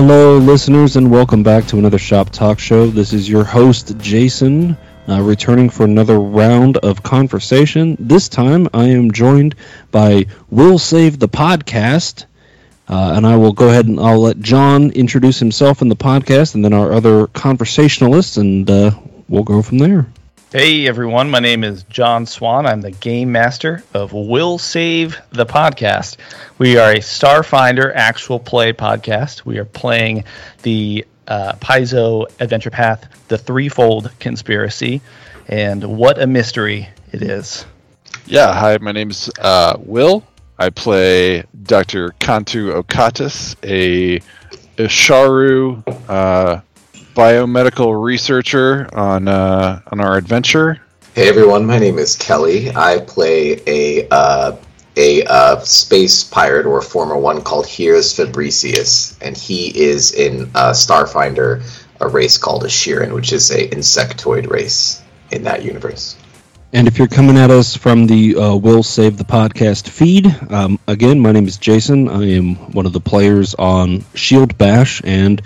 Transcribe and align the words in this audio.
Hello, 0.00 0.38
listeners, 0.38 0.94
and 0.94 1.10
welcome 1.10 1.42
back 1.42 1.66
to 1.66 1.76
another 1.76 1.98
Shop 1.98 2.30
Talk 2.30 2.60
Show. 2.60 2.86
This 2.86 3.12
is 3.12 3.28
your 3.28 3.42
host, 3.42 3.98
Jason, 3.98 4.76
uh, 5.08 5.20
returning 5.20 5.70
for 5.70 5.82
another 5.82 6.20
round 6.20 6.76
of 6.76 7.02
conversation. 7.02 7.96
This 7.98 8.28
time, 8.28 8.68
I 8.72 8.90
am 8.90 9.10
joined 9.10 9.56
by 9.90 10.26
Will 10.50 10.78
Save 10.78 11.18
the 11.18 11.28
Podcast, 11.28 12.26
uh, 12.88 13.14
and 13.16 13.26
I 13.26 13.38
will 13.38 13.52
go 13.52 13.70
ahead 13.70 13.86
and 13.86 13.98
I'll 13.98 14.20
let 14.20 14.38
John 14.38 14.92
introduce 14.92 15.40
himself 15.40 15.82
in 15.82 15.88
the 15.88 15.96
podcast, 15.96 16.54
and 16.54 16.64
then 16.64 16.74
our 16.74 16.92
other 16.92 17.26
conversationalists, 17.26 18.36
and 18.36 18.70
uh, 18.70 18.92
we'll 19.28 19.42
go 19.42 19.62
from 19.62 19.78
there. 19.78 20.06
Hey 20.50 20.88
everyone, 20.88 21.28
my 21.28 21.40
name 21.40 21.62
is 21.62 21.82
John 21.82 22.24
Swan. 22.24 22.64
I'm 22.64 22.80
the 22.80 22.90
game 22.90 23.30
master 23.30 23.84
of 23.92 24.14
Will 24.14 24.56
Save 24.56 25.20
the 25.28 25.44
Podcast. 25.44 26.16
We 26.56 26.78
are 26.78 26.92
a 26.92 27.00
Starfinder 27.00 27.92
actual 27.94 28.40
play 28.40 28.72
podcast. 28.72 29.44
We 29.44 29.58
are 29.58 29.66
playing 29.66 30.24
the 30.62 31.04
uh, 31.26 31.52
Paizo 31.56 32.24
Adventure 32.40 32.70
Path, 32.70 33.28
the 33.28 33.36
Threefold 33.36 34.10
Conspiracy, 34.20 35.02
and 35.48 35.84
what 35.84 36.18
a 36.18 36.26
mystery 36.26 36.88
it 37.12 37.20
is. 37.20 37.66
Yeah, 38.24 38.54
hi, 38.54 38.78
my 38.78 38.92
name 38.92 39.10
is 39.10 39.30
uh, 39.38 39.76
Will. 39.78 40.24
I 40.58 40.70
play 40.70 41.44
Dr. 41.62 42.14
Kantu 42.20 42.82
Okatis, 42.82 43.54
a 43.62 44.20
Isharu 44.78 45.82
uh, 46.08 46.62
biomedical 47.18 48.00
researcher 48.00 48.88
on 48.94 49.26
uh, 49.26 49.80
on 49.90 49.98
our 49.98 50.16
adventure. 50.16 50.80
Hey 51.16 51.28
everyone, 51.28 51.66
my 51.66 51.76
name 51.76 51.98
is 51.98 52.14
Kelly. 52.14 52.70
I 52.70 53.00
play 53.00 53.60
a 53.66 54.06
uh, 54.08 54.56
a 54.96 55.24
uh, 55.24 55.58
space 55.58 56.22
pirate 56.22 56.64
or 56.64 56.80
former 56.80 57.18
one 57.18 57.42
called 57.42 57.66
Here's 57.66 58.14
Fabricius, 58.14 59.18
and 59.20 59.36
he 59.36 59.76
is 59.76 60.12
in 60.12 60.42
uh, 60.54 60.70
Starfinder, 60.70 61.60
a 62.00 62.08
race 62.08 62.38
called 62.38 62.62
a 62.62 62.68
Shirren, 62.68 63.12
which 63.12 63.32
is 63.32 63.50
a 63.50 63.68
insectoid 63.68 64.48
race 64.48 65.02
in 65.32 65.42
that 65.42 65.64
universe. 65.64 66.16
And 66.72 66.86
if 66.86 66.98
you're 66.98 67.08
coming 67.08 67.36
at 67.36 67.50
us 67.50 67.76
from 67.76 68.06
the 68.06 68.36
uh, 68.36 68.54
Will 68.54 68.84
Save 68.84 69.16
the 69.16 69.24
Podcast 69.24 69.88
feed, 69.88 70.52
um, 70.52 70.78
again, 70.86 71.18
my 71.18 71.32
name 71.32 71.48
is 71.48 71.56
Jason. 71.56 72.08
I 72.08 72.30
am 72.30 72.54
one 72.72 72.86
of 72.86 72.92
the 72.92 73.00
players 73.00 73.56
on 73.56 74.04
Shield 74.14 74.56
Bash 74.56 75.00
and 75.02 75.42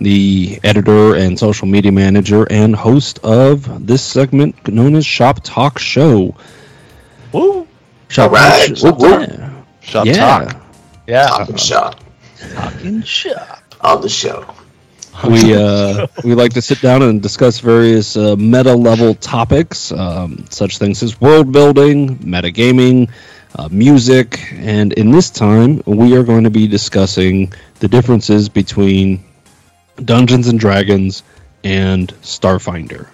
the 0.00 0.58
editor 0.64 1.14
and 1.14 1.38
social 1.38 1.66
media 1.66 1.92
manager 1.92 2.46
and 2.50 2.74
host 2.74 3.18
of 3.22 3.86
this 3.86 4.02
segment 4.02 4.68
known 4.68 4.94
as 4.96 5.06
Shop 5.06 5.40
Talk 5.42 5.78
Show. 5.78 6.34
Woo! 7.32 7.66
Shop 8.08 8.30
All 8.30 8.36
right. 8.36 8.68
Talk 8.68 8.76
Show. 8.76 8.86
Whoop, 8.86 8.98
whoop. 8.98 9.28
Yeah. 9.28 9.62
Shop 9.80 10.06
yeah. 10.06 10.14
Talk. 10.14 10.60
Yeah, 11.06 11.26
Talking 11.26 11.56
shop 11.56 12.04
talking 12.52 13.02
shop. 13.02 13.62
on 13.80 14.00
the 14.00 14.08
show. 14.08 14.46
we 15.28 15.54
uh, 15.56 16.06
we 16.24 16.34
like 16.34 16.52
to 16.54 16.62
sit 16.62 16.80
down 16.80 17.02
and 17.02 17.22
discuss 17.22 17.60
various 17.60 18.16
uh, 18.16 18.36
meta 18.36 18.74
level 18.74 19.14
topics, 19.14 19.92
um, 19.92 20.44
such 20.50 20.78
things 20.78 21.02
as 21.02 21.20
world 21.20 21.52
building, 21.52 22.16
metagaming, 22.18 23.10
uh, 23.56 23.68
music, 23.70 24.52
and 24.54 24.92
in 24.94 25.10
this 25.10 25.30
time 25.30 25.82
we 25.86 26.16
are 26.16 26.24
going 26.24 26.44
to 26.44 26.50
be 26.50 26.66
discussing 26.66 27.52
the 27.80 27.88
differences 27.88 28.48
between 28.48 29.22
Dungeons 30.02 30.48
and 30.48 30.58
Dragons 30.58 31.22
and 31.62 32.08
Starfinder. 32.22 33.08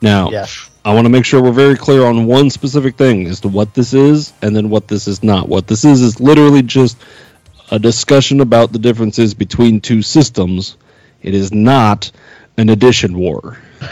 Now, 0.00 0.30
Yes. 0.30 0.70
I 0.84 0.92
want 0.92 1.06
to 1.06 1.10
make 1.10 1.24
sure 1.24 1.42
we're 1.42 1.52
very 1.52 1.76
clear 1.76 2.04
on 2.04 2.26
one 2.26 2.50
specific 2.50 2.96
thing 2.96 3.26
as 3.26 3.40
to 3.40 3.48
what 3.48 3.72
this 3.72 3.94
is 3.94 4.34
and 4.42 4.54
then 4.54 4.68
what 4.68 4.86
this 4.86 5.08
is 5.08 5.22
not. 5.22 5.48
What 5.48 5.66
this 5.66 5.84
is 5.84 6.02
is 6.02 6.20
literally 6.20 6.60
just 6.62 6.98
a 7.70 7.78
discussion 7.78 8.40
about 8.40 8.70
the 8.72 8.78
differences 8.78 9.32
between 9.32 9.80
two 9.80 10.02
systems. 10.02 10.76
It 11.22 11.34
is 11.34 11.52
not 11.54 12.10
an 12.58 12.68
edition 12.68 13.16
war. 13.18 13.58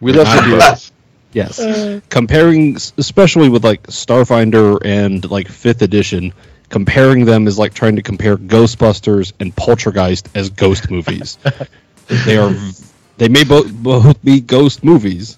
We 0.00 0.12
love 0.12 0.28
to 0.28 0.44
do 0.44 0.56
this. 0.56 0.92
Yes. 1.32 1.58
Uh. 1.58 2.00
Comparing, 2.08 2.76
especially 2.76 3.48
with 3.48 3.64
like 3.64 3.82
Starfinder 3.88 4.78
and 4.84 5.28
like 5.28 5.48
5th 5.48 5.82
edition, 5.82 6.32
comparing 6.68 7.24
them 7.24 7.46
is 7.46 7.58
like 7.58 7.74
trying 7.74 7.96
to 7.96 8.02
compare 8.02 8.36
Ghostbusters 8.36 9.32
and 9.40 9.54
Poltergeist 9.54 10.28
as 10.34 10.50
ghost 10.50 10.90
movies. 10.90 11.38
they 12.26 12.36
are, 12.36 12.54
they 13.16 13.28
may 13.28 13.44
both, 13.44 13.72
both 13.72 14.22
be 14.24 14.40
ghost 14.40 14.84
movies. 14.84 15.36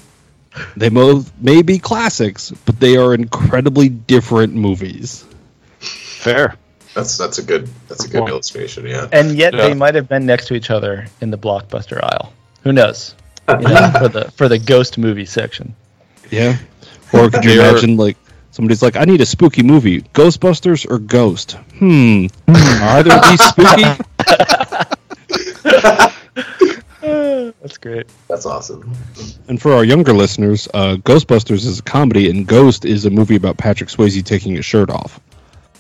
They 0.77 0.89
both 0.89 1.33
may 1.41 1.63
be 1.63 1.79
classics, 1.79 2.53
but 2.65 2.81
they 2.81 2.97
are 2.97 3.15
incredibly 3.15 3.89
different 3.89 4.55
movies. 4.55 5.25
Fair. 5.79 6.57
That's 6.93 7.17
that's 7.17 7.39
a 7.39 7.43
good 7.45 7.69
that's 7.87 8.05
a 8.05 8.09
good 8.09 8.23
Well- 8.23 8.31
illustration. 8.31 8.85
Yeah. 8.87 9.07
And 9.13 9.37
yet 9.39 9.55
Yeah. 9.55 9.69
they 9.69 9.75
might 9.75 9.95
have 9.95 10.09
been 10.09 10.27
next 10.27 10.47
to 10.49 10.55
each 10.55 10.71
other 10.71 11.07
in 11.21 11.31
the 11.31 11.39
blockbuster 11.39 12.03
aisle. 12.03 12.33
Who 12.65 12.73
knows? 12.73 13.15
You 13.49 13.59
know, 13.59 13.91
for 13.99 14.09
the 14.09 14.33
for 14.37 14.49
the 14.49 14.59
ghost 14.59 14.99
movie 14.99 15.25
section. 15.25 15.75
Yeah. 16.31 16.59
Or 17.13 17.31
could 17.31 17.45
you 17.45 17.61
imagine 17.61 17.97
like 17.97 18.17
somebody's 18.51 18.83
like, 18.83 18.97
I 18.97 19.05
need 19.05 19.21
a 19.21 19.27
spooky 19.27 19.63
movie, 19.63 20.03
Ghostbusters 20.15 20.89
or 20.91 20.99
Ghost? 20.99 21.53
Hmm. 21.79 22.27
Either 22.49 23.13
of 23.15 23.23
these 23.29 23.43
spooky? 23.43 23.85
That's 27.01 27.79
great. 27.79 28.07
That's 28.29 28.47
awesome. 28.47 28.93
And 29.49 29.61
for 29.61 29.73
our 29.73 29.85
younger 29.85 30.13
listeners, 30.13 30.69
uh, 30.73 30.97
Ghostbusters 30.97 31.67
is 31.67 31.79
a 31.79 31.83
comedy, 31.83 32.31
and 32.31 32.47
Ghost 32.47 32.85
is 32.85 33.05
a 33.07 33.11
movie 33.11 33.37
about 33.37 33.57
Patrick 33.59 33.89
Swayze 33.91 34.23
taking 34.25 34.55
his 34.55 34.65
shirt 34.65 34.91
off. 34.91 35.21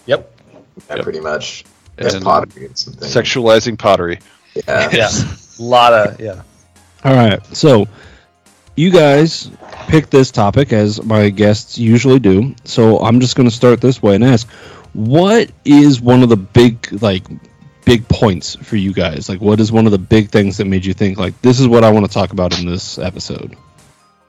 Yep. 0.06 0.30
Yeah, 0.88 0.96
Yep. 0.96 1.04
pretty 1.04 1.20
much. 1.20 1.64
That's 1.96 2.14
And 2.14 2.24
pottery 2.24 2.66
and 2.66 2.78
something. 2.78 3.08
Sexualizing 3.08 3.78
pottery. 3.78 4.18
yeah. 4.66 4.90
Yeah. 4.92 5.10
A 5.58 5.62
lot 5.62 5.92
of 5.92 6.18
yeah. 6.20 6.40
All 7.04 7.14
right, 7.14 7.44
so 7.54 7.86
you 8.76 8.90
guys 8.90 9.50
pick 9.90 10.08
this 10.08 10.30
topic 10.30 10.72
as 10.72 11.02
my 11.02 11.30
guests 11.30 11.76
usually 11.76 12.20
do. 12.20 12.54
So 12.64 13.00
I'm 13.00 13.20
just 13.20 13.34
going 13.34 13.48
to 13.48 13.54
start 13.54 13.80
this 13.80 14.00
way 14.00 14.14
and 14.14 14.22
ask, 14.22 14.48
what 14.92 15.50
is 15.64 16.00
one 16.00 16.22
of 16.22 16.28
the 16.28 16.36
big 16.36 17.02
like 17.02 17.24
big 17.84 18.06
points 18.08 18.54
for 18.54 18.76
you 18.76 18.92
guys? 18.92 19.28
Like, 19.28 19.40
what 19.40 19.58
is 19.58 19.72
one 19.72 19.86
of 19.86 19.92
the 19.92 19.98
big 19.98 20.30
things 20.30 20.56
that 20.58 20.66
made 20.66 20.84
you 20.84 20.94
think 20.94 21.18
like 21.18 21.40
this 21.42 21.58
is 21.58 21.66
what 21.66 21.82
I 21.82 21.90
want 21.90 22.06
to 22.06 22.12
talk 22.12 22.32
about 22.32 22.58
in 22.58 22.66
this 22.66 22.98
episode? 22.98 23.56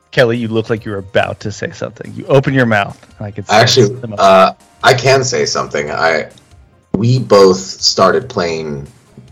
Kelly, 0.09 0.37
you 0.37 0.47
look 0.47 0.69
like 0.69 0.83
you 0.83 0.91
were 0.91 0.97
about 0.97 1.39
to 1.41 1.51
say 1.51 1.71
something. 1.71 2.11
You 2.13 2.25
open 2.25 2.53
your 2.53 2.65
mouth. 2.65 3.01
and 3.17 3.27
I 3.27 3.31
could 3.31 3.47
sense 3.47 3.77
Actually, 3.77 4.15
uh, 4.17 4.53
I 4.83 4.93
can 4.93 5.23
say 5.23 5.45
something. 5.45 5.91
I 5.91 6.31
we 6.93 7.19
both 7.19 7.57
started 7.57 8.29
playing 8.29 8.87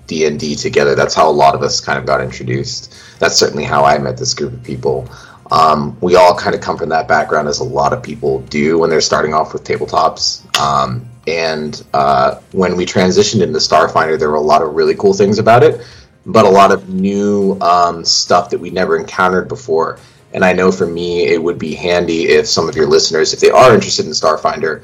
D 0.05 0.25
and 0.25 0.39
D 0.39 0.55
together. 0.55 0.95
That's 0.95 1.13
how 1.13 1.29
a 1.29 1.33
lot 1.33 1.55
of 1.55 1.63
us 1.63 1.81
kind 1.81 1.97
of 1.99 2.05
got 2.05 2.21
introduced. 2.21 2.95
That's 3.19 3.35
certainly 3.35 3.63
how 3.63 3.83
I 3.83 3.97
met 3.97 4.17
this 4.17 4.33
group 4.33 4.53
of 4.53 4.63
people. 4.63 5.09
Um, 5.51 5.97
we 5.99 6.15
all 6.15 6.35
kind 6.35 6.55
of 6.55 6.61
come 6.61 6.77
from 6.77 6.89
that 6.89 7.07
background, 7.07 7.47
as 7.47 7.59
a 7.59 7.63
lot 7.63 7.93
of 7.93 8.03
people 8.03 8.41
do 8.41 8.77
when 8.77 8.89
they're 8.89 9.01
starting 9.01 9.33
off 9.33 9.53
with 9.53 9.63
tabletops. 9.63 10.45
Um, 10.59 11.07
and 11.27 11.83
uh, 11.93 12.39
when 12.51 12.75
we 12.75 12.85
transitioned 12.85 13.41
into 13.41 13.59
Starfinder, 13.59 14.17
there 14.17 14.29
were 14.29 14.35
a 14.35 14.41
lot 14.41 14.61
of 14.61 14.73
really 14.73 14.95
cool 14.95 15.13
things 15.13 15.39
about 15.39 15.63
it, 15.63 15.85
but 16.25 16.45
a 16.45 16.49
lot 16.49 16.71
of 16.71 16.89
new 16.89 17.57
um, 17.61 18.05
stuff 18.05 18.51
that 18.51 18.59
we 18.59 18.69
never 18.69 18.97
encountered 18.97 19.47
before. 19.47 19.99
And 20.33 20.45
I 20.45 20.53
know 20.53 20.71
for 20.71 20.85
me, 20.85 21.25
it 21.25 21.41
would 21.41 21.57
be 21.57 21.73
handy 21.73 22.29
if 22.29 22.47
some 22.47 22.69
of 22.69 22.75
your 22.75 22.85
listeners, 22.87 23.33
if 23.33 23.39
they 23.39 23.49
are 23.49 23.73
interested 23.73 24.05
in 24.05 24.11
Starfinder, 24.11 24.83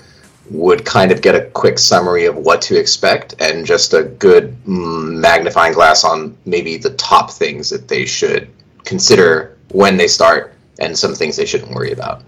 would 0.50 0.86
kind 0.86 1.12
of 1.12 1.22
get 1.22 1.36
a 1.36 1.50
quick 1.52 1.80
summary 1.80 2.26
of 2.26 2.36
what 2.36 2.62
to 2.64 2.80
expect 2.80 3.36
and 3.40 3.66
just 3.66 3.94
a 3.94 4.04
good 4.04 4.56
mm, 4.66 5.16
magnifying 5.20 5.74
glass 5.74 6.04
on 6.04 6.38
maybe 6.46 6.78
the 6.78 6.92
top 6.92 7.32
things 7.32 7.70
that 7.70 7.88
they 7.88 8.06
should 8.06 8.50
consider 8.84 9.58
when 9.70 9.98
they 9.98 10.08
start 10.08 10.55
and 10.80 10.98
some 10.98 11.16
things 11.16 11.36
they 11.36 11.46
shouldn't 11.46 11.72
worry 11.72 11.92
about. 11.92 12.24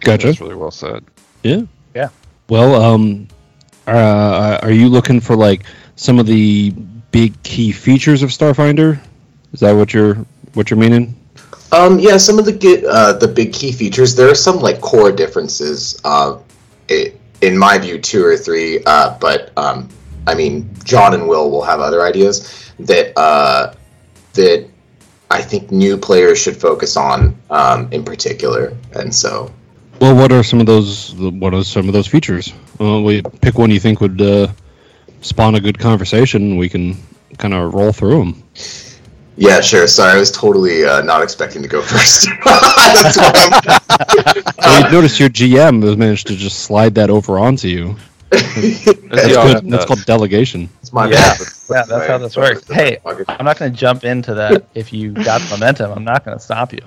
Gotcha. 0.00 0.28
That's 0.28 0.40
really 0.40 0.54
well 0.54 0.70
said. 0.70 1.04
Yeah. 1.42 1.62
Yeah. 1.94 2.08
Well, 2.48 2.74
um, 2.80 3.28
uh, 3.86 4.58
are 4.62 4.70
you 4.70 4.88
looking 4.88 5.20
for 5.20 5.36
like 5.36 5.64
some 5.96 6.18
of 6.18 6.26
the 6.26 6.70
big 7.10 7.40
key 7.42 7.72
features 7.72 8.22
of 8.22 8.30
Starfinder? 8.30 9.00
Is 9.52 9.60
that 9.60 9.72
what 9.72 9.94
you're 9.94 10.16
what 10.54 10.70
you're 10.70 10.78
meaning? 10.78 11.14
Um, 11.72 11.98
yeah, 11.98 12.18
some 12.18 12.38
of 12.38 12.44
the 12.44 12.52
get 12.52 12.84
uh, 12.84 13.14
the 13.14 13.28
big 13.28 13.52
key 13.52 13.72
features. 13.72 14.14
There 14.14 14.30
are 14.30 14.34
some 14.34 14.58
like 14.60 14.80
core 14.80 15.12
differences. 15.12 16.00
Uh, 16.04 16.38
it, 16.88 17.20
in 17.40 17.58
my 17.58 17.78
view, 17.78 17.98
two 17.98 18.24
or 18.24 18.36
three. 18.36 18.82
Uh, 18.84 19.16
but 19.20 19.52
um, 19.56 19.88
I 20.26 20.34
mean, 20.34 20.70
John 20.84 21.14
and 21.14 21.28
Will 21.28 21.50
will 21.50 21.62
have 21.62 21.80
other 21.80 22.02
ideas 22.02 22.72
that 22.78 23.16
uh, 23.18 23.74
that 24.34 24.68
I 25.34 25.42
think 25.42 25.70
new 25.72 25.96
players 25.98 26.38
should 26.38 26.56
focus 26.56 26.96
on 26.96 27.36
um, 27.50 27.88
in 27.92 28.04
particular. 28.04 28.72
And 28.92 29.12
so, 29.14 29.50
Well, 30.00 30.14
what 30.14 30.30
are 30.32 30.42
some 30.44 30.60
of 30.60 30.66
those? 30.66 31.12
What 31.14 31.52
are 31.54 31.64
some 31.64 31.88
of 31.88 31.92
those 31.92 32.06
features? 32.06 32.52
Uh, 32.80 33.00
we 33.00 33.22
pick 33.40 33.58
one 33.58 33.70
you 33.70 33.80
think 33.80 34.00
would 34.00 34.20
uh, 34.20 34.46
spawn 35.22 35.54
a 35.56 35.60
good 35.60 35.78
conversation. 35.78 36.56
We 36.56 36.68
can 36.68 36.96
kind 37.38 37.52
of 37.54 37.74
roll 37.74 37.92
through 37.92 38.18
them. 38.18 38.42
yeah, 39.36 39.60
sure. 39.60 39.86
Sorry, 39.88 40.12
I 40.16 40.18
was 40.18 40.30
totally 40.30 40.84
uh, 40.84 41.02
not 41.02 41.20
expecting 41.22 41.62
to 41.62 41.68
go 41.68 41.82
first. 41.92 42.28
That's 42.44 43.16
why 43.18 43.32
I'm- 43.34 44.52
So 44.62 44.70
you 44.86 44.92
notice 44.92 45.18
your 45.20 45.28
GM 45.30 45.82
has 45.82 45.96
managed 45.96 46.26
to 46.28 46.36
just 46.36 46.60
slide 46.60 46.94
that 46.94 47.10
over 47.10 47.38
onto 47.38 47.68
you. 47.68 47.96
That's, 48.30 48.86
Yeah, 49.28 49.52
good. 49.60 49.70
That's 49.70 49.84
called 49.84 50.04
delegation. 50.06 50.68
My 50.94 51.10
Yeah. 51.10 51.34
Yeah, 51.68 51.82
that's 51.88 52.06
how 52.06 52.18
this 52.18 52.36
works. 52.36 52.68
Hey, 52.68 52.98
I'm 53.04 53.44
not 53.44 53.58
going 53.58 53.72
to 53.72 53.76
jump 53.76 54.04
into 54.04 54.32
that. 54.34 54.64
If 54.74 54.92
you 54.92 55.10
got 55.10 55.42
momentum, 55.50 55.90
I'm 55.90 56.04
not 56.04 56.24
going 56.24 56.38
to 56.38 56.42
stop 56.42 56.72
you. 56.72 56.82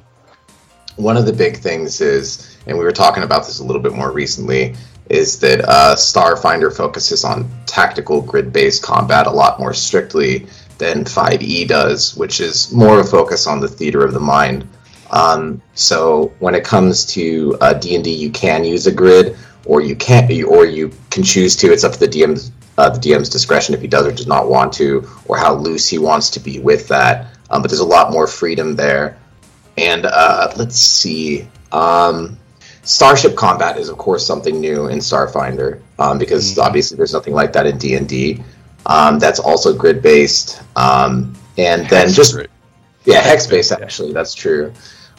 one 0.95 1.17
of 1.17 1.25
the 1.25 1.33
big 1.33 1.57
things 1.57 1.99
is, 1.99 2.57
and 2.65 2.77
we 2.77 2.85
were 2.85 2.93
talking 2.93 3.23
about 3.23 3.45
this 3.45 3.59
a 3.59 3.63
little 3.65 3.81
bit 3.81 3.91
more 3.93 4.13
recently, 4.13 4.75
is 5.09 5.39
that 5.39 5.59
uh, 5.67 5.93
Starfinder 5.95 6.73
focuses 6.75 7.25
on 7.25 7.49
tactical 7.65 8.21
grid-based 8.21 8.81
combat 8.81 9.27
a 9.27 9.31
lot 9.31 9.59
more 9.59 9.73
strictly 9.73 10.47
than 10.77 11.03
5e 11.03 11.67
does, 11.67 12.15
which 12.15 12.39
is 12.39 12.71
more 12.71 12.99
of 12.99 13.05
a 13.05 13.09
focus 13.09 13.45
on 13.45 13.59
the 13.59 13.67
theater 13.67 14.05
of 14.05 14.13
the 14.13 14.21
mind. 14.21 14.65
Um, 15.11 15.61
so 15.75 16.33
when 16.39 16.55
it 16.55 16.63
comes 16.63 17.05
to 17.07 17.57
uh, 17.59 17.73
D&D, 17.73 18.09
you 18.09 18.31
can 18.31 18.63
use 18.63 18.87
a 18.87 18.91
grid, 18.91 19.35
or 19.65 19.81
you 19.81 19.97
can't, 19.97 20.31
or 20.43 20.65
you 20.65 20.93
can 21.09 21.23
choose 21.23 21.57
to. 21.57 21.73
It's 21.73 21.83
up 21.83 21.91
to 21.91 21.99
the 21.99 22.07
DM's 22.07 22.51
uh, 22.77 22.89
the 22.89 22.99
DM's 22.99 23.29
discretion 23.29 23.73
if 23.75 23.81
he 23.81 23.87
does 23.87 24.05
or 24.05 24.11
does 24.11 24.27
not 24.27 24.47
want 24.49 24.73
to, 24.73 25.07
or 25.25 25.37
how 25.37 25.55
loose 25.55 25.87
he 25.87 25.97
wants 25.97 26.29
to 26.31 26.39
be 26.39 26.59
with 26.59 26.87
that. 26.89 27.27
Um, 27.49 27.61
but 27.61 27.69
there's 27.69 27.79
a 27.79 27.85
lot 27.85 28.11
more 28.11 28.27
freedom 28.27 28.75
there. 28.75 29.17
And 29.77 30.05
uh, 30.05 30.53
let's 30.57 30.77
see. 30.77 31.47
Um, 31.71 32.37
Starship 32.83 33.35
combat 33.35 33.77
is, 33.77 33.89
of 33.89 33.97
course, 33.97 34.25
something 34.25 34.61
new 34.61 34.87
in 34.87 34.99
Starfinder 34.99 35.81
um, 35.99 36.17
because 36.17 36.51
Mm-hmm. 36.53 36.61
obviously 36.61 36.95
there's 36.97 37.13
nothing 37.13 37.33
like 37.33 37.51
that 37.53 37.65
in 37.65 37.77
D 37.77 37.95
and 37.95 38.07
D. 38.07 38.41
Um, 38.85 39.19
that's 39.19 39.39
also 39.39 39.73
grid 39.77 40.01
based, 40.01 40.61
um, 40.77 41.35
and 41.57 41.89
then 41.89 42.09
just 42.09 42.33
Great. 42.35 42.49
yeah, 43.03 43.19
hex 43.19 43.45
based. 43.45 43.73
Actually, 43.73 44.13
that's 44.13 44.33
true. 44.33 44.71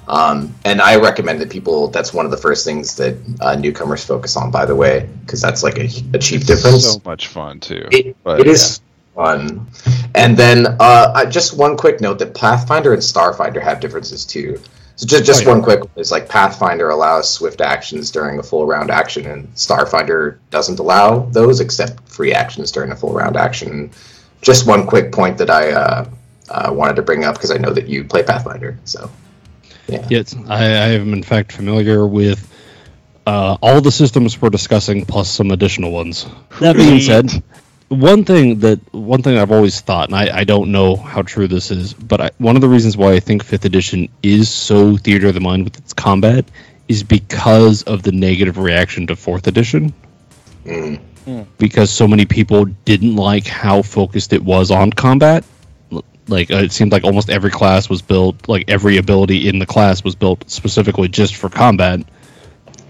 Um, 0.08 0.54
and 0.64 0.80
I 0.80 0.96
recommend 0.96 1.40
that 1.40 1.50
people. 1.50 1.88
That's 1.88 2.14
one 2.14 2.24
of 2.24 2.30
the 2.30 2.36
first 2.38 2.64
things 2.64 2.96
that 2.96 3.16
uh, 3.40 3.56
newcomers 3.56 4.04
focus 4.04 4.36
on. 4.36 4.50
By 4.50 4.64
the 4.64 4.74
way, 4.74 5.08
because 5.20 5.40
that's 5.40 5.62
like 5.62 5.78
a, 5.78 5.88
a 6.14 6.18
cheap 6.18 6.42
difference. 6.44 6.94
So 6.94 7.02
much 7.04 7.26
fun 7.28 7.60
too. 7.60 7.86
It, 7.92 8.16
But, 8.24 8.40
it 8.40 8.46
is 8.46 8.80
fun. 9.14 9.66
And 10.14 10.36
then 10.36 10.66
uh, 10.66 10.74
uh, 10.80 11.26
just 11.26 11.56
one 11.58 11.76
quick 11.76 12.00
note 12.00 12.18
that 12.20 12.34
Pathfinder 12.34 12.94
and 12.94 13.02
Starfinder 13.02 13.60
have 13.62 13.80
differences 13.80 14.24
too. 14.24 14.60
So 14.96 15.06
just, 15.06 15.26
just 15.26 15.40
Oh, 15.42 15.44
yeah. 15.44 15.50
one 15.54 15.62
quick 15.62 15.80
one 15.80 15.90
is 15.96 16.10
like 16.10 16.28
Pathfinder 16.28 16.88
allows 16.90 17.30
swift 17.30 17.60
actions 17.60 18.10
during 18.10 18.38
a 18.38 18.42
full 18.42 18.66
round 18.66 18.90
action, 18.90 19.26
and 19.26 19.46
Starfinder 19.54 20.38
doesn't 20.50 20.78
allow 20.78 21.20
those 21.26 21.60
except 21.60 22.08
free 22.08 22.32
actions 22.32 22.72
during 22.72 22.90
a 22.92 22.96
full 22.96 23.12
round 23.12 23.36
action. 23.36 23.90
Just 24.40 24.66
one 24.66 24.86
quick 24.86 25.12
point 25.12 25.36
that 25.38 25.50
I 25.50 25.72
uh, 25.72 26.10
uh, 26.48 26.72
wanted 26.72 26.96
to 26.96 27.02
bring 27.02 27.24
up 27.24 27.34
because 27.34 27.50
I 27.50 27.58
know 27.58 27.72
that 27.72 27.88
you 27.88 28.04
play 28.04 28.22
Pathfinder. 28.22 28.78
So 28.84 29.10
Yes, 30.10 30.34
I, 30.48 30.64
I 30.64 30.88
am 30.98 31.12
in 31.14 31.22
fact 31.22 31.52
familiar 31.52 32.06
with 32.06 32.44
uh, 33.26 33.56
all 33.62 33.80
the 33.80 33.92
systems 33.92 34.40
we're 34.40 34.50
discussing, 34.50 35.04
plus 35.06 35.30
some 35.30 35.50
additional 35.50 35.90
ones. 35.92 36.26
That 36.60 36.76
being 36.76 37.00
said, 37.00 37.42
one 37.88 38.24
thing 38.24 38.58
that 38.60 38.80
one 38.92 39.22
thing 39.22 39.38
I've 39.38 39.50
always 39.52 39.80
thought, 39.80 40.08
and 40.08 40.16
I, 40.16 40.40
I 40.40 40.44
don't 40.44 40.72
know 40.72 40.96
how 40.96 41.22
true 41.22 41.48
this 41.48 41.70
is, 41.70 41.94
but 41.94 42.20
I, 42.20 42.30
one 42.38 42.56
of 42.56 42.62
the 42.62 42.68
reasons 42.68 42.96
why 42.96 43.12
I 43.12 43.20
think 43.20 43.42
Fifth 43.44 43.64
Edition 43.64 44.08
is 44.22 44.50
so 44.50 44.96
theater 44.96 45.28
of 45.28 45.34
the 45.34 45.40
mind 45.40 45.64
with 45.64 45.78
its 45.78 45.92
combat 45.92 46.44
is 46.86 47.02
because 47.02 47.82
of 47.82 48.02
the 48.02 48.12
negative 48.12 48.56
reaction 48.58 49.06
to 49.08 49.16
Fourth 49.16 49.46
Edition. 49.46 49.92
mm, 50.64 51.00
Because 51.58 51.90
so 51.90 52.08
many 52.08 52.24
people 52.24 52.64
didn't 52.84 53.16
like 53.16 53.46
how 53.46 53.82
focused 53.82 54.32
it 54.32 54.42
was 54.42 54.70
on 54.70 54.90
combat. 54.92 55.44
Like 56.28 56.50
uh, 56.50 56.56
it 56.56 56.72
seemed 56.72 56.92
like 56.92 57.04
almost 57.04 57.30
every 57.30 57.50
class 57.50 57.88
was 57.88 58.02
built, 58.02 58.48
like 58.48 58.68
every 58.68 58.98
ability 58.98 59.48
in 59.48 59.58
the 59.58 59.66
class 59.66 60.04
was 60.04 60.14
built 60.14 60.50
specifically 60.50 61.08
just 61.08 61.36
for 61.36 61.48
combat. 61.48 62.00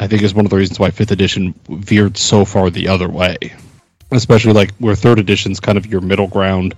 I 0.01 0.07
think 0.07 0.23
is 0.23 0.35
one 0.35 0.45
of 0.45 0.51
the 0.51 0.57
reasons 0.57 0.79
why 0.79 0.91
Fifth 0.91 1.11
Edition 1.11 1.55
veered 1.69 2.17
so 2.17 2.45
far 2.45 2.71
the 2.71 2.89
other 2.89 3.09
way. 3.09 3.37
Especially 4.11 4.53
like 4.53 4.73
where 4.77 4.95
third 4.95 5.19
edition's 5.19 5.61
kind 5.61 5.77
of 5.77 5.87
your 5.87 6.01
middle 6.01 6.29
ground 6.29 6.75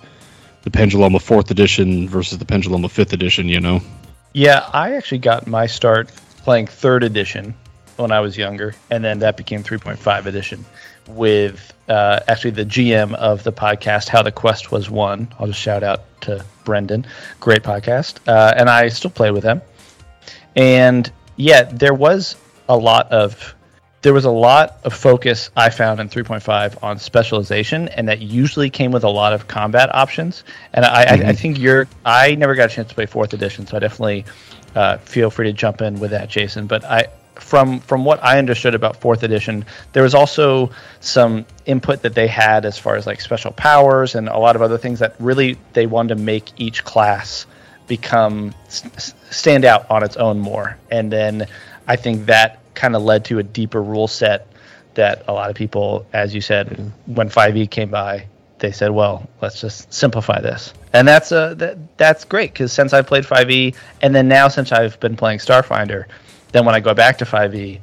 the 0.62 0.70
pendulum 0.70 1.14
of 1.14 1.22
fourth 1.22 1.50
edition 1.50 2.08
versus 2.08 2.38
the 2.38 2.44
pendulum 2.44 2.84
of 2.84 2.92
fifth 2.92 3.12
edition 3.12 3.48
you 3.48 3.60
know? 3.60 3.80
Yeah, 4.32 4.68
I 4.72 4.94
actually 4.94 5.18
got 5.18 5.46
my 5.46 5.66
start 5.66 6.08
playing 6.44 6.66
third 6.66 7.02
edition 7.02 7.54
when 7.96 8.12
I 8.12 8.20
was 8.20 8.36
younger, 8.36 8.74
and 8.90 9.04
then 9.04 9.18
that 9.20 9.36
became 9.36 9.62
3.5 9.62 10.26
edition 10.26 10.64
with 11.14 11.72
uh, 11.88 12.20
actually 12.28 12.52
the 12.52 12.64
GM 12.64 13.14
of 13.14 13.42
the 13.42 13.52
podcast, 13.52 14.08
How 14.08 14.22
the 14.22 14.32
Quest 14.32 14.70
Was 14.72 14.90
Won. 14.90 15.28
I'll 15.38 15.48
just 15.48 15.60
shout 15.60 15.82
out 15.82 16.02
to 16.22 16.44
Brendan. 16.64 17.06
Great 17.40 17.62
podcast. 17.62 18.18
Uh, 18.26 18.54
and 18.56 18.68
I 18.68 18.88
still 18.88 19.10
play 19.10 19.30
with 19.30 19.42
them. 19.42 19.62
And 20.56 21.10
yeah, 21.36 21.64
there 21.64 21.94
was 21.94 22.36
a 22.68 22.76
lot 22.76 23.10
of 23.12 23.54
there 24.02 24.14
was 24.14 24.24
a 24.24 24.30
lot 24.30 24.78
of 24.84 24.94
focus 24.94 25.50
I 25.56 25.68
found 25.70 26.00
in 26.00 26.08
3.5 26.08 26.82
on 26.82 26.98
specialization, 26.98 27.88
and 27.88 28.08
that 28.08 28.20
usually 28.20 28.70
came 28.70 28.92
with 28.92 29.04
a 29.04 29.08
lot 29.08 29.34
of 29.34 29.46
combat 29.46 29.94
options. 29.94 30.42
And 30.72 30.84
I, 30.86 31.02
I, 31.02 31.14
I 31.28 31.32
think 31.34 31.58
you're. 31.58 31.86
I 32.04 32.34
never 32.34 32.54
got 32.54 32.70
a 32.70 32.74
chance 32.74 32.88
to 32.88 32.94
play 32.94 33.06
fourth 33.06 33.34
edition, 33.34 33.66
so 33.66 33.76
I 33.76 33.80
definitely 33.80 34.24
uh, 34.74 34.98
feel 34.98 35.30
free 35.30 35.48
to 35.48 35.52
jump 35.52 35.82
in 35.82 36.00
with 36.00 36.12
that, 36.12 36.30
Jason. 36.30 36.66
But 36.66 36.84
I, 36.84 37.08
from 37.40 37.80
from 37.80 38.04
what 38.04 38.22
I 38.22 38.38
understood 38.38 38.74
about 38.74 38.96
fourth 38.96 39.22
edition, 39.22 39.64
there 39.92 40.02
was 40.02 40.14
also 40.14 40.70
some 41.00 41.46
input 41.66 42.02
that 42.02 42.14
they 42.14 42.26
had 42.26 42.64
as 42.64 42.78
far 42.78 42.96
as 42.96 43.06
like 43.06 43.20
special 43.20 43.52
powers 43.52 44.14
and 44.14 44.28
a 44.28 44.38
lot 44.38 44.56
of 44.56 44.62
other 44.62 44.78
things 44.78 44.98
that 45.00 45.14
really 45.18 45.56
they 45.72 45.86
wanted 45.86 46.16
to 46.16 46.22
make 46.22 46.52
each 46.58 46.84
class 46.84 47.46
become 47.86 48.54
stand 48.68 49.64
out 49.64 49.90
on 49.90 50.04
its 50.04 50.16
own 50.16 50.38
more. 50.38 50.78
And 50.90 51.12
then 51.12 51.46
I 51.88 51.96
think 51.96 52.26
that 52.26 52.60
kind 52.74 52.94
of 52.94 53.02
led 53.02 53.24
to 53.26 53.38
a 53.38 53.42
deeper 53.42 53.82
rule 53.82 54.06
set 54.06 54.46
that 54.94 55.24
a 55.28 55.32
lot 55.32 55.50
of 55.50 55.56
people, 55.56 56.06
as 56.12 56.34
you 56.34 56.40
said, 56.40 56.92
when 57.06 57.28
5e 57.28 57.70
came 57.70 57.90
by, 57.90 58.26
they 58.58 58.72
said, 58.72 58.90
"Well, 58.90 59.28
let's 59.40 59.60
just 59.60 59.92
simplify 59.92 60.40
this." 60.40 60.72
And 60.92 61.08
that's 61.08 61.32
uh, 61.32 61.54
that, 61.54 61.96
that's 61.96 62.24
great 62.24 62.52
because 62.52 62.72
since 62.72 62.92
I've 62.92 63.06
played 63.06 63.24
5e, 63.24 63.74
and 64.02 64.14
then 64.14 64.28
now 64.28 64.48
since 64.48 64.70
I've 64.70 65.00
been 65.00 65.16
playing 65.16 65.38
Starfinder, 65.38 66.04
then 66.52 66.64
when 66.64 66.74
I 66.74 66.80
go 66.80 66.94
back 66.94 67.18
to 67.18 67.24
5e, 67.24 67.80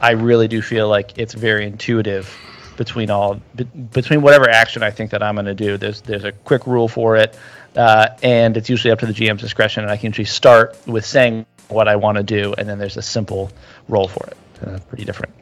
I 0.00 0.10
really 0.12 0.48
do 0.48 0.62
feel 0.62 0.88
like 0.88 1.18
it's 1.18 1.34
very 1.34 1.66
intuitive 1.66 2.34
between 2.76 3.10
all 3.10 3.40
be, 3.54 3.64
between 3.64 4.22
whatever 4.22 4.48
action 4.48 4.82
I 4.82 4.90
think 4.90 5.10
that 5.10 5.22
I'm 5.22 5.34
going 5.34 5.46
to 5.46 5.54
do. 5.54 5.76
There's 5.76 6.00
there's 6.02 6.24
a 6.24 6.32
quick 6.32 6.66
rule 6.66 6.88
for 6.88 7.16
it, 7.16 7.36
uh, 7.76 8.10
and 8.22 8.56
it's 8.56 8.70
usually 8.70 8.92
up 8.92 9.00
to 9.00 9.06
the 9.06 9.12
GM's 9.12 9.42
discretion. 9.42 9.82
And 9.82 9.90
I 9.90 9.96
can 9.96 10.06
usually 10.06 10.24
start 10.24 10.78
with 10.86 11.04
saying 11.04 11.44
what 11.68 11.88
I 11.88 11.96
want 11.96 12.16
to 12.16 12.22
do, 12.22 12.54
and 12.56 12.68
then 12.68 12.78
there's 12.78 12.96
a 12.96 13.02
simple 13.02 13.50
roll 13.88 14.08
for 14.08 14.26
it. 14.28 14.36
That's 14.60 14.84
pretty 14.84 15.04
different. 15.04 15.34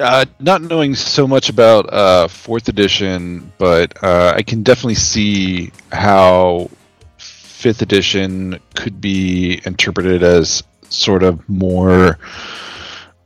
Uh, 0.00 0.24
not 0.40 0.62
knowing 0.62 0.94
so 0.94 1.28
much 1.28 1.50
about 1.50 1.92
uh, 1.92 2.26
fourth 2.26 2.68
edition, 2.68 3.52
but 3.58 4.02
uh, 4.02 4.32
I 4.34 4.42
can 4.42 4.62
definitely 4.62 4.94
see 4.94 5.70
how 5.92 6.70
fifth 7.18 7.82
edition 7.82 8.58
could 8.74 9.02
be 9.02 9.60
interpreted 9.66 10.22
as 10.22 10.62
sort 10.92 11.22
of 11.22 11.48
more. 11.48 12.18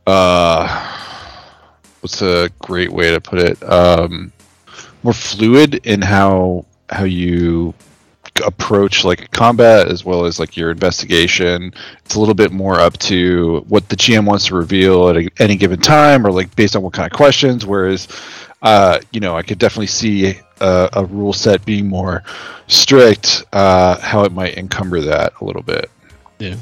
Uh, 0.06 0.92
what's 2.00 2.23
a 2.23 2.49
great 2.61 2.92
way 2.92 3.11
to 3.11 3.20
put 3.20 3.38
it? 3.38 3.62
Um, 3.62 4.32
more 5.02 5.12
fluid 5.12 5.87
in 5.87 6.02
how 6.02 6.64
how 6.90 7.04
you 7.04 7.75
approach 8.44 9.04
like 9.04 9.30
combat 9.30 9.88
as 9.88 10.04
well 10.04 10.25
as 10.25 10.38
like 10.38 10.56
your 10.56 10.70
investigation 10.70 11.73
it's 12.04 12.16
a 12.16 12.20
little 12.20 12.35
bit 12.35 12.52
more 12.52 12.78
up 12.78 12.96
to 12.99 13.64
what 13.68 13.88
the 13.88 13.96
gm 13.96 14.26
wants 14.26 14.46
to 14.46 14.54
reveal 14.54 15.08
at 15.08 15.16
a, 15.16 15.30
any 15.38 15.56
given 15.56 15.80
time 15.80 16.26
or 16.26 16.30
like 16.30 16.54
based 16.56 16.76
on 16.76 16.82
what 16.82 16.92
kind 16.92 17.11
of 17.11 17.16
questions 17.16 17.64
whereas 17.64 18.08
uh 18.62 18.99
you 19.12 19.20
know 19.20 19.37
i 19.37 19.42
could 19.42 19.58
definitely 19.58 19.87
see 19.87 20.35
a, 20.61 20.88
a 20.94 21.04
rule 21.06 21.32
set 21.32 21.64
being 21.64 21.88
more 21.88 22.23
strict 22.66 23.44
uh 23.52 23.99
how 24.00 24.23
it 24.25 24.32
might 24.32 24.58
encumber 24.58 25.00
that 25.00 25.32
a 25.40 25.44
little 25.44 25.62
bit 25.62 25.90
yeah 26.38 26.56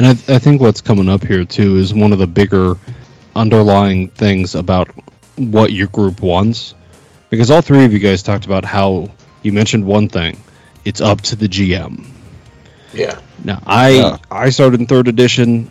and 0.00 0.08
I, 0.08 0.34
I 0.34 0.38
think 0.38 0.60
what's 0.60 0.80
coming 0.80 1.08
up 1.08 1.24
here 1.24 1.44
too 1.44 1.76
is 1.76 1.94
one 1.94 2.12
of 2.12 2.18
the 2.18 2.26
bigger 2.26 2.76
underlying 3.36 4.08
things 4.08 4.54
about 4.54 4.88
what 5.36 5.72
your 5.72 5.86
group 5.88 6.20
wants 6.20 6.74
because 7.28 7.50
all 7.50 7.60
three 7.62 7.84
of 7.84 7.92
you 7.92 7.98
guys 7.98 8.22
talked 8.22 8.44
about 8.44 8.64
how 8.64 9.10
you 9.42 9.52
mentioned 9.52 9.84
one 9.84 10.08
thing 10.08 10.38
it's 10.84 11.00
up 11.00 11.20
to 11.20 11.36
the 11.36 11.46
gm 11.46 12.06
yeah, 12.92 13.20
Now 13.44 13.62
I 13.66 13.90
Yeah. 13.90 14.16
I 14.30 14.50
started 14.50 14.80
in 14.80 14.86
third 14.86 15.08
edition. 15.08 15.70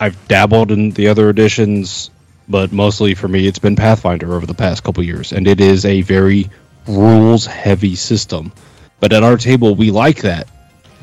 I've 0.00 0.16
dabbled 0.28 0.72
in 0.72 0.90
the 0.90 1.08
other 1.08 1.30
editions, 1.30 2.10
but 2.48 2.72
mostly 2.72 3.14
for 3.14 3.28
me 3.28 3.46
it's 3.46 3.58
been 3.58 3.76
Pathfinder 3.76 4.34
over 4.34 4.46
the 4.46 4.54
past 4.54 4.82
couple 4.82 5.02
years, 5.04 5.32
and 5.32 5.46
it 5.46 5.60
is 5.60 5.84
a 5.84 6.02
very 6.02 6.50
rules 6.86 7.46
heavy 7.46 7.94
system. 7.94 8.52
But 9.00 9.12
at 9.12 9.22
our 9.22 9.36
table 9.36 9.74
we 9.74 9.90
like 9.90 10.22
that. 10.22 10.48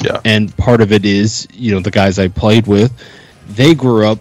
Yeah. 0.01 0.19
And 0.25 0.55
part 0.55 0.81
of 0.81 0.91
it 0.91 1.05
is, 1.05 1.47
you 1.53 1.73
know, 1.73 1.79
the 1.79 1.91
guys 1.91 2.19
I 2.19 2.27
played 2.27 2.67
with, 2.67 2.91
they 3.47 3.75
grew 3.75 4.07
up 4.07 4.19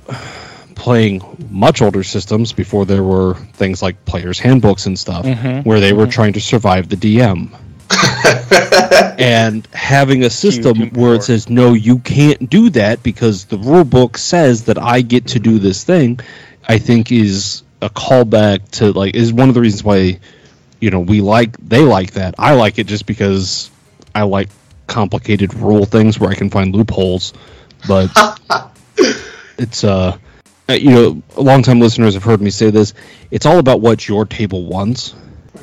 playing 0.74 1.48
much 1.50 1.80
older 1.80 2.02
systems 2.02 2.52
before 2.52 2.84
there 2.84 3.02
were 3.02 3.34
things 3.54 3.82
like 3.82 4.04
players 4.04 4.38
handbooks 4.38 4.86
and 4.86 4.98
stuff 4.98 5.24
mm-hmm. 5.24 5.68
where 5.68 5.80
they 5.80 5.92
were 5.92 6.04
mm-hmm. 6.04 6.10
trying 6.10 6.32
to 6.32 6.40
survive 6.40 6.88
the 6.88 6.96
DM 6.96 7.54
and 9.20 9.66
having 9.72 10.24
a 10.24 10.30
system 10.30 10.76
Huge 10.76 10.94
where 10.94 11.14
it 11.14 11.22
says 11.22 11.48
no 11.48 11.74
you 11.74 11.98
can't 11.98 12.50
do 12.50 12.70
that 12.70 13.02
because 13.02 13.44
the 13.44 13.58
rule 13.58 13.84
book 13.84 14.16
says 14.16 14.64
that 14.64 14.78
i 14.78 15.02
get 15.02 15.26
to 15.28 15.38
do 15.38 15.58
this 15.58 15.84
thing 15.84 16.18
i 16.66 16.78
think 16.78 17.12
is 17.12 17.62
a 17.82 17.90
callback 17.90 18.70
to 18.70 18.92
like 18.92 19.14
is 19.14 19.32
one 19.32 19.48
of 19.48 19.54
the 19.54 19.60
reasons 19.60 19.84
why 19.84 20.18
you 20.82 20.90
know 20.90 21.00
we 21.00 21.20
like 21.20 21.56
they 21.58 21.80
like 21.80 22.12
that. 22.12 22.34
I 22.38 22.54
like 22.54 22.78
it 22.78 22.88
just 22.88 23.06
because 23.06 23.70
I 24.14 24.24
like 24.24 24.48
complicated 24.86 25.54
rule 25.54 25.84
things 25.84 26.18
where 26.18 26.30
I 26.30 26.34
can 26.34 26.50
find 26.50 26.74
loopholes. 26.74 27.32
But 27.88 28.10
it's 29.58 29.84
uh, 29.84 30.16
uh, 30.68 30.72
you 30.74 30.90
know, 30.90 31.22
longtime 31.36 31.80
listeners 31.80 32.14
have 32.14 32.24
heard 32.24 32.40
me 32.40 32.50
say 32.50 32.70
this. 32.70 32.94
It's 33.30 33.46
all 33.46 33.58
about 33.58 33.80
what 33.80 34.06
your 34.08 34.24
table 34.24 34.64
wants, 34.66 35.14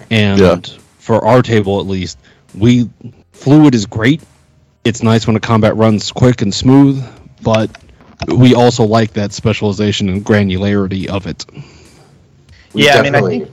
and 0.09 0.39
Yeah. 0.39 0.59
for 0.99 1.23
our 1.25 1.41
table 1.41 1.79
at 1.79 1.87
least, 1.87 2.17
we 2.55 2.89
fluid 3.31 3.75
is 3.75 3.85
great. 3.85 4.21
It's 4.83 5.03
nice 5.03 5.27
when 5.27 5.35
a 5.35 5.39
combat 5.39 5.75
runs 5.75 6.11
quick 6.11 6.41
and 6.41 6.53
smooth, 6.53 7.03
but 7.41 7.69
we 8.27 8.55
also 8.55 8.83
like 8.85 9.13
that 9.13 9.31
specialization 9.33 10.09
and 10.09 10.25
granularity 10.25 11.07
of 11.07 11.27
it. 11.27 11.45
We 12.73 12.85
Yeah, 12.85 12.95
I 12.97 13.01
mean, 13.01 13.15
I 13.15 13.19
definitely- 13.21 13.51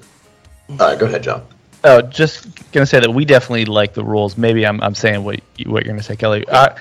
Uh, 0.78 0.94
go 0.96 1.06
ahead, 1.06 1.22
John. 1.22 1.42
Oh, 1.84 2.02
just 2.02 2.46
gonna 2.72 2.86
say 2.86 3.00
that 3.00 3.10
we 3.10 3.24
definitely 3.24 3.64
like 3.66 3.94
the 3.94 4.04
rules. 4.04 4.36
Maybe 4.36 4.66
I'm, 4.66 4.80
I'm 4.80 4.94
saying 4.94 5.24
what 5.24 5.40
you, 5.56 5.70
what 5.70 5.84
you're 5.84 5.92
gonna 5.92 6.02
say, 6.02 6.16
Kelly. 6.16 6.44
Uh, 6.46 6.74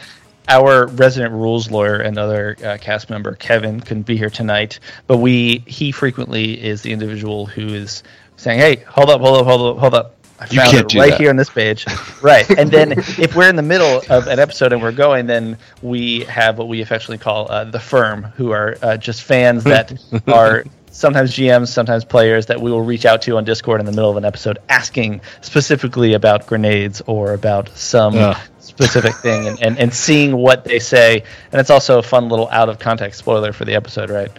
our 0.48 0.88
resident 0.88 1.34
rules 1.34 1.72
lawyer 1.72 1.96
and 1.96 2.18
other 2.18 2.56
uh, 2.63 2.77
cast 2.80 3.10
member 3.10 3.34
Kevin 3.36 3.80
couldn't 3.80 4.04
be 4.06 4.18
here 4.18 4.30
tonight, 4.30 4.80
but 5.08 5.18
we 5.18 5.63
he 5.65 5.92
frequently 5.92 6.63
is 6.63 6.82
the 6.82 6.92
individual 6.92 7.46
who 7.46 7.68
is 7.68 8.04
saying, 8.38 8.60
"Hey, 8.60 8.75
hold 8.88 9.10
up, 9.10 9.22
hold 9.22 9.39
up, 9.39 9.46
hold 9.46 9.75
up, 9.75 9.80
hold 9.80 9.94
up." 9.94 10.12
I 10.38 10.48
You 10.51 10.60
found 10.60 10.72
can't 10.72 10.86
it 10.86 10.89
do 10.89 11.00
right 11.00 11.12
that." 11.12 11.20
here 11.20 11.30
on 11.30 11.38
this 11.38 11.50
page, 11.50 11.86
right? 12.22 12.48
And 12.50 12.70
then 12.70 12.92
if 12.98 13.36
we're 13.36 13.50
in 13.50 13.56
the 13.56 13.63
middle 13.63 14.01
of 14.10 14.27
an 14.27 14.38
episode 14.39 14.74
and 14.74 14.82
we're 14.82 14.92
going, 14.92 15.25
then 15.27 15.58
we 15.82 16.25
have 16.25 16.58
what 16.58 16.68
we 16.68 16.82
affectionately 16.82 17.24
call 17.24 17.50
uh, 17.50 17.63
the 17.63 17.80
firm, 17.80 18.24
who 18.36 18.51
are 18.51 18.77
uh, 18.82 18.98
just 18.98 19.24
fans 19.24 19.63
that 19.63 19.94
are 20.27 20.65
sometimes 20.95 21.31
GMs, 21.33 21.67
sometimes 21.67 22.05
players 22.05 22.45
that 22.45 22.61
we 22.61 22.71
will 22.71 22.81
reach 22.81 23.05
out 23.05 23.21
to 23.23 23.35
on 23.35 23.43
Discord 23.43 23.81
in 23.81 23.85
the 23.85 23.91
middle 23.91 24.09
of 24.09 24.15
an 24.17 24.23
episode, 24.25 24.59
asking 24.69 25.19
specifically 25.41 26.13
about 26.13 26.47
grenades 26.47 27.01
or 27.05 27.33
about 27.33 27.69
some 27.77 28.15
Ugh. 28.15 28.37
specific 28.59 29.13
thing, 29.15 29.47
and, 29.47 29.61
and, 29.61 29.77
and 29.77 29.93
seeing 29.93 30.35
what 30.37 30.63
they 30.63 30.79
say. 30.79 31.23
And 31.51 31.59
it's 31.59 31.69
also 31.69 31.99
a 31.99 32.03
fun 32.03 32.29
little 32.29 32.47
out 32.49 32.69
of 32.69 32.79
context 32.79 33.19
spoiler 33.19 33.51
for 33.51 33.65
the 33.65 33.75
episode, 33.75 34.09
right? 34.09 34.31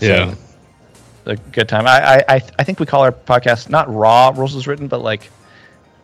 So, 0.00 0.06
Yeah. 0.06 0.34
a 1.24 1.36
good 1.36 1.68
time. 1.68 1.86
I, 1.86 2.18
I 2.18 2.24
I 2.28 2.42
I 2.58 2.64
think 2.64 2.78
we 2.78 2.86
call 2.86 3.02
our 3.02 3.12
podcast 3.12 3.70
not 3.70 3.92
raw 3.92 4.32
rules 4.36 4.54
as 4.54 4.66
written, 4.66 4.88
but 4.88 5.00
like 5.00 5.30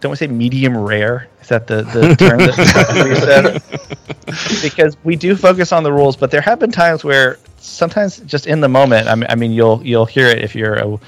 don't 0.00 0.11
we 0.11 0.17
say 0.17 0.26
medium 0.26 0.76
rare? 0.76 1.28
Is 1.43 1.49
that 1.49 1.67
the, 1.67 1.83
the 1.83 2.14
term 2.17 2.38
that 2.38 3.62
we 4.26 4.33
said? 4.55 4.62
Because 4.62 4.97
we 5.05 5.17
do 5.17 5.35
focus 5.37 5.73
on 5.73 5.83
the 5.83 5.93
rules, 5.93 6.17
but 6.17 6.31
there 6.31 6.40
have 6.40 6.59
been 6.59 6.71
times 6.73 7.05
where 7.05 7.38
sometimes 7.59 8.19
just 8.21 8.47
in 8.47 8.61
the 8.61 8.69
moment, 8.69 9.09
I 9.09 9.14
mean, 9.14 9.26
I 9.28 9.35
mean 9.35 9.52
you'll 9.52 9.83
you'll 9.85 10.07
hear 10.07 10.26
it 10.28 10.38
if 10.45 10.55
you're 10.55 10.75
a 10.76 10.99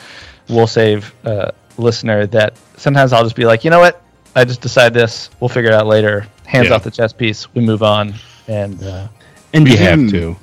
Will 0.48 0.66
Save 0.66 1.14
uh, 1.24 1.50
listener 1.78 2.26
that 2.28 2.54
sometimes 2.76 3.12
I'll 3.12 3.22
just 3.24 3.36
be 3.36 3.44
like, 3.44 3.64
you 3.64 3.70
know 3.70 3.78
what, 3.80 4.02
I 4.34 4.44
just 4.44 4.60
decide 4.60 4.94
this. 4.94 5.30
We'll 5.40 5.48
figure 5.48 5.70
it 5.70 5.74
out 5.74 5.86
later. 5.86 6.26
Hands 6.46 6.68
Yeah. 6.68 6.74
off 6.74 6.82
the 6.84 6.90
chess 6.90 7.12
piece. 7.12 7.52
We 7.54 7.62
move 7.62 7.82
on, 7.82 8.14
and 8.48 8.82
uh, 8.82 9.08
And 9.52 9.66
you 9.68 9.74
We 9.74 9.78
have 9.78 10.08
to. 10.10 10.36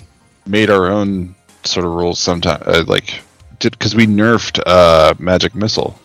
Made 0.45 0.69
our 0.69 0.87
own 0.87 1.35
sort 1.65 1.85
of 1.85 1.91
rules 1.93 2.19
sometimes, 2.19 2.63
uh, 2.65 2.83
like 2.87 3.19
did 3.59 3.71
because 3.77 3.95
we 3.95 4.07
nerfed 4.07 4.61
uh, 4.65 5.13
magic 5.19 5.53
missile. 5.55 5.99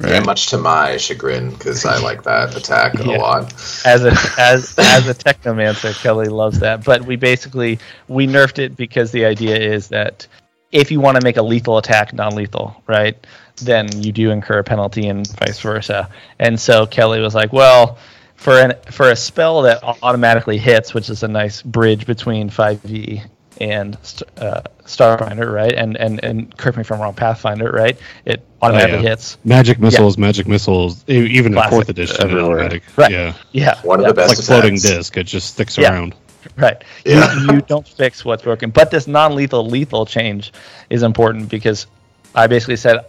Right? 0.00 0.12
Yeah, 0.12 0.20
much 0.20 0.46
to 0.48 0.58
my 0.58 0.96
chagrin, 0.96 1.50
because 1.50 1.84
I 1.84 1.98
like 1.98 2.22
that 2.22 2.56
attack 2.56 2.94
Yeah. 3.04 3.16
a 3.16 3.18
lot. 3.18 3.52
as 3.84 4.04
a 4.04 4.12
as 4.38 4.74
as 4.78 5.08
a 5.08 5.14
technomancer, 5.14 5.92
Kelly 6.02 6.28
loves 6.28 6.60
that. 6.60 6.84
But 6.84 7.04
we 7.04 7.16
basically 7.16 7.78
we 8.06 8.26
nerfed 8.26 8.58
it 8.58 8.76
because 8.76 9.10
the 9.10 9.24
idea 9.24 9.56
is 9.56 9.88
that 9.88 10.26
if 10.70 10.90
you 10.90 11.00
want 11.00 11.16
to 11.18 11.24
make 11.24 11.36
a 11.36 11.42
lethal 11.42 11.78
attack 11.78 12.12
non-lethal, 12.12 12.82
right, 12.86 13.16
then 13.62 13.88
you 14.02 14.12
do 14.12 14.30
incur 14.30 14.58
a 14.58 14.64
penalty 14.64 15.08
and 15.08 15.26
vice 15.46 15.58
versa. 15.60 16.08
And 16.38 16.58
so 16.60 16.86
Kelly 16.86 17.20
was 17.20 17.34
like, 17.34 17.52
well. 17.52 17.98
For 18.36 18.60
an 18.60 18.74
for 18.92 19.10
a 19.10 19.16
spell 19.16 19.62
that 19.62 19.82
automatically 19.82 20.58
hits, 20.58 20.94
which 20.94 21.10
is 21.10 21.24
a 21.24 21.28
nice 21.28 21.60
bridge 21.60 22.06
between 22.06 22.48
5e 22.48 23.24
and 23.60 23.96
uh, 24.38 24.62
Starfinder, 24.84 25.52
right? 25.52 25.72
And 25.72 25.96
and 25.96 26.22
and 26.24 26.56
correct 26.56 26.76
me 26.76 26.82
if 26.82 26.92
I'm 26.92 27.00
wrong, 27.00 27.14
Pathfinder, 27.14 27.70
right? 27.70 27.98
It 28.24 28.44
automatically 28.62 28.98
Oh, 28.98 29.02
yeah. 29.02 29.08
hits. 29.10 29.38
Magic 29.44 29.78
missiles, 29.78 30.16
magic 30.18 30.46
missiles, 30.46 31.04
even 31.08 31.46
in 31.46 31.52
Classic. 31.54 31.70
fourth 31.70 31.88
edition, 31.88 32.16
it's 32.16 32.34
automatic. 32.34 32.82
Right. 32.96 33.10
Yeah, 33.10 33.34
Yeah, 33.52 33.80
One 33.82 34.00
of 34.00 34.04
yeah. 34.04 34.08
the 34.08 34.14
best 34.14 34.28
like 34.36 34.44
floating 34.46 34.76
disc. 34.76 35.16
It 35.16 35.24
just 35.24 35.48
sticks 35.54 35.76
Yeah. 35.76 35.92
around. 35.92 36.14
Right. 36.56 36.82
Yeah. 37.04 37.34
You, 37.34 37.54
you 37.54 37.60
don't 37.62 37.86
fix 37.86 38.24
what's 38.24 38.42
broken. 38.42 38.70
But 38.70 38.90
this 38.90 39.06
non 39.06 39.34
lethal 39.34 39.66
lethal 39.68 40.06
change 40.06 40.52
is 40.88 41.02
important 41.02 41.48
because 41.48 41.86
I 42.34 42.46
basically 42.46 42.76
said 42.76 43.06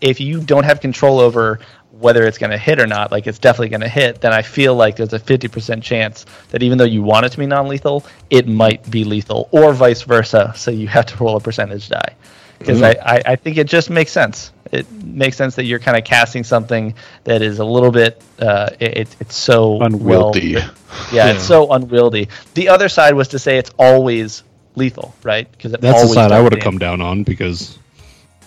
if 0.00 0.20
you 0.20 0.40
don't 0.40 0.64
have 0.64 0.80
control 0.80 1.18
over 1.18 1.58
whether 1.98 2.24
it's 2.26 2.38
going 2.38 2.50
to 2.50 2.58
hit 2.58 2.80
or 2.80 2.86
not, 2.86 3.10
like 3.12 3.26
it's 3.26 3.38
definitely 3.38 3.70
going 3.70 3.80
to 3.80 3.88
hit, 3.88 4.20
then 4.20 4.32
I 4.32 4.42
feel 4.42 4.74
like 4.74 4.96
there's 4.96 5.12
a 5.12 5.18
50% 5.20 5.82
chance 5.82 6.26
that 6.50 6.62
even 6.62 6.78
though 6.78 6.84
you 6.84 7.02
want 7.02 7.26
it 7.26 7.30
to 7.32 7.38
be 7.38 7.46
non 7.46 7.68
lethal, 7.68 8.04
it 8.30 8.46
might 8.46 8.88
be 8.90 9.04
lethal 9.04 9.48
or 9.52 9.72
vice 9.72 10.02
versa. 10.02 10.52
So 10.56 10.70
you 10.70 10.88
have 10.88 11.06
to 11.06 11.16
roll 11.22 11.36
a 11.36 11.40
percentage 11.40 11.88
die. 11.88 12.14
Because 12.58 12.80
I, 12.80 12.90
I, 13.04 13.22
I 13.26 13.36
think 13.36 13.58
it 13.58 13.66
just 13.66 13.90
makes 13.90 14.10
sense. 14.10 14.50
It 14.72 14.90
makes 14.90 15.36
sense 15.36 15.56
that 15.56 15.64
you're 15.64 15.78
kind 15.78 15.96
of 15.96 16.04
casting 16.04 16.42
something 16.42 16.94
that 17.24 17.42
is 17.42 17.58
a 17.58 17.64
little 17.64 17.92
bit, 17.92 18.22
uh, 18.38 18.70
it, 18.80 18.96
it- 18.98 19.16
it's 19.20 19.36
so 19.36 19.72
well- 19.74 19.82
Unwieldy. 19.86 20.40
yeah, 20.48 20.70
Yeah. 21.12 21.32
it's 21.32 21.44
so 21.46 21.70
unwieldy. 21.72 22.28
The 22.54 22.70
other 22.70 22.88
side 22.88 23.14
was 23.14 23.28
to 23.28 23.38
say 23.38 23.58
it's 23.58 23.70
always 23.78 24.42
lethal, 24.74 25.14
right? 25.22 25.50
Because 25.52 25.72
That's 25.72 26.02
the 26.02 26.08
side 26.08 26.32
I 26.32 26.40
would 26.40 26.52
have 26.54 26.62
come 26.62 26.78
down 26.78 27.00
on 27.02 27.22
because 27.24 27.78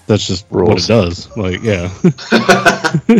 that's 0.09 0.27
just 0.27 0.45
what 0.49 0.77
it 0.77 0.87
does. 0.87 1.35
Like, 1.37 1.61
yeah, 1.63 1.87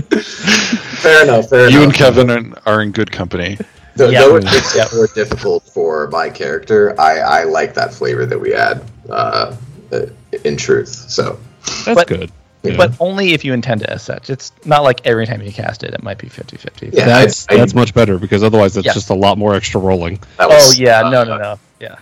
Fair 0.10 1.24
enough. 1.24 1.50
Fair 1.50 1.70
You 1.70 1.84
enough. 1.84 1.84
and 1.84 1.94
Kevin 1.94 2.30
are, 2.30 2.62
are 2.66 2.82
in 2.82 2.92
good 2.92 3.12
company. 3.12 3.58
Though, 3.96 4.10
Yeah. 4.10 4.22
though 4.22 4.36
it 4.38 4.44
makes 4.46 4.76
Yeah. 4.76 4.86
it 4.86 4.94
more 4.94 5.08
difficult 5.08 5.64
for 5.64 6.08
my 6.10 6.30
character, 6.30 7.00
I, 7.00 7.20
I 7.20 7.44
like 7.44 7.74
that 7.76 7.94
flavor 7.94 8.26
that 8.26 8.40
we 8.40 8.54
add. 8.54 8.84
Uh, 9.10 9.56
uh, 9.92 10.02
in 10.44 10.56
truth, 10.58 10.90
so 10.90 11.40
that's 11.86 11.96
But- 11.96 12.08
good. 12.08 12.32
Yeah. 12.62 12.76
But 12.76 12.92
only 13.00 13.32
if 13.34 13.46
you 13.46 13.54
intend 13.54 13.84
it 13.84 13.90
as 13.90 14.04
such. 14.04 14.30
It's 14.30 14.52
not 14.66 14.84
like 14.84 15.00
every 15.08 15.26
time 15.26 15.42
you 15.42 15.50
cast 15.52 15.82
it, 15.84 15.94
it 15.94 16.04
might 16.04 16.18
be 16.18 16.28
50 16.28 16.58
50. 16.58 16.90
Yeah. 16.92 17.06
that's 17.06 17.48
I- 17.50 17.54
I- 17.54 17.58
that's 17.58 17.74
much 17.74 17.94
better 17.94 18.18
because 18.20 18.44
otherwise 18.44 18.76
it's 18.76 18.86
Yeah. 18.86 18.94
just 18.94 19.10
a 19.10 19.14
lot 19.14 19.38
more 19.38 19.56
extra 19.56 19.80
rolling. 19.80 20.20
that 20.38 20.50
Oh, 20.52 20.74
yeah. 20.76 21.04
uh, 21.06 21.10
No, 21.10 21.24
no, 21.24 21.38
no. 21.38 21.58
Yeah. 21.80 21.96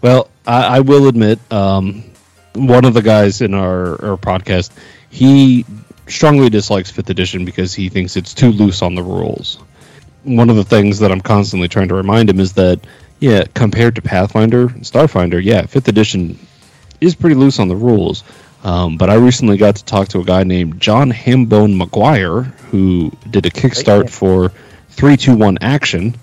Well, 0.00 0.28
I, 0.46 0.76
I 0.76 0.80
will 0.80 1.08
admit, 1.08 1.40
um, 1.52 2.04
one 2.54 2.84
of 2.84 2.94
the 2.94 3.02
guys 3.02 3.40
in 3.40 3.54
our, 3.54 3.92
our 4.04 4.16
podcast, 4.16 4.70
he 5.08 5.64
strongly 6.08 6.50
dislikes 6.50 6.90
fifth 6.90 7.10
edition 7.10 7.44
because 7.44 7.74
he 7.74 7.88
thinks 7.88 8.16
it's 8.16 8.34
too 8.34 8.50
loose 8.50 8.82
on 8.82 8.94
the 8.94 9.02
rules. 9.02 9.58
One 10.24 10.50
of 10.50 10.56
the 10.56 10.64
things 10.64 10.98
that 10.98 11.12
I'm 11.12 11.20
constantly 11.20 11.68
trying 11.68 11.88
to 11.88 11.94
remind 11.94 12.28
him 12.28 12.40
is 12.40 12.52
that, 12.54 12.80
yeah, 13.20 13.44
compared 13.54 13.94
to 13.96 14.02
Pathfinder, 14.02 14.62
and 14.62 14.82
Starfinder, 14.82 15.42
yeah, 15.42 15.66
fifth 15.66 15.88
edition 15.88 16.38
is 17.00 17.14
pretty 17.14 17.36
loose 17.36 17.58
on 17.58 17.68
the 17.68 17.76
rules. 17.76 18.24
Um, 18.62 18.98
but 18.98 19.08
I 19.08 19.14
recently 19.14 19.56
got 19.56 19.76
to 19.76 19.84
talk 19.84 20.08
to 20.08 20.20
a 20.20 20.24
guy 20.24 20.44
named 20.44 20.80
John 20.80 21.10
Hambone 21.10 21.80
McGuire 21.80 22.46
who 22.70 23.10
did 23.30 23.46
a. 23.46 23.50
Kickstart 23.50 24.10
for 24.10 24.50
321 24.90 25.58
Action. 25.62 26.14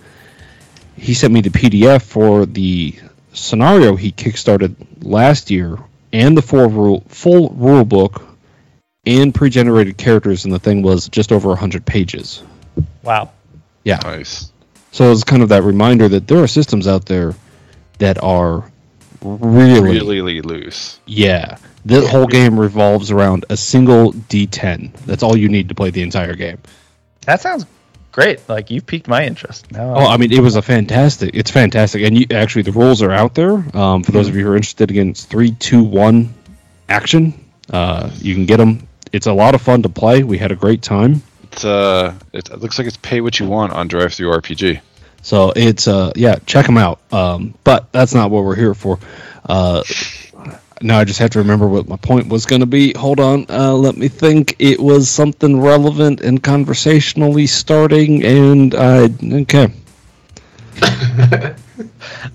He 0.95 1.15
sent 1.15 1.33
me 1.33 1.41
the 1.41 1.49
PDF 1.49 2.03
for 2.03 2.45
the 2.45 2.95
scenario 3.33 3.95
he 3.95 4.11
kickstarted 4.11 4.75
last 5.01 5.49
year 5.49 5.77
and 6.13 6.37
the 6.37 6.41
full 6.41 6.69
rule, 6.69 7.03
full 7.07 7.49
rule 7.49 7.85
book 7.85 8.23
and 9.05 9.33
pre-generated 9.33 9.97
characters 9.97 10.45
and 10.45 10.53
the 10.53 10.59
thing 10.59 10.81
was 10.81 11.07
just 11.09 11.31
over 11.31 11.49
100 11.49 11.85
pages. 11.85 12.43
Wow. 13.03 13.31
Yeah. 13.83 13.99
Nice. 14.03 14.51
So 14.91 15.11
it's 15.11 15.23
kind 15.23 15.43
of 15.43 15.49
that 15.49 15.63
reminder 15.63 16.07
that 16.09 16.27
there 16.27 16.39
are 16.39 16.47
systems 16.47 16.87
out 16.87 17.05
there 17.05 17.35
that 17.99 18.21
are 18.23 18.69
really, 19.21 19.81
Really 19.81 20.41
loose. 20.41 20.99
yeah. 21.05 21.57
The 21.85 22.05
whole 22.05 22.27
game 22.27 22.59
revolves 22.59 23.11
around 23.11 23.45
a 23.49 23.55
single 23.55 24.11
D10. 24.11 24.91
That's 25.05 25.23
all 25.23 25.37
you 25.37 25.47
need 25.47 25.69
to 25.69 25.75
play 25.75 25.89
the 25.89 26.01
entire 26.01 26.35
game. 26.35 26.57
That 27.21 27.39
sounds 27.39 27.65
great. 28.17 28.49
Like, 28.49 28.71
you've 28.71 28.85
piqued 28.87 29.07
my 29.07 29.23
interest. 29.25 29.71
Now, 29.71 29.95
Oh, 29.95 30.05
I 30.07 30.17
mean, 30.17 30.31
it 30.31 30.39
was 30.41 30.55
a 30.55 30.61
fantastic. 30.61 31.35
It's 31.35 31.51
fantastic, 31.51 32.01
and 32.01 32.17
you, 32.17 32.25
actually, 32.31 32.63
the 32.63 32.71
rules 32.71 33.01
are 33.03 33.11
out 33.11 33.35
there. 33.35 33.63
Um, 33.77 34.01
for 34.03 34.11
those 34.11 34.27
of 34.27 34.35
you 34.35 34.43
who 34.43 34.51
are 34.51 34.55
interested, 34.55 34.89
again, 34.89 35.09
it's 35.09 35.23
three, 35.25 35.51
two, 35.51 35.83
one, 35.83 36.33
action. 36.89 37.45
Uh, 37.69 38.09
you 38.17 38.33
can 38.33 38.45
get 38.47 38.57
them. 38.57 38.87
It's 39.13 39.27
a 39.27 39.33
lot 39.33 39.53
of 39.53 39.61
fun 39.61 39.83
to 39.83 39.89
play. 39.89 40.23
We 40.23 40.37
had 40.39 40.51
a 40.51 40.55
great 40.55 40.81
time. 40.81 41.21
It's 41.51 41.63
uh, 41.63 42.15
it, 42.33 42.49
it 42.49 42.59
looks 42.59 42.77
like 42.77 42.87
it's 42.87 42.97
pay 42.97 43.21
what 43.21 43.39
you 43.39 43.45
want 43.47 43.71
on 43.73 43.87
DriveThruRPG. 43.87 44.81
So 45.21 45.53
it's 45.55 45.87
uh, 45.87 46.11
yeah, 46.15 46.35
check 46.45 46.65
them 46.65 46.77
out. 46.77 46.99
Um, 47.11 47.53
but 47.63 47.91
that's 47.91 48.13
not 48.13 48.31
what 48.31 48.43
we're 48.43 48.55
here 48.55 48.73
for. 48.73 48.99
Uh, 49.45 49.83
now 50.81 50.99
I 50.99 51.03
just 51.03 51.19
have 51.19 51.29
to 51.31 51.39
remember 51.39 51.67
what 51.67 51.87
my 51.87 51.97
point 51.97 52.27
was 52.27 52.45
going 52.45 52.59
to 52.61 52.65
be. 52.67 52.93
Hold 52.93 53.19
on, 53.19 53.45
uh, 53.49 53.73
let 53.73 53.97
me 53.97 54.07
think. 54.07 54.55
It 54.59 54.79
was 54.79 55.09
something 55.09 55.59
relevant 55.61 56.21
and 56.21 56.41
conversationally 56.41 57.47
starting, 57.47 58.23
and 58.23 58.75
I 58.75 59.09
okay. 59.23 59.67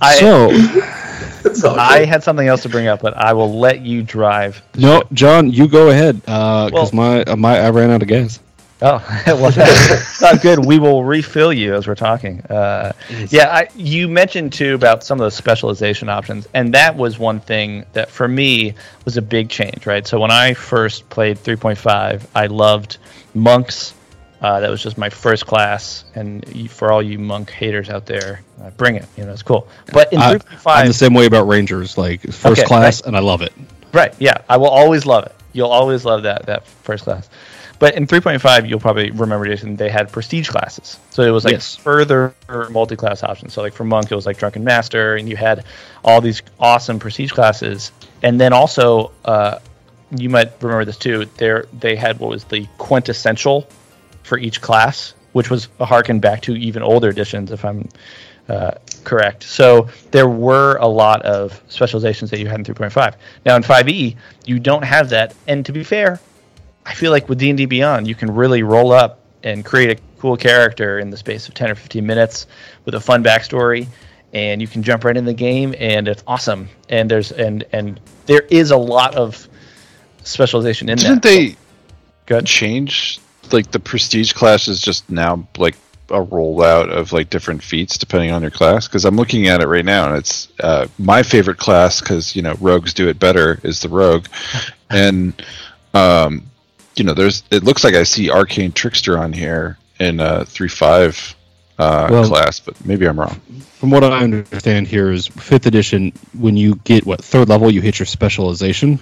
I, 0.01 0.17
so 0.17 0.51
I 1.77 2.05
had 2.05 2.23
something 2.23 2.47
else 2.47 2.63
to 2.63 2.69
bring 2.69 2.87
up, 2.89 3.01
but 3.01 3.17
I 3.17 3.33
will 3.33 3.59
let 3.59 3.81
you 3.83 4.03
drive. 4.03 4.63
no, 4.77 5.03
John, 5.13 5.51
you 5.51 5.69
go 5.69 5.91
ahead 5.91 6.21
because 6.21 6.73
Well- 6.73 6.91
my 6.93 7.23
uh, 7.25 7.37
my 7.37 7.59
I 7.61 7.71
ran 7.71 7.91
out 7.91 8.03
of 8.03 8.09
gas. 8.09 8.41
Oh, 8.85 9.23
well, 9.29 9.51
that's 9.53 10.21
not 10.21 10.43
good. 10.43 10.65
We 10.67 10.79
will 10.81 11.05
refill 11.05 11.53
you 11.53 11.75
as 11.75 11.87
we're 11.87 11.95
talking. 11.95 12.41
Uh, 12.43 12.93
yeah, 13.29 13.49
I, 13.49 13.69
you 13.77 14.09
mentioned 14.09 14.53
too 14.53 14.75
about 14.75 15.05
some 15.05 15.21
of 15.21 15.25
those 15.25 15.35
specialization 15.35 16.09
options, 16.09 16.49
and 16.53 16.75
that 16.75 16.97
was 16.97 17.19
one 17.19 17.39
thing 17.39 17.85
that 17.93 18.11
for 18.11 18.27
me 18.27 18.75
was 19.05 19.17
a 19.17 19.23
big 19.23 19.49
change, 19.49 19.87
right? 19.87 20.05
So 20.07 20.19
when 20.19 20.33
I 20.33 20.55
first 20.55 21.09
played 21.11 21.39
3.5, 21.39 22.27
I 22.35 22.47
loved 22.47 22.99
monks. 23.35 23.95
Uh, 24.41 24.59
that 24.59 24.69
was 24.71 24.83
just 24.83 24.99
my 24.99 25.09
first 25.09 25.47
class, 25.47 26.05
and 26.17 26.45
you- 26.53 26.69
for 26.69 26.91
all 26.91 27.01
you 27.01 27.17
monk 27.21 27.51
haters 27.51 27.89
out 27.89 28.07
there, 28.07 28.41
uh, 28.61 28.71
bring 28.71 28.97
it. 28.97 29.07
You 29.17 29.25
know, 29.25 29.33
it's 29.33 29.43
cool. 29.45 29.69
But 29.93 30.13
in 30.13 30.19
3.5, 30.19 30.63
I'm 30.67 30.89
the 30.89 30.93
same 30.93 31.15
way 31.15 31.27
about 31.27 31.47
Rangers. 31.47 31.97
Like 31.97 32.23
first 32.23 32.45
Okay, 32.61 32.65
class, 32.65 33.01
and 33.03 33.17
I 33.17 33.21
love 33.21 33.43
it. 33.43 33.53
Right. 33.93 34.13
Yeah, 34.19 34.39
I 34.49 34.57
will 34.57 34.71
always 34.71 35.07
love 35.07 35.27
it. 35.27 35.35
You'll 35.53 35.69
always 35.71 36.05
love 36.05 36.25
that 36.25 36.47
that 36.47 36.67
first 36.67 37.05
class. 37.05 37.29
But 37.83 37.97
in 37.97 38.07
3.5, 38.07 38.69
you'll 38.69 38.79
probably 38.79 39.11
remember, 39.11 39.45
Jason, 39.45 39.75
they 39.75 39.89
had 39.89 40.13
prestige 40.13 40.49
classes. 40.49 41.01
So 41.11 41.25
it 41.25 41.31
was 41.31 41.45
like 41.45 41.55
Yes. 41.55 41.75
further 41.75 42.33
multi-class 42.71 43.25
options. 43.25 43.55
So 43.55 43.61
like 43.61 43.73
for 43.73 43.83
monk, 43.83 44.13
it 44.13 44.15
was 44.15 44.25
like 44.25 44.39
drunken 44.39 44.63
master, 44.63 45.17
and 45.17 45.29
you 45.29 45.35
had 45.37 45.65
all 46.05 46.21
these 46.21 46.43
awesome 46.61 47.01
prestige 47.01 47.33
classes. 47.33 47.91
And 48.23 48.41
then 48.41 48.53
also, 48.53 49.11
uh, 49.25 49.59
you 50.17 50.29
might 50.29 50.53
remember 50.61 50.85
this 50.85 50.97
too. 50.97 51.27
There 51.39 51.67
they 51.77 51.97
had 51.97 52.21
what 52.21 52.31
was 52.31 52.45
the 52.45 52.69
quintessential 52.79 53.67
for 54.23 54.39
each 54.39 54.61
class, 54.61 55.15
which 55.33 55.51
was 55.51 55.67
a 55.81 55.85
harken 55.85 56.21
back 56.21 56.43
to 56.43 56.55
even 56.55 56.85
older 56.85 57.09
editions, 57.09 57.51
if 57.51 57.65
I'm 57.65 57.89
uh, 58.49 58.77
correct. 59.03 59.43
So 59.43 59.89
there 60.13 60.29
were 60.29 60.77
a 60.77 60.87
lot 60.87 61.23
of 61.23 61.61
specializations 61.67 62.31
that 62.31 62.39
you 62.39 62.47
had 62.47 62.61
in 62.61 62.65
3.5. 62.65 63.15
Now 63.45 63.57
in 63.57 63.65
5e, 63.65 64.15
you 64.47 64.61
don't 64.61 64.85
have 64.85 65.09
that. 65.09 65.35
And 65.49 65.67
to 65.67 65.73
be 65.73 65.83
fair, 65.83 66.21
I 66.85 66.95
feel 66.95 67.11
like 67.13 67.29
with 67.29 67.39
D&D 67.39 67.67
Beyond, 67.67 68.09
you 68.09 68.15
can 68.15 68.35
really 68.35 68.63
roll 68.63 68.93
up 68.93 69.21
and 69.43 69.65
create 69.65 69.99
a 69.99 70.03
cool 70.19 70.37
character 70.37 70.99
in 70.99 71.11
the 71.11 71.17
space 71.17 71.49
of 71.49 71.55
10 71.55 71.71
or 71.71 71.75
15 71.75 72.05
minutes 72.07 72.47
with 72.85 72.95
a 72.95 73.01
fun 73.01 73.25
backstory 73.25 73.87
and 74.33 74.61
you 74.61 74.69
can 74.69 74.83
jump 74.83 75.05
right 75.05 75.17
in 75.17 75.25
the 75.25 75.35
game 75.35 75.75
and 75.79 76.09
it's 76.09 76.23
awesome. 76.27 76.69
And 76.89 77.11
there's 77.11 77.33
and 77.33 77.65
and 77.73 78.01
there 78.27 78.43
is 78.51 78.71
a 78.71 78.77
lot 78.77 79.15
of 79.15 79.49
specialization 80.23 80.89
in 80.89 80.97
Didn't 80.99 81.23
that. 81.23 81.23
they 81.23 81.57
Good. 82.27 82.47
change 82.47 83.21
like 83.51 83.71
the 83.71 83.81
prestige 83.81 84.33
class 84.33 84.69
is 84.69 84.81
just 84.81 85.11
now 85.11 85.47
like 85.59 85.77
a 86.09 86.25
rollout 86.25 86.91
of 86.91 87.13
like 87.13 87.31
different 87.31 87.63
feats 87.63 87.99
depending 87.99 88.31
on 88.31 88.43
your 88.43 88.51
class? 88.51 88.87
Because 88.89 89.05
I'm 89.05 89.17
looking 89.17 89.49
at 89.49 89.61
it 89.61 89.67
right 89.67 89.85
now 89.85 90.09
and 90.09 90.17
it's 90.17 90.49
uh, 90.61 90.87
my 90.99 91.23
favorite 91.23 91.59
class 91.59 92.01
because 92.01 92.35
you 92.35 92.43
know 92.43 92.55
rogues 92.61 92.95
do 92.95 93.09
it 93.09 93.19
better 93.19 93.61
is 93.63 93.81
the 93.81 93.89
rogue, 93.89 94.27
and 94.91 95.35
um, 95.95 96.45
you 96.97 97.05
know 97.05 97.15
there's 97.15 97.43
it 97.51 97.65
looks 97.65 97.85
like 97.85 97.95
I 97.95 98.03
see 98.05 98.31
arcane 98.31 98.73
trickster 98.73 99.19
on 99.19 99.33
here 99.33 99.79
in 99.99 100.21
uh, 100.21 100.45
three 100.47 100.69
five 100.69 101.35
uh, 101.79 102.09
Well- 102.11 102.29
class, 102.29 102.61
but 102.61 102.85
maybe 102.85 103.07
I'm 103.07 103.19
wrong. 103.19 103.41
From 103.79 103.91
what 103.91 104.05
I 104.05 104.21
understand 104.23 104.87
here 104.87 105.11
is 105.11 105.27
fifth 105.27 105.67
edition. 105.67 106.13
When 106.39 106.57
you 106.57 106.77
get 106.85 107.05
what 107.05 107.23
third 107.25 107.49
level, 107.49 107.71
you 107.71 107.81
hit 107.81 107.99
your 107.99 108.07
specialization, 108.07 109.01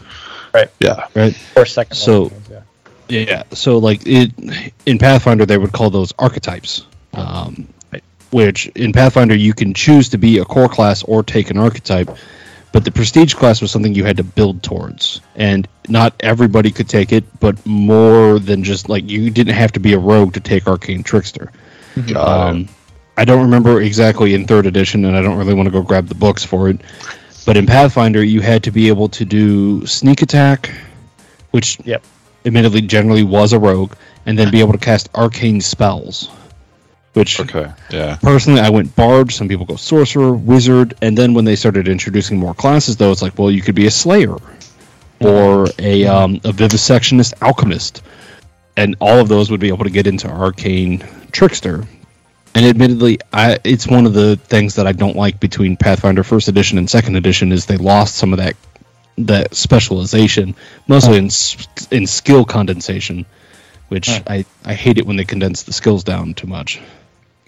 Right. 0.54 0.70
Yeah, 0.80 1.06
right? 1.14 1.36
or 1.56 1.66
second 1.66 1.96
So- 1.96 2.22
level 2.24 2.28
ones, 2.38 2.48
yeah. 2.50 2.60
Yeah. 3.28 3.42
So 3.52 3.78
like 3.78 4.02
it 4.06 4.32
in 4.86 4.98
Pathfinder, 4.98 5.44
they 5.44 5.58
would 5.58 5.72
call 5.72 5.90
those 5.90 6.12
archetypes. 6.18 6.86
Um, 7.12 7.66
which 8.30 8.68
in 8.76 8.92
Pathfinder 8.92 9.34
you 9.34 9.52
can 9.52 9.74
choose 9.74 10.10
to 10.10 10.18
be 10.18 10.38
a 10.38 10.44
core 10.44 10.68
class 10.68 11.02
or 11.02 11.24
take 11.24 11.50
an 11.50 11.58
archetype, 11.58 12.08
but 12.70 12.84
the 12.84 12.92
prestige 12.92 13.34
class 13.34 13.60
was 13.60 13.72
something 13.72 13.92
you 13.96 14.04
had 14.04 14.18
to 14.18 14.22
build 14.22 14.62
towards, 14.62 15.20
and 15.34 15.66
not 15.90 16.14
everybody 16.20 16.70
could 16.70 16.88
take 16.88 17.12
it. 17.12 17.24
But 17.40 17.64
more 17.66 18.38
than 18.38 18.62
just 18.64 18.88
like 18.88 19.08
you 19.08 19.30
didn't 19.30 19.54
have 19.54 19.72
to 19.72 19.80
be 19.80 19.92
a 19.94 19.98
rogue 19.98 20.34
to 20.34 20.40
take 20.40 20.66
arcane 20.66 21.02
trickster. 21.02 21.52
Um, 22.16 22.68
I 23.16 23.24
don't 23.24 23.42
remember 23.42 23.82
exactly 23.82 24.34
in 24.34 24.46
third 24.46 24.66
edition, 24.66 25.04
and 25.04 25.16
I 25.16 25.22
don't 25.22 25.36
really 25.36 25.54
want 25.54 25.66
to 25.66 25.70
go 25.70 25.82
grab 25.82 26.06
the 26.06 26.14
books 26.14 26.44
for 26.44 26.68
it. 26.70 26.80
But 27.44 27.56
in 27.56 27.66
Pathfinder, 27.66 28.22
you 28.22 28.40
had 28.40 28.62
to 28.64 28.70
be 28.70 28.88
able 28.88 29.08
to 29.10 29.24
do 29.24 29.84
sneak 29.86 30.22
attack, 30.22 30.70
which 31.50 31.78
Yep. 31.84 32.02
admittedly 32.46 32.80
generally 32.82 33.22
was 33.24 33.52
a 33.52 33.58
rogue, 33.58 33.92
and 34.24 34.38
then 34.38 34.50
be 34.50 34.60
able 34.60 34.72
to 34.72 34.78
cast 34.78 35.08
arcane 35.14 35.60
spells. 35.60 36.28
Which 37.12 37.40
okay, 37.40 37.72
yeah. 37.90 38.16
personally, 38.22 38.60
I 38.60 38.70
went 38.70 38.94
bard. 38.94 39.32
Some 39.32 39.48
people 39.48 39.66
go 39.66 39.74
sorcerer, 39.74 40.32
wizard, 40.32 40.94
and 41.02 41.18
then 41.18 41.34
when 41.34 41.44
they 41.44 41.56
started 41.56 41.88
introducing 41.88 42.38
more 42.38 42.54
classes, 42.54 42.96
though, 42.96 43.10
it's 43.10 43.20
like, 43.20 43.36
well, 43.36 43.50
you 43.50 43.62
could 43.62 43.74
be 43.74 43.86
a 43.86 43.90
slayer 43.90 44.36
or 45.20 45.68
a 45.78 46.06
um, 46.06 46.36
a 46.36 46.52
vivisectionist 46.52 47.34
alchemist, 47.42 48.02
and 48.76 48.96
all 49.00 49.18
of 49.18 49.28
those 49.28 49.50
would 49.50 49.60
be 49.60 49.68
able 49.68 49.84
to 49.84 49.90
get 49.90 50.06
into 50.06 50.28
arcane 50.28 51.04
trickster. 51.30 51.86
And 52.54 52.66
admittedly, 52.66 53.20
I, 53.32 53.58
it's 53.62 53.86
one 53.86 54.06
of 54.06 54.12
the 54.12 54.36
things 54.36 54.74
that 54.74 54.86
I 54.86 54.92
don't 54.92 55.16
like 55.16 55.38
between 55.38 55.76
Pathfinder 55.76 56.24
First 56.24 56.48
Edition 56.48 56.78
and 56.78 56.90
Second 56.90 57.14
Edition 57.16 57.52
is 57.52 57.66
they 57.66 57.76
lost 57.76 58.16
some 58.16 58.32
of 58.32 58.38
that 58.38 58.56
that 59.18 59.54
specialization, 59.54 60.54
mostly 60.88 61.18
in 61.18 61.28
in 61.90 62.06
skill 62.06 62.44
condensation, 62.44 63.26
which 63.88 64.08
Huh. 64.08 64.22
I, 64.26 64.44
I 64.64 64.74
hate 64.74 64.98
it 64.98 65.06
when 65.06 65.16
they 65.16 65.24
condense 65.24 65.62
the 65.64 65.72
skills 65.72 66.02
down 66.04 66.34
too 66.34 66.46
much. 66.46 66.80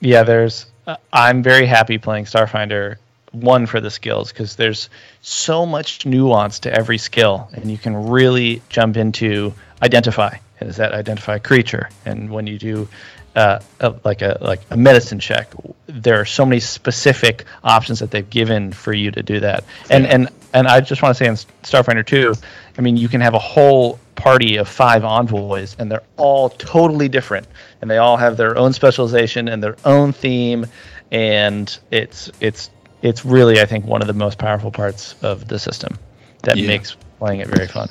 Yeah, 0.00 0.22
there's. 0.22 0.66
Uh, 0.86 0.96
I'm 1.12 1.42
very 1.42 1.66
happy 1.66 1.98
playing 1.98 2.24
Starfinder. 2.24 2.96
One 3.32 3.66
for 3.66 3.80
the 3.80 3.90
skills 3.90 4.30
because 4.30 4.56
there's 4.56 4.88
so 5.22 5.66
much 5.66 6.04
nuance 6.06 6.60
to 6.60 6.72
every 6.72 6.98
skill, 6.98 7.48
and 7.52 7.70
you 7.70 7.78
can 7.78 8.08
really 8.08 8.62
jump 8.68 8.96
into 8.96 9.54
identify. 9.82 10.36
Is 10.60 10.76
that 10.76 10.92
identify 10.92 11.38
creature? 11.38 11.88
And 12.04 12.30
when 12.30 12.46
you 12.46 12.58
do 12.58 12.88
uh, 13.34 13.60
a, 13.80 13.94
like 14.04 14.22
a 14.22 14.38
like 14.40 14.60
a 14.70 14.76
medicine 14.76 15.18
check, 15.18 15.52
there 15.86 16.20
are 16.20 16.24
so 16.24 16.44
many 16.44 16.60
specific 16.60 17.44
options 17.64 18.00
that 18.00 18.10
they've 18.10 18.28
given 18.28 18.72
for 18.72 18.92
you 18.92 19.10
to 19.10 19.22
do 19.22 19.40
that. 19.40 19.64
And 19.90 20.06
and 20.06 20.28
and 20.52 20.68
I 20.68 20.80
just 20.80 21.02
want 21.02 21.16
to 21.16 21.24
say 21.24 21.28
in 21.28 21.34
Starfinder 21.62 22.04
2, 22.04 22.34
I 22.78 22.80
mean 22.82 22.96
you 22.96 23.08
can 23.08 23.20
have 23.20 23.34
a 23.34 23.38
whole 23.38 23.98
party 24.14 24.56
of 24.56 24.68
five 24.68 25.04
envoys 25.04 25.74
and 25.78 25.90
they're 25.90 26.02
all 26.16 26.50
totally 26.50 27.08
different 27.08 27.46
and 27.80 27.90
they 27.90 27.98
all 27.98 28.16
have 28.16 28.36
their 28.36 28.56
own 28.56 28.72
specialization 28.72 29.48
and 29.48 29.62
their 29.62 29.76
own 29.84 30.12
theme 30.12 30.66
and 31.10 31.78
it's 31.90 32.30
it's 32.40 32.70
it's 33.02 33.24
really 33.24 33.60
I 33.60 33.66
think 33.66 33.84
one 33.84 34.00
of 34.00 34.06
the 34.06 34.14
most 34.14 34.38
powerful 34.38 34.70
parts 34.70 35.14
of 35.22 35.46
the 35.48 35.58
system 35.58 35.98
that 36.42 36.56
Yeah. 36.56 36.66
makes 36.68 36.96
playing 37.18 37.40
it 37.40 37.48
very 37.48 37.66
fun. 37.68 37.88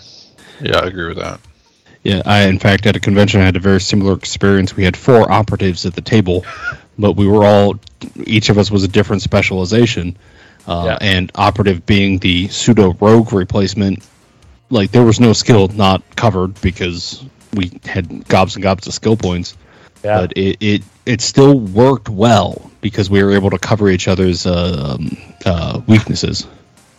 Yeah, 0.61 0.77
I 0.79 0.87
agree 0.87 1.07
with 1.07 1.17
that. 1.17 1.39
Yeah, 2.03 2.21
I 2.25 2.41
in 2.43 2.57
fact 2.59 2.85
at 2.87 2.95
a 2.95 2.99
convention 2.99 3.41
I 3.41 3.45
had 3.45 3.55
a 3.55 3.59
very 3.59 3.79
similar 3.81 4.13
experience. 4.13 4.75
We 4.75 4.83
had 4.83 4.97
four 4.97 5.31
operatives 5.31 5.85
at 5.85 5.93
the 5.93 6.01
table, 6.01 6.45
but 6.97 7.13
we 7.13 7.27
were 7.27 7.43
all 7.45 7.75
each 8.25 8.49
of 8.49 8.57
us 8.57 8.71
was 8.71 8.83
a 8.83 8.87
different 8.87 9.21
specialization. 9.21 10.17
Uh, 10.67 10.83
Yeah. 10.85 10.97
And 11.01 11.31
operative 11.35 11.85
being 11.85 12.19
the 12.19 12.47
pseudo 12.49 12.95
rogue 12.99 13.33
replacement, 13.33 14.03
like 14.69 14.91
there 14.91 15.03
was 15.03 15.19
no 15.19 15.33
skill 15.33 15.67
not 15.67 16.01
covered 16.15 16.59
because 16.61 17.23
we 17.53 17.71
had 17.83 18.27
gobs 18.27 18.55
and 18.55 18.63
gobs 18.63 18.87
of 18.87 18.93
skill 18.93 19.17
points. 19.17 19.55
Yeah. 20.03 20.21
But 20.21 20.33
it, 20.37 20.57
it 20.61 20.81
it 21.05 21.21
still 21.21 21.59
worked 21.59 22.09
well 22.09 22.71
because 22.81 23.09
we 23.09 23.23
were 23.23 23.31
able 23.31 23.49
to 23.49 23.59
cover 23.59 23.89
each 23.89 24.07
other's 24.07 24.45
uh, 24.45 24.97
um, 24.97 25.17
uh, 25.45 25.81
weaknesses. 25.87 26.47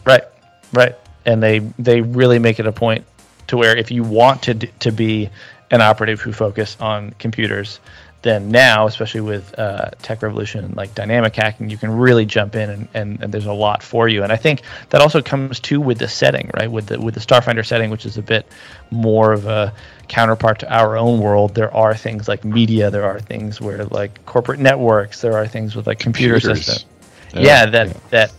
Right, 0.04 0.24
right, 0.72 0.94
and 1.24 1.42
they 1.42 1.60
they 1.78 2.00
really 2.00 2.38
make 2.38 2.58
it 2.58 2.66
a 2.66 2.72
point 2.72 3.04
to 3.48 3.56
where 3.56 3.76
if 3.76 3.90
you 3.90 4.02
want 4.02 4.42
to 4.44 4.54
to 4.54 4.92
be 4.92 5.30
an 5.70 5.80
operative 5.80 6.20
who 6.20 6.32
focus 6.32 6.76
on 6.80 7.10
computers, 7.18 7.80
then 8.22 8.50
now, 8.50 8.86
especially 8.86 9.20
with 9.20 9.58
uh, 9.58 9.90
tech 10.02 10.22
revolution 10.22 10.72
like 10.76 10.94
dynamic 10.94 11.34
hacking, 11.34 11.68
you 11.68 11.76
can 11.76 11.90
really 11.90 12.24
jump 12.24 12.54
in 12.54 12.70
and, 12.70 12.88
and, 12.94 13.22
and 13.22 13.34
there's 13.34 13.46
a 13.46 13.52
lot 13.52 13.82
for 13.82 14.08
you. 14.08 14.22
And 14.22 14.32
I 14.32 14.36
think 14.36 14.62
that 14.90 15.00
also 15.00 15.20
comes 15.20 15.58
too 15.60 15.80
with 15.80 15.98
the 15.98 16.08
setting, 16.08 16.50
right? 16.54 16.70
With 16.70 16.86
the 16.86 17.00
with 17.00 17.14
the 17.14 17.20
Starfinder 17.20 17.66
setting, 17.66 17.90
which 17.90 18.06
is 18.06 18.16
a 18.16 18.22
bit 18.22 18.46
more 18.90 19.32
of 19.32 19.46
a 19.46 19.74
counterpart 20.08 20.60
to 20.60 20.72
our 20.72 20.96
own 20.96 21.20
world. 21.20 21.54
There 21.54 21.74
are 21.74 21.96
things 21.96 22.28
like 22.28 22.44
media. 22.44 22.90
There 22.90 23.04
are 23.04 23.20
things 23.20 23.60
where 23.60 23.84
like 23.86 24.24
corporate 24.24 24.60
networks. 24.60 25.20
There 25.20 25.36
are 25.36 25.46
things 25.46 25.74
with 25.74 25.86
like 25.86 25.98
computer 25.98 26.38
Computers. 26.38 26.66
systems 26.66 26.90
Yeah. 27.34 27.40
yeah, 27.40 27.66
that 27.66 28.10
that 28.10 28.32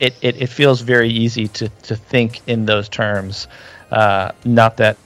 it, 0.00 0.14
it, 0.20 0.42
it 0.42 0.46
feels 0.48 0.80
very 0.80 1.08
easy 1.08 1.48
to, 1.48 1.68
to 1.68 1.96
think 1.96 2.42
in 2.46 2.66
those 2.66 2.88
terms 2.88 3.46
uh, 3.90 4.32
not 4.44 4.76
that 4.78 4.96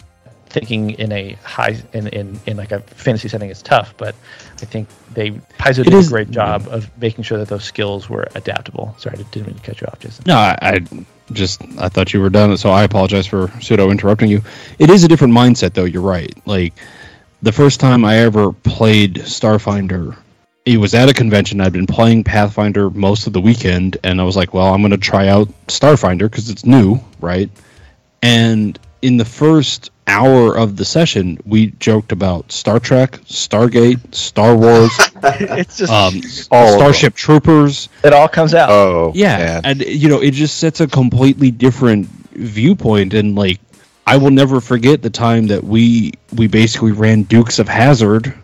thinking 0.48 0.90
in 0.90 1.12
a 1.12 1.32
high 1.44 1.76
in, 1.92 2.06
in, 2.08 2.40
in 2.46 2.56
like 2.56 2.72
a 2.72 2.80
fantasy 2.80 3.28
setting 3.28 3.50
is 3.50 3.62
tough 3.62 3.94
but 3.96 4.14
i 4.62 4.64
think 4.64 4.88
they 5.12 5.30
paizo 5.58 5.84
did 5.84 5.92
is- 5.94 6.06
a 6.06 6.10
great 6.10 6.30
job 6.30 6.66
of 6.68 6.90
making 7.00 7.22
sure 7.24 7.38
that 7.38 7.48
those 7.48 7.64
skills 7.64 8.08
were 8.08 8.26
adaptable 8.34 8.94
sorry 8.98 9.18
i 9.18 9.22
didn't 9.30 9.46
mean 9.48 9.56
to 9.56 9.62
cut 9.62 9.80
you 9.80 9.86
off 9.86 9.98
jason 10.00 10.24
No, 10.26 10.36
I, 10.36 10.56
I 10.62 10.80
just 11.32 11.62
I 11.78 11.88
thought 11.90 12.14
you 12.14 12.20
were 12.22 12.30
done, 12.30 12.56
so 12.56 12.70
I 12.70 12.84
apologize 12.84 13.26
for 13.26 13.50
pseudo 13.60 13.90
interrupting 13.90 14.30
you. 14.30 14.40
It 14.78 14.88
is 14.88 15.04
a 15.04 15.08
different 15.08 15.34
mindset, 15.34 15.74
though. 15.74 15.84
You're 15.84 16.00
right. 16.00 16.32
Like 16.46 16.72
the 17.42 17.52
first 17.52 17.80
time 17.80 18.02
I 18.06 18.16
ever 18.20 18.50
played 18.52 19.16
Starfinder, 19.16 20.16
it 20.64 20.78
was 20.78 20.94
at 20.94 21.10
a 21.10 21.12
convention. 21.12 21.60
I'd 21.60 21.74
been 21.74 21.86
playing 21.86 22.24
Pathfinder 22.24 22.88
most 22.88 23.26
of 23.26 23.34
the 23.34 23.42
weekend, 23.42 23.98
and 24.02 24.22
I 24.22 24.24
was 24.24 24.36
like, 24.36 24.54
"Well, 24.54 24.72
I'm 24.72 24.80
going 24.80 24.92
to 24.92 24.96
try 24.96 25.28
out 25.28 25.48
Starfinder 25.66 26.30
because 26.30 26.48
it's 26.48 26.64
new, 26.64 26.98
right?" 27.20 27.50
And 28.22 28.78
in 29.02 29.16
the 29.16 29.24
first 29.24 29.90
hour 30.06 30.56
of 30.56 30.76
the 30.76 30.84
session, 30.84 31.38
we 31.44 31.66
joked 31.78 32.12
about 32.12 32.50
Star 32.50 32.80
Trek, 32.80 33.12
Stargate, 33.26 34.14
Star 34.14 34.56
Wars, 34.56 34.90
it's 35.22 35.78
just 35.78 35.92
um, 35.92 36.20
All 36.50 36.76
Starship 36.76 37.14
Troopers. 37.14 37.88
it 38.02 38.12
all 38.12 38.28
comes 38.28 38.54
out. 38.54 38.70
Oh, 38.70 39.12
Yeah, 39.14 39.36
man. 39.36 39.60
and 39.64 39.80
you 39.82 40.08
know, 40.08 40.20
it 40.20 40.32
just 40.32 40.58
sets 40.58 40.80
a 40.80 40.86
completely 40.86 41.50
different 41.50 42.08
viewpoint, 42.32 43.14
and 43.14 43.34
like, 43.34 43.60
I 44.06 44.16
will 44.16 44.30
never 44.30 44.60
forget 44.60 45.02
the 45.02 45.10
time 45.10 45.46
that 45.48 45.62
we 45.62 46.12
we 46.34 46.46
basically 46.46 46.92
ran 46.92 47.24
Dukes 47.24 47.58
of 47.58 47.68
Hazzard 47.68 48.34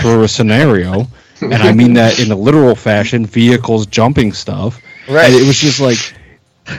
through 0.00 0.24
a 0.24 0.28
scenario, 0.28 1.06
and 1.40 1.54
I 1.54 1.72
mean 1.72 1.94
that 1.94 2.18
in 2.18 2.32
a 2.32 2.36
literal 2.36 2.74
fashion, 2.74 3.24
vehicles 3.24 3.86
jumping 3.86 4.32
stuff. 4.32 4.80
Right. 5.08 5.26
And 5.26 5.34
it 5.34 5.46
was 5.46 5.58
just 5.58 5.80
like 5.80 5.98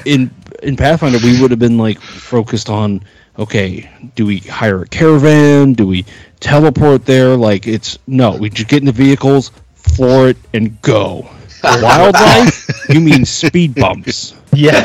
in 0.05 0.29
in 0.61 0.75
Pathfinder, 0.75 1.19
we 1.23 1.41
would 1.41 1.51
have 1.51 1.59
been 1.59 1.77
like 1.77 1.99
focused 2.01 2.69
on 2.69 3.03
okay, 3.37 3.89
do 4.15 4.25
we 4.25 4.39
hire 4.39 4.81
a 4.81 4.87
caravan? 4.87 5.73
Do 5.73 5.87
we 5.87 6.05
teleport 6.39 7.05
there? 7.05 7.35
Like 7.35 7.67
it's 7.67 7.97
no, 8.07 8.35
we 8.35 8.49
just 8.49 8.69
get 8.69 8.79
in 8.79 8.85
the 8.85 8.91
vehicles, 8.91 9.51
floor 9.75 10.29
it, 10.29 10.37
and 10.53 10.81
go. 10.81 11.29
Wildlife? 11.63 12.89
you 12.89 12.99
mean 12.99 13.23
speed 13.25 13.75
bumps? 13.75 14.35
yeah, 14.53 14.81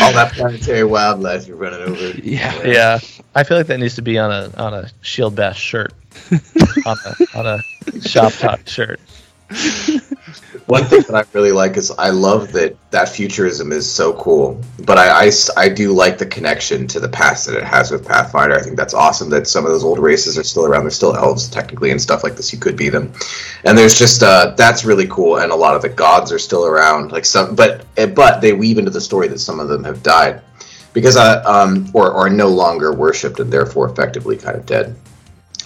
All 0.00 0.12
that 0.12 0.32
planetary 0.34 0.84
wildlife 0.84 1.48
you're 1.48 1.56
running 1.56 1.80
over. 1.80 2.10
Yeah. 2.22 2.62
yeah. 2.62 2.98
I 3.34 3.42
feel 3.42 3.56
like 3.56 3.66
that 3.68 3.78
needs 3.78 3.94
to 3.96 4.02
be 4.02 4.18
on 4.18 4.30
a 4.30 4.52
on 4.56 4.74
a 4.74 4.90
Shield 5.00 5.34
Bash 5.34 5.60
shirt, 5.60 5.92
on 6.86 6.96
a 7.06 7.38
on 7.38 7.46
a 7.46 8.00
shop 8.00 8.32
talk 8.34 8.68
shirt. 8.68 9.00
One 10.66 10.84
thing 10.84 11.02
that 11.02 11.14
I 11.14 11.24
really 11.32 11.52
like 11.52 11.76
is 11.76 11.92
I 11.92 12.10
love 12.10 12.50
that 12.52 12.76
that 12.90 13.08
futurism 13.08 13.70
is 13.70 13.88
so 13.90 14.12
cool, 14.14 14.60
but 14.84 14.98
I 14.98 15.30
I 15.56 15.68
do 15.68 15.92
like 15.92 16.18
the 16.18 16.26
connection 16.26 16.88
to 16.88 16.98
the 16.98 17.08
past 17.08 17.46
that 17.46 17.56
it 17.56 17.62
has 17.62 17.92
with 17.92 18.04
Pathfinder. 18.04 18.56
I 18.56 18.62
think 18.62 18.76
that's 18.76 18.92
awesome 18.92 19.30
that 19.30 19.46
some 19.46 19.64
of 19.64 19.70
those 19.70 19.84
old 19.84 20.00
races 20.00 20.36
are 20.36 20.42
still 20.42 20.66
around. 20.66 20.82
They're 20.82 20.90
still 20.90 21.14
elves 21.14 21.48
technically 21.48 21.92
and 21.92 22.02
stuff 22.02 22.24
like 22.24 22.34
this. 22.34 22.52
You 22.52 22.58
could 22.58 22.76
be 22.76 22.88
them, 22.88 23.12
and 23.62 23.78
there's 23.78 23.96
just 23.96 24.24
uh, 24.24 24.54
that's 24.56 24.84
really 24.84 25.06
cool. 25.06 25.38
And 25.38 25.52
a 25.52 25.56
lot 25.56 25.76
of 25.76 25.82
the 25.82 25.90
gods 25.90 26.32
are 26.32 26.40
still 26.40 26.66
around, 26.66 27.12
like 27.12 27.24
some, 27.24 27.54
but 27.54 27.84
eh, 27.96 28.06
but 28.06 28.40
they 28.40 28.52
weave 28.52 28.78
into 28.78 28.90
the 28.90 29.00
story 29.00 29.28
that 29.28 29.38
some 29.38 29.60
of 29.60 29.68
them 29.68 29.84
have 29.84 30.02
died 30.02 30.42
because 30.92 31.16
I 31.16 31.34
um 31.42 31.88
or 31.92 32.12
are 32.12 32.28
no 32.28 32.48
longer 32.48 32.92
worshipped 32.92 33.38
and 33.38 33.52
therefore 33.52 33.88
effectively 33.88 34.36
kind 34.36 34.56
of 34.56 34.66
dead. 34.66 34.96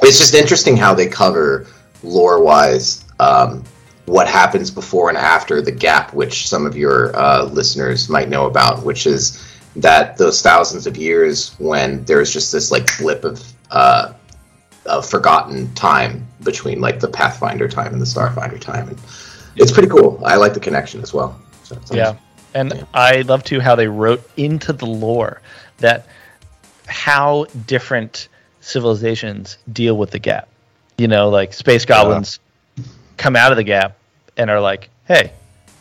It's 0.03 0.19
just 0.19 0.35
interesting 0.35 0.77
how 0.77 0.93
they 0.93 1.07
cover 1.07 1.67
lore 2.03 2.43
wise 2.43 3.05
um, 3.21 3.63
what 4.07 4.27
happens 4.27 4.71
before 4.71 5.09
and 5.09 5.19
after 5.19 5.61
the 5.63 5.71
gap, 5.71 6.13
which 6.15 6.49
some 6.49 6.67
of 6.67 6.77
your 6.77 7.15
uh, 7.15 7.45
listeners 7.45 8.09
might 8.09 8.29
know 8.29 8.47
about, 8.47 8.83
which 8.83 9.07
is 9.07 9.47
that 9.77 10.17
those 10.17 10.43
thousands 10.43 10.87
of 10.87 10.97
years 10.97 11.55
when 11.61 12.05
there's 12.05 12.33
just 12.33 12.51
this 12.51 12.73
like 12.73 12.89
blip 12.99 13.25
of 13.25 13.53
uh, 13.71 14.13
of 14.87 15.09
forgotten 15.09 15.73
time 15.75 16.27
between 16.43 16.81
like 16.81 16.99
the 16.99 17.07
Pathfinder 17.07 17.69
time 17.69 17.93
and 17.93 18.01
the 18.01 18.07
Starfinder 18.07 18.59
time, 18.59 18.89
and 18.89 18.99
it's 19.55 19.71
pretty 19.71 19.89
cool. 19.89 20.21
I 20.25 20.37
like 20.37 20.55
the 20.55 20.61
connection 20.61 21.03
as 21.03 21.13
well. 21.13 21.39
So 21.63 21.79
Yeah, 21.93 22.17
and 22.55 22.85
I 22.95 23.21
love 23.21 23.45
too 23.45 23.61
how 23.61 23.77
they 23.77 23.87
wrote 23.87 24.29
into 24.37 24.73
the 24.73 24.87
lore 24.87 25.41
that 25.79 26.07
how 26.87 27.45
different 27.67 28.29
civilizations 28.61 29.59
deal 29.71 29.97
with 29.97 30.11
the 30.11 30.19
gap. 30.19 30.49
You 30.99 31.07
know, 31.07 31.29
like 31.29 31.53
space 31.53 31.85
goblins 31.85 32.41
come 33.21 33.37
out 33.37 33.53
of 33.53 33.57
the 33.57 33.65
gap 33.65 33.99
and 34.37 34.51
are 34.51 34.61
like, 34.61 34.89
"Hey, 35.05 35.33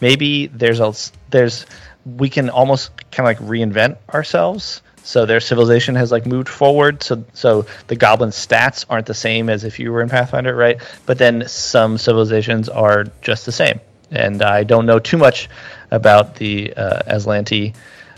maybe 0.01 0.47
there's 0.47 0.79
a 0.79 0.93
there's 1.31 1.65
we 2.05 2.29
can 2.29 2.49
almost 2.49 2.91
kind 3.11 3.27
of 3.27 3.41
like 3.41 3.49
reinvent 3.49 3.97
ourselves." 4.13 4.81
So 5.03 5.25
their 5.25 5.39
civilization 5.39 5.95
has 5.95 6.11
like 6.11 6.25
moved 6.25 6.49
forward. 6.49 7.01
So 7.01 7.23
so 7.33 7.65
the 7.87 7.95
goblin 7.95 8.29
stats 8.29 8.85
aren't 8.89 9.07
the 9.07 9.13
same 9.13 9.49
as 9.49 9.63
if 9.63 9.79
you 9.79 9.91
were 9.91 10.01
in 10.01 10.09
Pathfinder, 10.09 10.55
right? 10.55 10.81
But 11.05 11.17
then 11.17 11.47
some 11.47 11.97
civilizations 11.97 12.67
are 12.69 13.05
just 13.21 13.45
the 13.45 13.51
same. 13.51 13.79
And 14.11 14.43
I 14.43 14.63
don't 14.63 14.85
know 14.85 14.99
too 14.99 15.17
much 15.17 15.49
about 15.91 16.35
the 16.35 16.73
uh, 16.73 17.03
Azlanti 17.07 17.73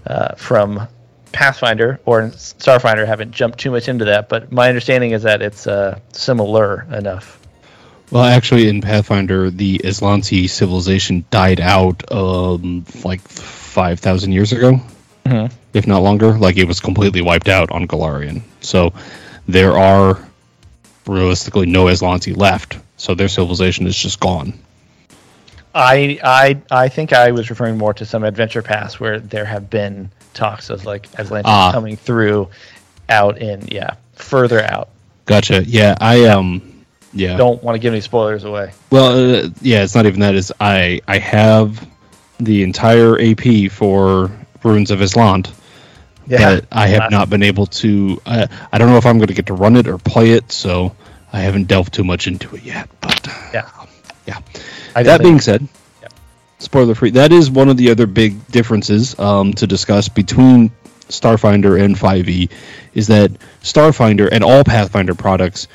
uh, 0.08 0.36
from 0.36 0.88
Pathfinder 1.32 2.00
or 2.06 2.24
Starfinder. 2.32 3.06
Haven't 3.06 3.32
jumped 3.32 3.60
too 3.60 3.72
much 3.72 3.88
into 3.88 4.06
that, 4.06 4.30
but 4.30 4.52
my 4.52 4.68
understanding 4.68 5.12
is 5.12 5.24
that 5.24 5.42
it's 5.42 5.68
uh, 5.68 6.00
similar 6.12 6.88
enough. 6.92 7.41
Well, 8.12 8.24
actually, 8.24 8.67
in 8.67 8.82
Pathfinder, 8.82 9.50
the 9.50 9.80
Azlanti 9.80 10.50
civilization 10.50 11.24
died 11.32 11.62
out 11.62 12.12
um, 12.12 12.86
like 13.06 13.21
5,000 13.21 14.34
years 14.34 14.52
ago, 14.52 14.82
Mhm. 15.26 15.50
if 15.74 15.88
not 15.88 16.04
longer. 16.04 16.38
Like, 16.38 16.58
it 16.58 16.67
was 16.67 16.82
completely 16.82 17.21
wiped 17.21 17.47
out 17.47 17.71
on 17.71 17.88
Golarion. 17.88 18.41
So, 18.60 18.91
there 19.47 19.78
are 19.78 20.19
realistically 21.08 21.67
no 21.67 21.86
Azlanti 21.86 22.36
left. 22.36 22.78
So, 22.97 23.15
their 23.15 23.30
civilization 23.30 23.88
is 23.88 23.95
just 23.97 24.19
gone. 24.19 24.54
I 25.74 26.19
I 26.21 26.58
I 26.69 26.89
think 26.89 27.13
I 27.13 27.32
was 27.32 27.50
referring 27.50 27.78
more 27.78 27.93
to 27.93 28.06
some 28.06 28.26
adventure 28.26 28.62
pass 28.62 29.00
where 29.00 29.21
there 29.21 29.45
have 29.45 29.69
been 29.69 30.12
talks 30.34 30.69
of 30.69 30.84
like 30.86 31.10
Azlantis 31.13 31.43
Ah. 31.45 31.71
coming 31.71 31.95
through 31.95 32.50
out 33.08 33.38
in 33.38 33.69
yeah 33.69 33.91
further 34.15 34.62
out. 34.62 34.89
Gotcha. 35.26 35.63
Yeah, 35.65 35.95
I, 36.02 36.26
um, 36.26 36.62
yeah. 37.13 37.38
Don't 37.38 37.62
want 37.63 37.76
to 37.76 37.80
give 37.80 37.93
any 37.93 38.02
spoilers 38.02 38.43
away. 38.43 38.71
Well, 38.89 39.45
uh, 39.45 39.50
yeah, 39.62 39.84
it's 39.84 39.95
not 39.95 40.06
even 40.06 40.19
that. 40.21 40.36
Is 40.36 40.52
I 40.60 41.02
I 41.08 41.17
have 41.17 41.88
the 42.39 42.63
entire 42.63 43.19
AP 43.19 43.71
for 43.71 44.32
Ruins 44.63 44.91
of 44.91 45.00
Azlant, 45.00 45.52
Yeah, 46.28 46.56
but 46.56 46.65
I 46.71 46.88
have 46.88 47.12
not 47.12 47.30
been 47.30 47.43
able 47.43 47.65
to. 47.67 48.21
I 48.26 48.47
I 48.71 48.78
don't 48.78 48.89
know 48.89 48.97
if 48.97 49.06
I'm 49.06 49.17
going 49.17 49.28
to 49.28 49.34
get 49.34 49.47
to 49.47 49.54
run 49.54 49.76
it 49.76 49.88
or 49.88 49.97
play 49.97 50.32
it, 50.32 50.52
so 50.52 50.95
I 51.34 51.39
haven't 51.39 51.67
delved 51.67 51.93
too 51.93 52.04
much 52.04 52.28
into 52.28 52.56
it 52.56 52.63
yet. 52.63 52.89
But 53.02 53.28
Yeah. 53.54 53.69
yeah. 54.28 54.39
I 54.95 55.04
that 55.04 55.21
being 55.21 55.39
said, 55.39 55.67
Yeah. 56.02 56.10
spoiler 56.60 56.95
free. 56.95 57.12
That 57.12 57.32
is 57.32 57.50
one 57.50 57.69
of 57.69 57.78
the 57.78 57.91
other 57.91 58.06
big 58.08 58.45
differences 58.52 59.17
um, 59.19 59.54
to 59.54 59.67
discuss 59.67 60.10
between 60.10 60.71
Starfinder 61.08 61.82
and 61.82 61.95
5e, 61.97 62.50
is 62.93 63.08
that 63.08 63.32
Starfinder 63.63 64.30
and 64.32 64.43
all 64.43 64.63
Pathfinder 64.63 65.13
products 65.13 65.67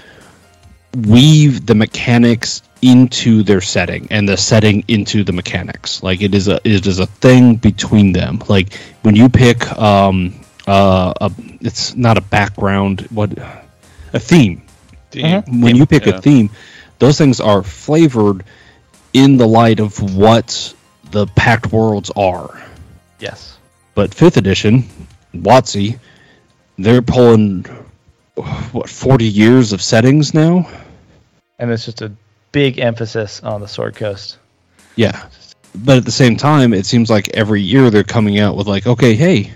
weave 1.05 1.67
the 1.67 1.75
mechanics 1.75 2.63
into 2.83 3.43
their 3.43 3.61
setting 3.61 4.07
and 4.11 4.29
the 4.29 4.37
setting 4.37 4.85
into 4.89 5.25
the 5.25 5.33
mechanics. 5.33 6.03
Like 6.03 6.23
it 6.23 6.35
is 6.35 6.49
a 6.49 6.57
it 6.65 6.87
is 6.87 6.99
a 6.99 7.07
thing 7.07 7.57
between 7.57 8.13
them. 8.13 8.43
Like 8.49 8.75
when 9.03 9.15
you 9.17 9.29
pick 9.29 9.67
um 9.79 10.35
uh 10.67 11.13
a, 11.21 11.33
it's 11.61 11.95
not 11.97 12.19
a 12.19 12.21
background 12.21 13.03
what 13.11 13.31
a 14.13 14.19
theme 14.21 14.63
Mm-hmm. 15.13 15.63
when 15.63 15.77
you 15.77 15.87
pick 15.87 16.05
Yeah. 16.07 16.17
a 16.17 16.21
theme, 16.21 16.51
those 16.99 17.17
things 17.17 17.41
are 17.41 17.63
flavored 17.63 18.45
in 19.15 19.39
the 19.39 19.47
light 19.49 19.81
of 19.81 19.99
what 20.15 20.75
the 21.11 21.27
Pact 21.29 21.73
Worlds 21.73 22.11
are. 22.17 22.63
yes. 23.19 23.57
But 23.95 24.13
fifth 24.13 24.37
edition, 24.37 24.85
WotC, 25.35 25.99
they're 26.77 27.01
pulling 27.01 27.65
what 28.73 28.91
forty 28.91 29.25
years 29.25 29.73
of 29.73 29.81
settings 29.81 30.35
now. 30.35 30.69
And 31.59 31.71
it's 31.71 31.85
just 31.85 32.03
a 32.03 32.13
big 32.53 32.79
emphasis 32.79 33.43
on 33.43 33.61
the 33.61 33.69
Sword 33.69 33.97
Coast. 33.97 34.39
Yeah, 34.95 35.29
but 35.75 35.99
at 35.99 36.05
the 36.05 36.11
same 36.13 36.37
time, 36.37 36.73
it 36.73 36.87
seems 36.87 37.11
like 37.11 37.29
every 37.35 37.61
year 37.63 37.91
they're 37.91 38.05
coming 38.05 38.39
out 38.39 38.57
with 38.57 38.67
like, 38.67 38.87
okay, 38.87 39.15
hey, 39.15 39.53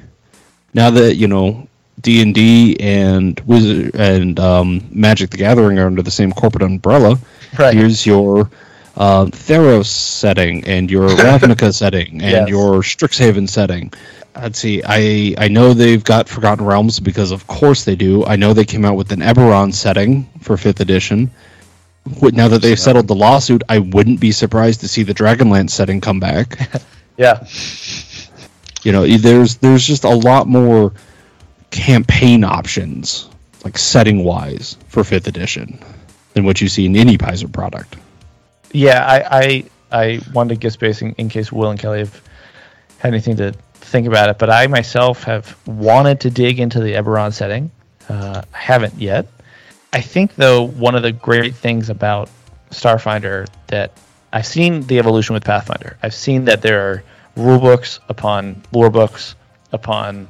now 0.75 0.91
that 0.91 1.17
you 1.17 1.29
know 1.29 1.67
D 2.01 2.23
and 2.23 2.35
D 2.35 2.77
and 2.81 3.39
Wizard 3.41 3.95
and 3.95 4.39
um, 4.39 4.87
Magic 4.91 5.31
the 5.31 5.37
Gathering 5.39 5.79
are 5.79 5.87
under 5.87 6.03
the 6.03 6.11
same 6.11 6.33
corporate 6.33 6.63
umbrella, 6.63 7.19
Right. 7.59 7.75
here's 7.75 8.05
your 8.07 8.51
uh, 8.97 9.27
Theros 9.27 9.87
setting 9.87 10.65
and 10.65 10.91
your 10.91 11.09
Ravnica 11.09 11.75
setting 11.75 12.23
and 12.23 12.31
Yes. 12.31 12.49
your 12.49 12.81
Strixhaven 12.83 13.49
setting. 13.49 13.93
Let's 14.37 14.59
see. 14.59 14.83
I 14.85 15.35
I 15.39 15.49
know 15.49 15.75
they've 15.75 16.03
got 16.05 16.29
Forgotten 16.29 16.65
Realms 16.65 17.01
because 17.01 17.31
of 17.31 17.47
course 17.47 17.85
they 17.85 17.97
do. 17.97 18.25
I 18.25 18.37
know 18.37 18.53
they 18.53 18.65
came 18.65 18.85
out 18.85 18.95
with 18.97 19.11
an 19.13 19.21
Eberron 19.21 19.75
setting 19.75 20.29
for 20.41 20.57
fifth 20.57 20.81
edition. 20.81 21.31
Now 22.33 22.49
that 22.49 22.63
they've 22.63 22.79
settled 22.79 23.09
the 23.09 23.15
lawsuit, 23.15 23.63
I 23.69 23.79
wouldn't 23.79 24.21
be 24.21 24.33
surprised 24.33 24.81
to 24.81 24.89
see 24.89 25.03
the 25.03 25.15
Dragonlance 25.15 25.71
setting 25.71 26.01
come 26.01 26.21
back. 26.21 26.59
Yeah. 27.17 27.45
you 28.83 28.93
know, 28.93 29.07
there's 29.07 29.57
there's 29.57 29.87
just 29.87 30.05
a 30.05 30.09
lot 30.09 30.47
more 30.47 30.95
campaign 31.71 32.45
options, 32.45 33.29
like 33.63 33.77
setting 33.77 34.25
wise, 34.25 34.79
for 34.89 35.05
fifth 35.05 35.29
edition 35.29 35.81
than 36.33 36.47
what 36.47 36.63
you 36.63 36.69
see 36.69 36.87
in 36.87 36.97
any 36.97 37.19
Paizo 37.19 37.53
product. 37.53 37.97
Yeah, 38.73 39.05
I, 39.05 39.39
I 39.39 39.65
I 39.93 40.21
wanted 40.33 40.55
to 40.55 40.61
give 40.61 40.73
space 40.73 41.03
in, 41.03 41.13
in 41.19 41.29
case 41.29 41.53
Will 41.53 41.71
and 41.71 41.79
Kelly 41.79 41.99
have 41.99 42.23
had 42.99 43.13
anything 43.13 43.37
to 43.37 43.53
think 43.75 44.07
about 44.07 44.31
it, 44.31 44.39
but 44.39 44.49
I 44.49 44.67
myself 44.69 45.25
have 45.25 45.57
wanted 45.67 46.21
to 46.21 46.31
dig 46.31 46.59
into 46.59 46.81
the 46.81 46.95
Eberron 46.95 47.35
setting. 47.35 47.71
Uh, 48.09 48.43
I 48.55 48.59
haven't 48.59 48.95
yet. 48.95 49.27
I 49.93 50.01
think 50.01 50.35
though 50.37 50.63
one 50.63 50.95
of 50.95 51.03
the 51.03 51.13
great 51.13 51.55
things 51.55 51.91
about 51.91 52.31
Starfinder 52.71 53.49
that 53.67 53.93
I've 54.33 54.47
seen 54.47 54.87
the 54.87 54.99
evolution 54.99 55.35
with 55.35 55.45
Pathfinder. 55.45 55.97
I've 56.03 56.15
seen 56.15 56.45
that 56.45 56.63
there 56.63 56.89
are 56.89 57.03
rule 57.37 57.59
books 57.59 57.99
upon 58.09 58.63
lore 58.73 58.91
books 58.91 59.35
upon 59.73 60.29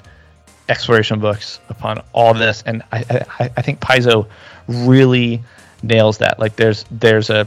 exploration 0.68 1.20
books 1.20 1.61
upon 1.68 2.03
all 2.12 2.33
this, 2.33 2.62
and 2.64 2.83
I, 2.92 3.27
I, 3.38 3.51
I 3.57 3.62
think 3.62 3.81
Paizo 3.81 4.27
really 4.68 5.42
nails 5.83 6.18
that. 6.18 6.38
Like 6.38 6.57
there's 6.57 6.85
there's 6.90 7.29
a 7.29 7.46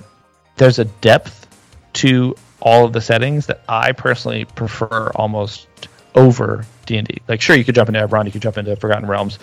there's 0.58 0.80
a 0.80 0.86
depth 0.86 1.48
to 1.94 2.36
all 2.62 2.86
of 2.86 2.94
the 2.94 3.02
settings 3.02 3.48
that 3.48 3.62
I 3.68 3.92
personally 3.92 4.46
prefer 4.46 5.10
almost 5.16 5.68
over 6.16 6.66
D 6.86 6.98
and 6.98 7.08
D. 7.08 7.22
Like 7.28 7.42
sure, 7.42 7.56
you 7.56 7.64
could 7.64 7.76
jump 7.76 7.90
into 7.90 8.06
Eberron, 8.06 8.26
you 8.26 8.32
could 8.32 8.42
jump 8.42 8.58
into 8.58 8.76
Forgotten 8.76 9.08
Realms, 9.08 9.40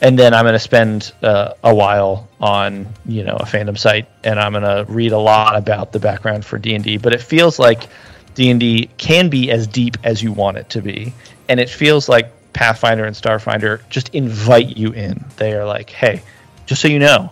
and 0.00 0.18
then 0.18 0.34
I'm 0.34 0.44
going 0.44 0.54
to 0.54 0.58
spend 0.58 1.12
uh, 1.22 1.54
a 1.62 1.74
while 1.74 2.28
on 2.40 2.86
you 3.04 3.24
know 3.24 3.36
a 3.36 3.44
fandom 3.44 3.78
site, 3.78 4.08
and 4.24 4.38
I'm 4.38 4.52
going 4.52 4.62
to 4.62 4.90
read 4.90 5.12
a 5.12 5.18
lot 5.18 5.56
about 5.56 5.92
the 5.92 5.98
background 5.98 6.44
for 6.44 6.58
D 6.58 6.74
and 6.74 6.84
D. 6.84 6.96
But 6.96 7.12
it 7.12 7.22
feels 7.22 7.58
like 7.58 7.88
D 8.34 8.50
and 8.50 8.60
D 8.60 8.90
can 8.98 9.28
be 9.28 9.50
as 9.50 9.66
deep 9.66 9.96
as 10.04 10.22
you 10.22 10.32
want 10.32 10.56
it 10.56 10.70
to 10.70 10.82
be, 10.82 11.14
and 11.48 11.60
it 11.60 11.68
feels 11.68 12.08
like 12.08 12.32
Pathfinder 12.52 13.04
and 13.04 13.14
Starfinder 13.14 13.88
just 13.88 14.14
invite 14.14 14.76
you 14.76 14.92
in. 14.92 15.24
They 15.36 15.54
are 15.54 15.64
like, 15.64 15.90
hey, 15.90 16.22
just 16.66 16.82
so 16.82 16.88
you 16.88 16.98
know, 16.98 17.30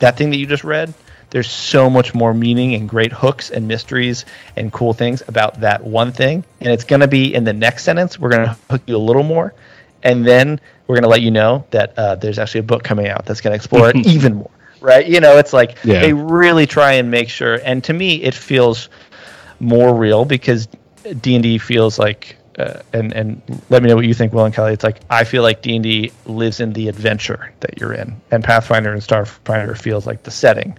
that 0.00 0.16
thing 0.16 0.30
that 0.30 0.36
you 0.36 0.46
just 0.46 0.64
read, 0.64 0.92
there's 1.30 1.50
so 1.50 1.90
much 1.90 2.14
more 2.14 2.32
meaning 2.32 2.74
and 2.74 2.88
great 2.88 3.12
hooks 3.12 3.50
and 3.50 3.66
mysteries 3.66 4.24
and 4.56 4.72
cool 4.72 4.92
things 4.92 5.22
about 5.26 5.60
that 5.60 5.82
one 5.82 6.12
thing. 6.12 6.44
And 6.60 6.72
it's 6.72 6.84
going 6.84 7.00
to 7.00 7.08
be 7.08 7.34
in 7.34 7.44
the 7.44 7.52
next 7.52 7.84
sentence. 7.84 8.18
We're 8.18 8.30
going 8.30 8.46
to 8.46 8.56
hook 8.70 8.82
you 8.86 8.96
a 8.96 8.98
little 8.98 9.22
more. 9.22 9.54
And 10.02 10.24
then 10.26 10.60
we're 10.86 10.96
going 10.96 11.02
to 11.04 11.08
let 11.08 11.22
you 11.22 11.30
know 11.30 11.64
that 11.70 11.94
uh, 11.98 12.14
there's 12.16 12.38
actually 12.38 12.60
a 12.60 12.64
book 12.64 12.82
coming 12.84 13.08
out 13.08 13.24
that's 13.26 13.40
going 13.40 13.52
to 13.52 13.56
explore 13.56 13.88
it 13.90 13.96
even 14.06 14.34
more. 14.34 14.50
Right? 14.80 15.06
You 15.06 15.20
know, 15.20 15.38
it's 15.38 15.52
like 15.52 15.78
Yeah. 15.84 16.00
they 16.00 16.12
really 16.12 16.66
try 16.66 16.92
and 16.92 17.10
make 17.10 17.28
sure. 17.30 17.58
And 17.64 17.82
to 17.84 17.92
me, 17.92 18.22
it 18.22 18.34
feels 18.34 18.88
more 19.60 19.94
real 19.94 20.24
because 20.24 20.68
D 21.20 21.34
and 21.34 21.42
D 21.42 21.56
feels 21.58 21.98
like, 21.98 22.36
uh, 22.58 22.80
and 22.92 23.12
and 23.14 23.40
let 23.70 23.82
me 23.82 23.88
know 23.88 23.96
what 23.96 24.04
you 24.04 24.14
think, 24.14 24.32
Will 24.32 24.44
and 24.44 24.54
Kelly. 24.54 24.72
It's 24.74 24.84
like 24.84 25.00
I 25.10 25.24
feel 25.24 25.42
like 25.42 25.62
D 25.62 25.74
and 25.76 25.82
D 25.82 26.12
lives 26.26 26.60
in 26.60 26.72
the 26.74 26.88
adventure 26.88 27.52
that 27.60 27.80
you're 27.80 27.92
in, 27.94 28.20
and 28.30 28.44
Pathfinder 28.44 28.92
and 28.92 29.00
Starfinder 29.02 29.76
feels 29.76 30.06
like 30.06 30.22
the 30.22 30.30
setting 30.30 30.78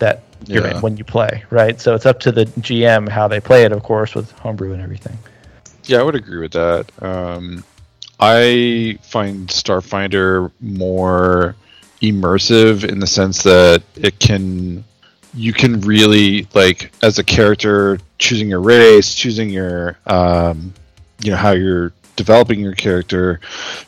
that 0.00 0.22
you're 0.46 0.64
Yeah. 0.66 0.76
in 0.76 0.82
when 0.82 0.96
you 0.98 1.04
play, 1.04 1.42
right? 1.50 1.80
So 1.80 1.94
it's 1.94 2.04
up 2.06 2.20
to 2.20 2.32
the 2.32 2.44
GM 2.60 3.08
how 3.08 3.26
they 3.26 3.40
play 3.40 3.64
it, 3.64 3.72
of 3.72 3.82
course, 3.82 4.14
with 4.14 4.30
homebrew 4.32 4.72
and 4.74 4.82
everything. 4.82 5.16
Yeah, 5.84 6.00
I 6.00 6.02
would 6.02 6.14
agree 6.14 6.38
with 6.38 6.52
that. 6.52 6.90
Um, 7.02 7.64
I 8.18 8.98
find 9.02 9.48
Starfinder 9.48 10.50
more 10.60 11.54
immersive 12.02 12.84
in 12.84 13.00
the 13.00 13.06
sense 13.06 13.42
that 13.42 13.82
it 13.96 14.18
can 14.18 14.84
you 15.34 15.52
can 15.52 15.80
really 15.82 16.46
like 16.54 16.92
as 17.02 17.18
a 17.18 17.24
character 17.24 17.98
choosing 18.18 18.48
your 18.48 18.60
race, 18.60 19.14
choosing 19.14 19.50
your 19.50 19.98
um, 20.06 20.72
you 21.20 21.30
know 21.30 21.36
how 21.36 21.52
you're 21.52 21.92
developing 22.16 22.58
your 22.58 22.74
character, 22.74 23.40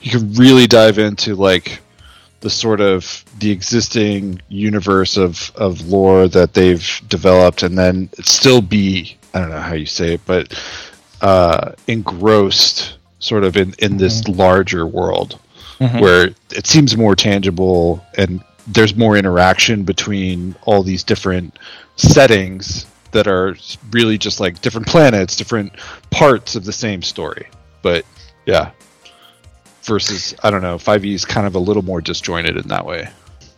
you 0.02 0.10
can 0.10 0.32
really 0.34 0.66
dive 0.66 0.98
into 0.98 1.34
like 1.34 1.80
the 2.40 2.50
sort 2.50 2.80
of 2.80 3.24
the 3.40 3.50
existing 3.50 4.40
universe 4.48 5.16
of 5.16 5.50
of 5.56 5.88
lore 5.88 6.28
that 6.28 6.54
they've 6.54 7.00
developed 7.08 7.62
and 7.62 7.76
then 7.76 8.08
still 8.20 8.60
be 8.62 9.16
I 9.34 9.40
don't 9.40 9.50
know 9.50 9.60
how 9.60 9.74
you 9.74 9.86
say 9.86 10.14
it, 10.14 10.20
but 10.26 10.52
uh, 11.20 11.72
engrossed 11.86 12.97
sort 13.18 13.44
of 13.44 13.56
in, 13.56 13.74
in 13.78 13.96
this 13.96 14.26
larger 14.28 14.86
world 14.86 15.38
Mhm. 15.80 16.00
where 16.00 16.30
it 16.50 16.66
seems 16.66 16.96
more 16.96 17.14
tangible 17.14 18.04
and 18.16 18.42
there's 18.66 18.96
more 18.96 19.16
interaction 19.16 19.84
between 19.84 20.54
all 20.62 20.82
these 20.82 21.04
different 21.04 21.56
settings 21.96 22.84
that 23.12 23.26
are 23.26 23.56
really 23.92 24.18
just 24.18 24.40
like 24.40 24.60
different 24.60 24.86
planets, 24.86 25.36
different 25.36 25.72
parts 26.10 26.54
of 26.56 26.64
the 26.64 26.72
same 26.72 27.02
story. 27.02 27.46
But 27.80 28.04
yeah, 28.44 28.70
versus 29.84 30.34
I 30.42 30.50
don't 30.50 30.62
know, 30.62 30.76
5e 30.78 31.14
is 31.14 31.24
kind 31.24 31.46
of 31.46 31.54
a 31.54 31.58
little 31.58 31.82
more 31.82 32.00
disjointed 32.00 32.56
in 32.56 32.68
that 32.68 32.84
way. 32.84 33.08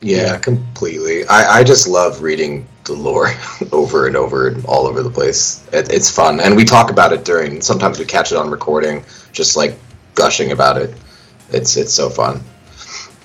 Yeah, 0.02 0.38
completely. 0.38 1.26
I, 1.26 1.58
I 1.58 1.64
just 1.64 1.86
love 1.86 2.22
reading 2.22 2.66
the 2.84 2.92
lore 2.94 3.30
over 3.72 4.06
and 4.06 4.16
over 4.16 4.48
and 4.48 4.64
all 4.66 4.86
over 4.86 5.02
the 5.02 5.10
place. 5.10 5.66
It, 5.72 5.92
it's 5.92 6.10
fun, 6.10 6.40
and 6.40 6.56
we 6.56 6.64
talk 6.64 6.90
about 6.90 7.12
it 7.12 7.24
during. 7.24 7.60
Sometimes 7.60 7.98
we 7.98 8.04
catch 8.06 8.32
it 8.32 8.36
on 8.38 8.50
recording, 8.50 9.04
just 9.32 9.56
like 9.56 9.78
gushing 10.14 10.52
about 10.52 10.76
it. 10.76 10.94
It's 11.50 11.76
it's 11.76 11.92
so 11.92 12.10
fun. 12.10 12.42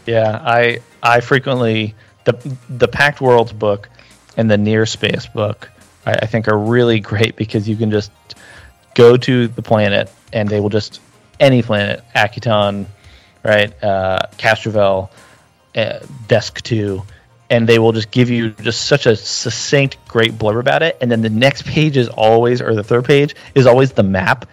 Yeah, 0.06 0.42
I 0.44 0.80
I 1.02 1.22
frequently 1.22 1.96
the 2.26 2.58
the 2.70 2.88
Pact 2.88 3.22
Worlds 3.22 3.54
book 3.54 3.90
and 4.38 4.50
the 4.50 4.58
Near 4.58 4.86
Space 4.86 5.28
book 5.28 5.70
I, 6.06 6.14
I 6.14 6.26
think 6.26 6.48
are 6.48 6.58
really 6.58 7.00
great 7.00 7.36
because 7.36 7.68
you 7.68 7.76
can 7.76 7.92
just 7.92 8.12
go 8.94 9.18
to 9.18 9.48
the 9.48 9.62
planet 9.62 10.12
and 10.32 10.48
they 10.48 10.60
will 10.60 10.70
just 10.70 11.02
any 11.40 11.62
planet, 11.62 12.04
Akiton, 12.16 12.86
right, 13.44 13.84
uh, 13.84 14.28
Castrovel, 14.38 15.10
uh, 15.76 16.00
Desk 16.28 16.62
Two, 16.62 17.04
and 17.50 17.68
they 17.68 17.80
will 17.80 17.92
just 17.92 18.12
give 18.12 18.30
you 18.30 18.52
just 18.52 18.86
such 18.86 19.06
a 19.06 19.16
succinct, 19.16 19.98
great 20.08 20.34
blurb 20.34 20.60
about 20.60 20.82
it. 20.82 20.98
And 21.02 21.12
then 21.12 21.22
the 21.22 21.30
next 21.30 21.66
page 21.66 21.98
is 21.98 22.08
always, 22.08 22.62
or 22.62 22.74
the 22.74 22.84
third 22.84 23.06
page 23.06 23.36
is 23.54 23.66
always 23.66 23.92
the 23.92 24.04
map, 24.04 24.48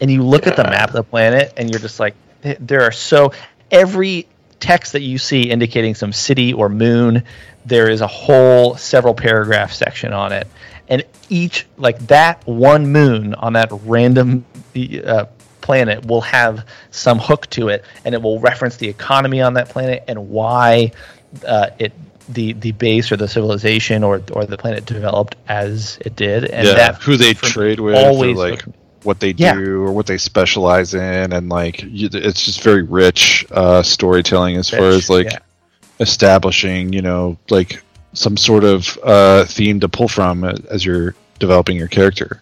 and 0.00 0.10
you 0.10 0.22
look 0.22 0.46
at 0.46 0.56
the 0.56 0.64
map 0.64 0.88
of 0.88 0.94
the 0.94 1.02
planet, 1.02 1.52
and 1.56 1.70
you're 1.70 1.80
just 1.80 2.00
like, 2.00 2.14
there 2.42 2.82
are 2.82 2.92
so 2.92 3.32
every 3.70 4.26
text 4.60 4.92
that 4.92 5.02
you 5.02 5.18
see 5.18 5.50
indicating 5.50 5.94
some 5.94 6.12
city 6.12 6.52
or 6.52 6.68
moon, 6.68 7.22
there 7.64 7.90
is 7.90 8.00
a 8.00 8.06
whole 8.06 8.76
several 8.76 9.14
paragraph 9.14 9.72
section 9.72 10.12
on 10.12 10.32
it, 10.32 10.46
and 10.88 11.04
each 11.28 11.66
like 11.76 11.98
that 12.06 12.46
one 12.46 12.92
moon 12.92 13.34
on 13.34 13.54
that 13.54 13.70
random 13.84 14.44
uh, 15.04 15.26
planet 15.60 16.06
will 16.06 16.20
have 16.20 16.66
some 16.90 17.18
hook 17.18 17.48
to 17.50 17.68
it, 17.68 17.84
and 18.04 18.14
it 18.14 18.22
will 18.22 18.38
reference 18.38 18.76
the 18.76 18.88
economy 18.88 19.40
on 19.40 19.54
that 19.54 19.68
planet 19.68 20.04
and 20.08 20.28
why 20.30 20.92
uh, 21.46 21.70
it 21.78 21.92
the 22.28 22.52
the 22.54 22.72
base 22.72 23.12
or 23.12 23.16
the 23.16 23.28
civilization 23.28 24.02
or 24.02 24.22
or 24.32 24.44
the 24.44 24.58
planet 24.58 24.84
developed 24.84 25.36
as 25.48 25.98
it 26.00 26.16
did, 26.16 26.44
and 26.44 26.66
yeah, 26.66 26.74
that 26.74 27.02
who 27.02 27.16
they 27.16 27.34
trade 27.34 27.80
with, 27.80 27.94
always 27.96 28.36
like 28.36 28.62
hooked 28.62 28.66
me. 28.68 28.74
What 29.06 29.20
they 29.20 29.30
Yeah. 29.36 29.54
do, 29.54 29.82
or 29.84 29.92
what 29.92 30.06
they 30.06 30.18
specialize 30.18 30.92
in, 30.94 31.32
and 31.32 31.48
like 31.48 31.82
it's 31.82 32.44
just 32.44 32.60
very 32.62 32.82
rich 32.82 33.46
uh, 33.52 33.82
storytelling 33.82 34.56
as 34.56 34.68
far 34.68 34.88
as 34.88 35.08
like 35.08 35.26
yeah. 35.30 35.38
establishing, 36.00 36.92
you 36.92 37.02
know, 37.02 37.38
like 37.48 37.82
some 38.12 38.36
sort 38.36 38.64
of 38.64 38.98
uh, 39.02 39.44
theme 39.46 39.80
to 39.80 39.88
pull 39.88 40.08
from 40.08 40.44
as 40.44 40.84
you're 40.84 41.14
developing 41.38 41.76
your 41.76 41.88
character. 41.88 42.40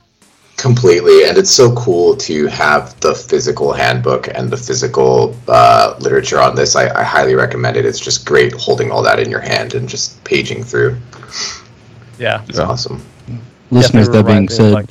Completely, 0.57 1.25
and 1.27 1.37
it's 1.37 1.51
so 1.51 1.75
cool 1.75 2.17
to 2.17 2.47
have 2.47 2.99
the 3.01 3.13
physical 3.15 3.73
handbook 3.73 4.29
and 4.29 4.51
the 4.51 4.57
physical 4.57 5.35
uh, 5.49 5.97
literature 5.99 6.41
on 6.41 6.55
this. 6.55 6.77
I, 6.77 6.89
I 6.97 7.03
highly 7.03 7.35
recommend 7.35 7.77
it. 7.77 7.85
It's 7.85 7.99
just 7.99 8.25
great 8.25 8.53
holding 8.55 8.91
all 8.93 9.03
that 9.03 9.19
in 9.19 9.31
your 9.31 9.41
hand 9.41 9.75
and 9.75 9.89
just 9.89 10.23
paging 10.25 10.63
through. 10.63 10.97
yeah. 12.19 12.43
It's 12.49 12.59
Yeah. 12.59 12.67
awesome. 12.67 13.03
Listeners, 13.73 14.07
Definitely 14.07 14.13
that 14.13 14.27
being 14.27 14.27
reminds 14.37 14.59
me 14.59 14.65
of, 14.67 14.71
said, 14.71 14.75
like- 14.75 14.89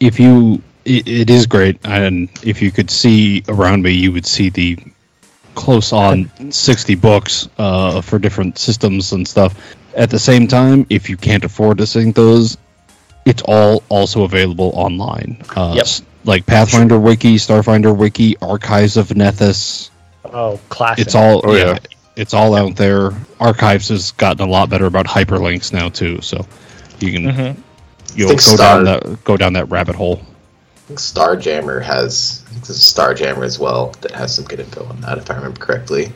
if 0.00 0.18
you, 0.18 0.62
it, 0.84 1.06
it 1.08 1.30
is 1.30 1.46
great, 1.46 1.78
and 1.84 2.28
if 2.42 2.60
you 2.62 2.70
could 2.70 2.90
see 2.90 3.42
around 3.48 3.82
me, 3.82 3.92
you 3.92 4.12
would 4.12 4.26
see 4.26 4.48
the 4.50 4.78
close 5.54 5.92
on 5.92 6.30
60 6.50 6.94
books 6.96 7.48
uh, 7.58 8.00
for 8.00 8.18
different 8.18 8.58
systems 8.58 9.12
and 9.12 9.26
stuff. 9.28 9.54
At 9.94 10.08
the 10.10 10.18
same 10.18 10.48
time, 10.48 10.86
if 10.88 11.10
you 11.10 11.16
can't 11.16 11.44
afford 11.44 11.78
to 11.78 11.86
sync 11.86 12.16
those, 12.16 12.56
it's 13.26 13.42
all 13.42 13.82
also 13.88 14.24
available 14.24 14.70
online. 14.74 15.42
Uh, 15.54 15.74
Yep. 15.76 15.86
Like 16.24 16.46
Pathfinder 16.46 16.98
Wiki, 17.00 17.34
Starfinder 17.36 17.94
Wiki, 17.96 18.36
Archives 18.40 18.96
of 18.96 19.08
Nethys. 19.08 19.90
Oh, 20.24 20.58
classic. 20.68 21.04
It's 21.06 21.14
all 21.16 21.40
Oh, 21.44 21.54
yeah, 21.54 21.72
yeah. 21.72 21.78
it's 22.16 22.32
all 22.32 22.54
out 22.54 22.76
there. 22.76 23.10
Archives 23.40 23.88
has 23.88 24.12
gotten 24.12 24.48
a 24.48 24.50
lot 24.50 24.70
better 24.70 24.86
about 24.86 25.06
hyperlinks 25.06 25.72
now 25.72 25.88
too, 25.88 26.20
so 26.22 26.46
you 27.00 27.10
can 27.12 27.22
Mhm. 27.24 27.56
you'll 28.14 28.30
go 28.30 28.36
Star- 28.36 28.56
down 28.56 28.84
that 28.84 29.24
go 29.24 29.36
down 29.36 29.52
that 29.54 29.68
rabbit 29.68 29.96
hole. 29.96 30.22
I 30.92 30.94
think 30.94 30.98
Starjammer 30.98 31.80
has 31.82 32.42
I 32.46 32.50
think 32.50 32.66
there's 32.66 32.78
a 32.78 33.00
Starjammer 33.00 33.44
as 33.46 33.58
well 33.58 33.92
that 34.02 34.10
has 34.10 34.34
some 34.34 34.44
good 34.44 34.60
info 34.60 34.84
on 34.84 35.00
that, 35.00 35.16
if 35.16 35.30
I 35.30 35.36
remember 35.36 35.58
correctly. 35.58 36.12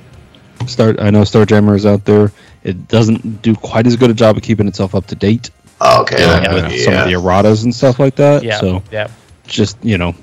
Start 0.66 1.00
I 1.00 1.08
know 1.10 1.22
Starjammer 1.22 1.76
is 1.76 1.86
out 1.86 2.04
there. 2.04 2.30
It 2.62 2.88
doesn't 2.88 3.40
do 3.42 3.54
quite 3.54 3.86
as 3.86 3.96
good 3.96 4.10
a 4.10 4.14
job 4.14 4.36
of 4.36 4.42
keeping 4.42 4.68
itself 4.68 4.94
up 4.94 5.06
to 5.06 5.14
date 5.14 5.50
Oh, 5.80 6.02
okay. 6.02 6.18
Yeah, 6.18 6.40
that 6.40 6.52
with 6.52 6.62
might 6.64 6.68
be- 6.70 6.78
some 6.78 6.94
of 6.94 7.04
the 7.06 7.12
erratas 7.12 7.64
and 7.64 7.74
stuff 7.74 7.98
like 7.98 8.16
that. 8.16 8.42
Yeah. 8.42 8.60
So 8.60 8.82
yeah. 8.90 9.08
just 9.46 9.82
you 9.84 9.98
know, 9.98 10.14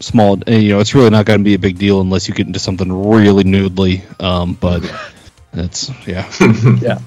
small. 0.00 0.38
uh, 0.46 0.50
You 0.50 0.70
know, 0.74 0.80
it's 0.80 0.94
really 0.94 1.10
not 1.10 1.24
going 1.26 1.38
to 1.40 1.44
be 1.44 1.54
a 1.54 1.58
big 1.58 1.78
deal 1.78 2.00
unless 2.00 2.28
you 2.28 2.34
get 2.34 2.46
into 2.46 2.58
something 2.58 2.90
really 3.10 3.44
noodly. 3.44 4.02
Um, 4.22 4.54
but 4.54 4.82
that's 5.52 5.90
yeah. 6.06 6.30
Yeah. 6.80 6.98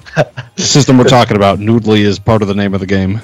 the 0.56 0.62
system 0.62 0.98
we're 0.98 1.04
talking 1.04 1.36
about, 1.36 1.58
noodly, 1.58 2.00
is 2.00 2.18
part 2.18 2.42
of 2.42 2.48
the 2.48 2.54
name 2.54 2.74
of 2.74 2.80
the 2.80 2.86
game. 2.86 3.20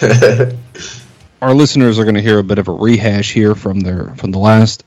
Our 1.42 1.54
listeners 1.54 1.98
are 1.98 2.04
going 2.04 2.14
to 2.14 2.22
hear 2.22 2.38
a 2.38 2.44
bit 2.44 2.58
of 2.58 2.68
a 2.68 2.72
rehash 2.72 3.32
here 3.32 3.54
from 3.54 3.80
their 3.80 4.14
from 4.16 4.30
the 4.32 4.38
last 4.38 4.84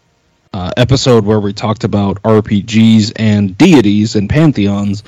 uh, 0.52 0.72
episode 0.78 1.26
where 1.26 1.40
we 1.40 1.54
talked 1.54 1.84
about 1.84 2.22
RPGs 2.24 3.14
and 3.16 3.58
deities 3.58 4.16
and 4.16 4.30
pantheons. 4.30 5.04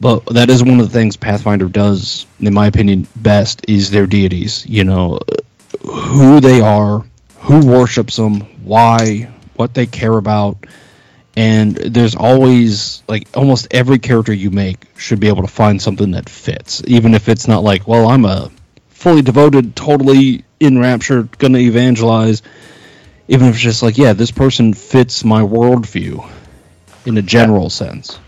But 0.00 0.26
that 0.26 0.50
is 0.50 0.62
one 0.62 0.80
of 0.80 0.86
the 0.86 0.92
things 0.92 1.16
Pathfinder 1.16 1.68
does, 1.68 2.26
in 2.40 2.52
my 2.54 2.66
opinion, 2.66 3.06
best 3.16 3.66
is 3.68 3.90
their 3.90 4.06
deities. 4.06 4.66
You 4.66 4.84
know, 4.84 5.20
who 5.82 6.40
they 6.40 6.60
are, 6.60 7.04
who 7.40 7.66
worships 7.66 8.16
them, 8.16 8.40
why, 8.64 9.30
what 9.54 9.74
they 9.74 9.86
care 9.86 10.16
about. 10.16 10.66
and 11.36 11.76
there's 11.76 12.16
always 12.16 13.02
like 13.08 13.28
almost 13.34 13.68
every 13.70 13.98
character 13.98 14.32
you 14.32 14.50
make 14.50 14.86
should 14.96 15.20
be 15.20 15.28
able 15.28 15.42
to 15.42 15.48
find 15.48 15.80
something 15.80 16.12
that 16.12 16.28
fits, 16.28 16.82
even 16.86 17.14
if 17.14 17.28
it's 17.28 17.46
not 17.46 17.62
like, 17.62 17.86
well, 17.86 18.08
I'm 18.08 18.24
a 18.24 18.50
fully 18.96 19.22
devoted, 19.22 19.76
totally 19.76 20.44
enraptured, 20.60 21.38
gonna 21.38 21.58
evangelize. 21.58 22.42
Even 23.28 23.48
if 23.48 23.54
it's 23.54 23.62
just 23.62 23.82
like, 23.82 23.98
yeah, 23.98 24.14
this 24.14 24.30
person 24.30 24.72
fits 24.72 25.24
my 25.24 25.42
worldview 25.42 26.28
in 27.04 27.18
a 27.18 27.22
general 27.22 27.68
sense. 27.68 28.18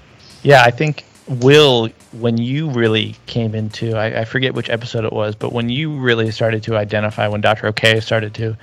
Yeah, 0.42 0.62
I 0.62 0.70
think 0.70 1.04
Will, 1.26 1.88
when 2.12 2.37
you 2.37 2.70
really 2.70 3.16
came 3.26 3.54
into, 3.54 3.96
I, 3.96 4.20
I, 4.20 4.24
forget 4.24 4.54
which 4.54 4.68
episode 4.70 5.04
it 5.04 5.12
was, 5.12 5.35
but 5.35 5.52
when 5.52 5.68
you 5.68 5.98
really 5.98 6.31
started 6.31 6.62
to 6.64 6.76
identify, 6.76 7.28
when 7.28 7.40
Dr. 7.40 7.66
OK 7.68 8.00
started 8.00 8.35
to 8.35 8.57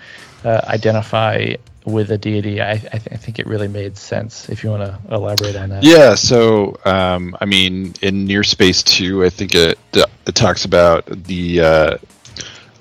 uh, 0.43 0.61
identify 0.65 1.55
with 1.85 2.11
a 2.11 2.17
deity, 2.17 2.61
I, 2.61 2.71
I, 2.71 2.77
th- 2.77 3.07
I, 3.11 3.15
think 3.15 3.37
it 3.37 3.45
really 3.45 3.67
made 3.67 3.97
sense. 3.97 4.49
If 4.49 4.63
you 4.63 4.71
want 4.71 4.83
to 4.83 4.99
elaborate 5.13 5.55
on 5.55 5.69
that. 5.69 5.83
Yeah. 5.83 6.15
So, 6.15 6.77
um, 6.83 7.37
I 7.39 7.45
mean, 7.45 7.93
in 8.01 8.25
Near 8.25 8.43
Space 8.43 8.81
Two, 8.83 9.23
I 9.23 9.29
think 9.29 9.53
it 9.53 9.77
it 9.93 10.35
talks 10.35 10.65
about 10.65 11.05
the. 11.05 11.61
Uh, 11.61 11.97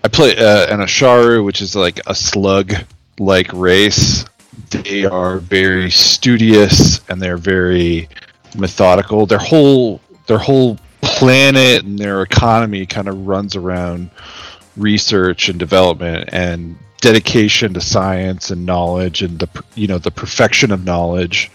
I 0.02 0.08
play 0.08 0.36
uh, 0.36 0.72
an 0.72 0.80
Asharu, 0.80 1.44
which 1.44 1.62
is 1.62 1.74
like 1.76 2.00
a 2.06 2.14
slug-like 2.14 3.52
race. 3.52 4.24
They 4.70 5.04
are 5.04 5.38
very 5.38 5.90
studious 5.90 7.00
and 7.08 7.20
they're 7.20 7.38
very 7.38 8.08
methodical. 8.56 9.26
Their 9.26 9.38
whole 9.38 10.00
their 10.26 10.38
whole 10.38 10.78
planet 11.00 11.84
and 11.84 11.98
their 11.98 12.22
economy 12.22 12.86
kind 12.86 13.08
of 13.08 13.26
runs 13.26 13.56
around 13.56 14.10
research 14.76 15.48
and 15.48 15.58
development 15.58 16.30
and 16.32 16.76
dedication 17.04 17.74
to 17.74 17.82
science 17.82 18.50
and 18.50 18.64
knowledge 18.64 19.20
and 19.20 19.38
the 19.38 19.64
you 19.74 19.86
know 19.86 19.98
the 19.98 20.10
perfection 20.10 20.70
of 20.72 20.86
knowledge 20.86 21.50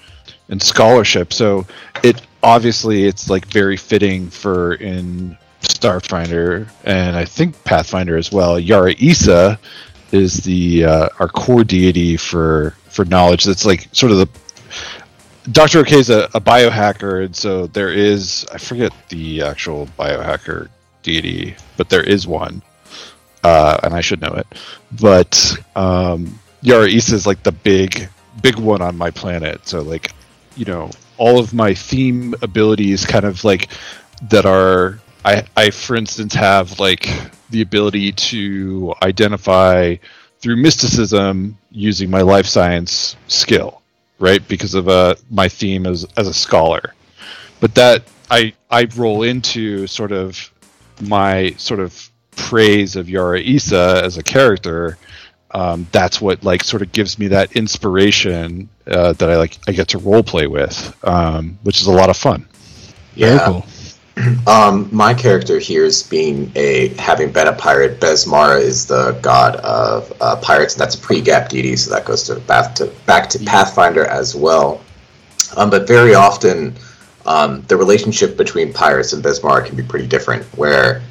and 0.50 0.62
scholarship. 0.62 1.34
So 1.34 1.66
it 2.04 2.22
obviously 2.44 3.06
it's 3.06 3.32
like 3.32 3.46
very 3.48 3.76
fitting 3.76 4.30
for 4.30 4.76
in 4.76 5.36
Starfinder 5.62 6.70
and 6.84 7.16
I 7.16 7.26
think 7.26 7.64
Pathfinder 7.64 8.16
as 8.16 8.32
well. 8.32 8.60
Yaraesa 8.62 9.58
is 10.12 10.38
the 10.44 10.86
uh, 10.86 11.10
our 11.18 11.28
core 11.28 11.64
deity 11.64 12.16
for 12.16 12.76
for 12.88 13.04
knowledge. 13.06 13.44
That's 13.44 13.66
like 13.66 13.90
sort 13.92 14.12
of 14.12 14.20
the 14.20 14.30
Doctor 15.52 15.80
OK 15.80 15.98
is 15.98 16.12
a, 16.12 16.26
a 16.36 16.42
biohacker, 16.42 17.26
and 17.26 17.36
so 17.36 17.66
there 17.66 17.92
is 17.92 18.46
I 18.54 18.60
forget 18.60 18.94
the 19.10 19.42
actual 19.42 19.88
biohacker 19.98 20.70
deity, 21.02 21.56
but 21.76 21.90
there 21.90 22.04
is 22.04 22.28
one 22.28 22.62
uh, 23.44 23.80
and 23.84 23.94
I 23.94 24.02
should 24.02 24.22
know 24.22 24.34
it. 24.34 24.48
But 25.00 25.58
um, 25.76 26.40
Yaraesa 26.64 27.14
is 27.14 27.26
like 27.28 27.44
the 27.44 27.52
big, 27.52 28.10
big 28.42 28.58
one 28.58 28.82
on 28.82 28.98
my 28.98 29.12
planet. 29.12 29.68
So 29.68 29.82
like, 29.82 30.12
you 30.56 30.66
know, 30.66 30.90
all 31.18 31.40
of 31.40 31.54
my 31.54 31.74
theme 31.74 32.34
abilities, 32.42 33.06
kind 33.06 33.26
of 33.26 33.44
like 33.44 33.70
that 34.30 34.46
are 34.46 35.00
I, 35.26 35.46
I 35.56 35.70
for 35.70 35.96
instance 35.96 36.34
have 36.34 36.80
like 36.80 37.10
the 37.50 37.62
ability 37.62 38.12
to 38.12 38.94
identify 39.02 39.96
through 40.40 40.56
mysticism 40.58 41.58
using 41.72 42.10
my 42.10 42.22
life 42.22 42.46
science 42.46 43.16
skill, 43.28 43.82
right? 44.20 44.46
Because 44.48 44.74
of 44.74 44.88
uh, 44.88 45.16
my 45.30 45.48
theme 45.50 45.86
as 45.86 46.06
as 46.18 46.28
a 46.28 46.34
scholar. 46.34 46.94
But 47.60 47.76
that 47.76 48.04
I 48.32 48.54
I 48.72 48.88
roll 48.96 49.24
into 49.24 49.88
sort 49.88 50.12
of 50.12 50.52
my 51.02 51.52
sort 51.58 51.80
of 51.80 52.09
praise 52.48 52.96
of 52.96 53.08
Yaraesa 53.08 54.02
as 54.02 54.18
a 54.18 54.24
character, 54.24 54.98
um, 55.52 55.88
that's 55.92 56.22
what 56.22 56.44
like 56.44 56.64
sort 56.64 56.82
of 56.82 56.92
gives 56.92 57.18
me 57.18 57.30
that 57.30 57.54
inspiration 57.54 58.70
uh, 58.88 59.14
that 59.14 59.30
I 59.30 59.38
like 59.38 59.58
I 59.68 59.72
get 59.72 59.90
to 59.90 59.98
role 59.98 60.24
play 60.24 60.48
with, 60.48 60.96
um, 61.04 61.58
which 61.64 61.82
is 61.82 61.88
a 61.88 61.92
lot 61.92 62.10
of 62.10 62.18
fun. 62.18 62.48
Yeah. 63.16 63.46
Cool. 63.46 63.66
Um, 64.48 64.90
my 64.92 65.14
character 65.14 65.60
here 65.60 65.86
is 65.86 66.04
being 66.04 66.52
a 66.54 66.90
having 66.96 67.32
been 67.32 67.48
a 67.48 67.54
pirate. 67.54 68.02
Besmara 68.02 68.60
is 68.60 68.86
the 68.86 69.18
god 69.22 69.56
of 69.58 70.12
uh, 70.20 70.36
pirates, 70.36 70.74
and 70.74 70.82
that's 70.82 70.96
a 70.96 70.98
pre-gap 70.98 71.48
deity, 71.48 71.78
so 71.78 71.92
that 71.92 72.04
goes 72.04 72.24
to 72.24 72.36
back 72.42 72.76
to 72.76 72.88
back 73.06 73.30
to 73.30 73.40
Pathfinder 73.40 74.04
as 74.06 74.36
well. 74.36 74.82
Um, 75.56 75.70
but 75.70 75.88
very 75.88 76.16
often, 76.16 76.76
um, 77.26 77.62
the 77.70 77.78
relationship 77.78 78.36
between 78.36 78.74
pirates 78.74 79.14
and 79.14 79.24
Besmara 79.24 79.66
can 79.66 79.78
be 79.78 79.84
pretty 79.84 80.08
different. 80.08 80.44
Where 80.58 81.02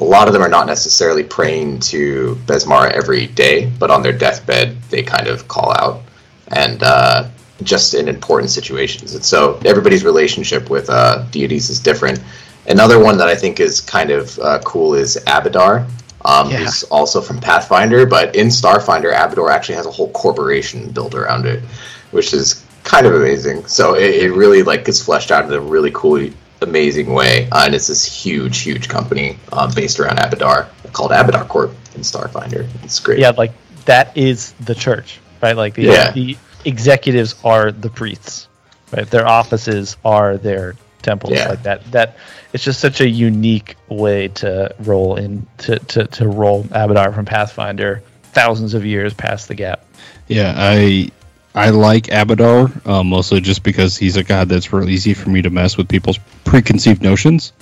a 0.00 0.04
lot 0.04 0.26
of 0.26 0.32
them 0.32 0.42
are 0.42 0.48
not 0.48 0.66
necessarily 0.66 1.22
praying 1.22 1.80
to 1.80 2.34
Besmara 2.46 2.90
every 2.90 3.28
day, 3.28 3.70
but 3.78 3.90
on 3.90 4.02
their 4.02 4.12
deathbed 4.12 4.80
they 4.90 5.02
kind 5.02 5.28
of 5.28 5.46
call 5.46 5.72
out, 5.72 6.02
and 6.48 6.82
uh, 6.82 7.28
just 7.62 7.94
in 7.94 8.08
important 8.08 8.50
situations. 8.50 9.14
And 9.14 9.24
so 9.24 9.60
everybody's 9.64 10.04
relationship 10.04 10.68
with 10.68 10.90
uh, 10.90 11.24
deities 11.30 11.70
is 11.70 11.80
different. 11.80 12.20
Another 12.66 12.98
one 12.98 13.18
that 13.18 13.28
I 13.28 13.34
think 13.34 13.60
is 13.60 13.80
kind 13.80 14.10
of 14.10 14.38
uh, 14.38 14.58
cool 14.64 14.94
is 14.94 15.18
Abadar, 15.26 15.86
um, 16.24 16.50
yeah. 16.50 16.58
who's 16.58 16.82
also 16.84 17.20
from 17.20 17.38
Pathfinder, 17.38 18.06
but 18.06 18.34
in 18.34 18.48
Starfinder, 18.48 19.12
Abadar 19.12 19.52
actually 19.52 19.76
has 19.76 19.86
a 19.86 19.90
whole 19.90 20.10
corporation 20.10 20.90
built 20.90 21.14
around 21.14 21.46
it, 21.46 21.62
which 22.10 22.32
is 22.32 22.64
kind 22.82 23.06
of 23.06 23.14
amazing. 23.14 23.66
So 23.66 23.94
it, 23.94 24.14
it 24.24 24.32
really 24.32 24.62
like 24.62 24.84
gets 24.84 25.02
fleshed 25.02 25.30
out 25.30 25.44
in 25.44 25.52
a 25.52 25.60
really 25.60 25.90
cool 25.92 26.30
amazing 26.64 27.12
way. 27.12 27.48
Uh, 27.50 27.64
and 27.66 27.74
it's 27.74 27.86
this 27.86 28.04
huge, 28.04 28.60
huge 28.60 28.88
company 28.88 29.38
um, 29.52 29.70
based 29.74 30.00
around 30.00 30.18
Abadar 30.18 30.68
called 30.92 31.12
Abadar 31.12 31.46
Corp 31.46 31.70
in 31.94 32.00
Starfinder. 32.02 32.68
It's 32.82 33.00
great. 33.00 33.18
Yeah, 33.18 33.30
like 33.30 33.52
that 33.84 34.16
is 34.16 34.52
the 34.52 34.74
church, 34.74 35.20
right? 35.42 35.56
Like 35.56 35.74
the, 35.74 35.82
yeah. 35.82 36.10
the 36.12 36.36
executives 36.64 37.36
are 37.44 37.70
the 37.70 37.90
priests, 37.90 38.48
right? 38.92 39.08
Their 39.08 39.26
offices 39.26 39.96
are 40.04 40.36
their 40.36 40.76
temples, 41.02 41.34
yeah. 41.34 41.48
like 41.48 41.62
that. 41.64 41.84
That 41.92 42.16
it's 42.52 42.64
just 42.64 42.80
such 42.80 43.00
a 43.00 43.08
unique 43.08 43.76
way 43.88 44.28
to 44.28 44.74
roll 44.80 45.16
in 45.16 45.46
to, 45.58 45.78
to, 45.78 46.06
to 46.06 46.28
roll 46.28 46.64
Abadar 46.64 47.14
from 47.14 47.24
Pathfinder 47.24 48.02
thousands 48.22 48.74
of 48.74 48.84
years 48.84 49.14
past 49.14 49.48
the 49.48 49.54
gap. 49.54 49.84
Yeah, 50.28 50.54
I 50.56 51.10
I 51.54 51.70
like 51.70 52.04
Abadar 52.04 52.84
uh, 52.86 53.04
mostly 53.04 53.40
just 53.40 53.62
because 53.62 53.96
he's 53.96 54.16
a 54.16 54.24
god 54.24 54.48
that's 54.48 54.72
real 54.72 54.88
easy 54.88 55.14
for 55.14 55.30
me 55.30 55.42
to 55.42 55.50
mess 55.50 55.76
with 55.76 55.88
people's 55.88 56.18
preconceived 56.44 57.02
notions. 57.02 57.52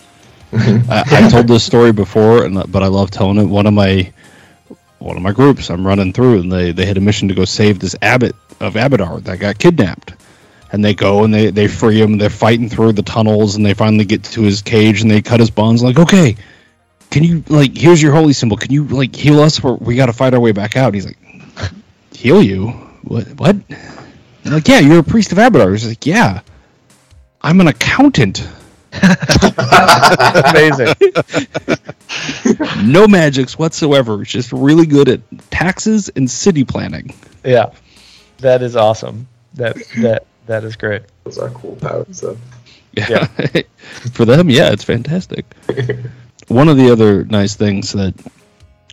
Mm-hmm. 0.51 0.91
I, 0.91 1.05
I, 1.27 1.29
told 1.29 1.49
this 1.49 1.65
story 1.65 1.93
before, 1.93 2.45
and 2.45 2.71
but 2.71 2.83
I 2.83 2.87
love 2.87 3.11
telling 3.11 3.39
it. 3.39 3.45
One 3.45 3.67
of 3.67 3.75
my 3.75 4.13
one 4.99 5.17
of 5.17 5.23
my 5.23 5.33
groups 5.33 5.71
I'm 5.71 5.87
running 5.87 6.13
through, 6.13 6.41
and 6.41 6.53
they 6.53 6.73
they 6.73 6.87
had 6.87 6.97
a 6.97 7.01
mission 7.01 7.29
to 7.29 7.35
go 7.35 7.45
save 7.45 7.79
this 7.79 7.97
abbot 8.01 8.35
of 8.61 8.75
Abadar 8.75 9.23
that 9.25 9.39
got 9.39 9.59
kidnapped. 9.59 10.15
And 10.71 10.83
they 10.83 10.95
go 10.95 11.23
and 11.25 11.35
they, 11.35 11.51
they 11.51 11.69
free 11.69 12.01
him. 12.01 12.17
They're 12.17 12.31
fighting 12.31 12.71
through 12.71 12.93
the 12.93 13.03
tunnels, 13.03 13.57
and 13.57 13.67
they 13.67 13.75
finally 13.75 14.07
get 14.07 14.25
to 14.25 14.41
his 14.41 14.63
cage, 14.63 15.03
and 15.03 15.11
they 15.11 15.21
cut 15.21 15.39
his 15.39 15.51
bonds. 15.51 15.83
Like, 15.83 15.99
okay, 15.99 16.37
can 17.11 17.25
you 17.25 17.45
like 17.49 17.77
here's 17.77 18.01
your 18.01 18.15
holy 18.15 18.33
symbol? 18.33 18.57
Can 18.57 18.73
you 18.73 18.85
like 18.85 19.15
heal 19.15 19.41
us? 19.41 19.63
Or 19.63 19.77
we 19.77 19.97
got 19.97 20.07
to 20.07 20.15
fight 20.15 20.33
our 20.33 20.41
way 20.41 20.53
back 20.53 20.79
out. 20.79 20.95
He's 20.95 21.05
like, 21.05 21.19
heal 22.15 22.43
you? 22.43 22.92
What? 23.03 23.29
What? 23.39 23.57
like, 24.45 24.69
yeah, 24.69 24.81
you're 24.81 24.99
a 24.99 25.05
priest 25.05 25.33
of 25.33 25.39
Abadar. 25.39 25.71
He's 25.73 25.87
like, 25.87 26.07
yeah, 26.07 26.41
I'm 27.41 27.61
an 27.61 27.69
accountant. 27.69 28.47
Amazing. 30.51 30.95
no 32.83 33.09
magics 33.09 33.59
whatsoever. 33.59 34.23
Just 34.23 34.53
really 34.53 34.87
good 34.87 35.09
at 35.09 35.21
taxes 35.51 36.11
and 36.11 36.31
city 36.31 36.65
planning. 36.65 37.15
Yeah, 37.45 37.73
that 38.39 38.63
is 38.63 38.77
awesome. 38.77 39.29
That 39.55 39.77
that 39.99 40.27
that 40.47 40.65
is 40.65 40.77
great. 40.77 41.03
Those 41.25 41.39
are 41.39 41.51
cool 41.51 41.77
powers. 41.77 42.19
So. 42.19 42.37
Yeah, 42.93 43.29
yeah. 43.55 43.63
for 44.13 44.25
them, 44.25 44.51
yeah, 44.51 44.71
it's 44.73 44.85
fantastic. 44.85 45.47
One 46.49 46.69
of 46.69 46.77
the 46.77 46.91
other 46.93 47.25
nice 47.25 47.55
things 47.55 47.93
that 47.93 48.15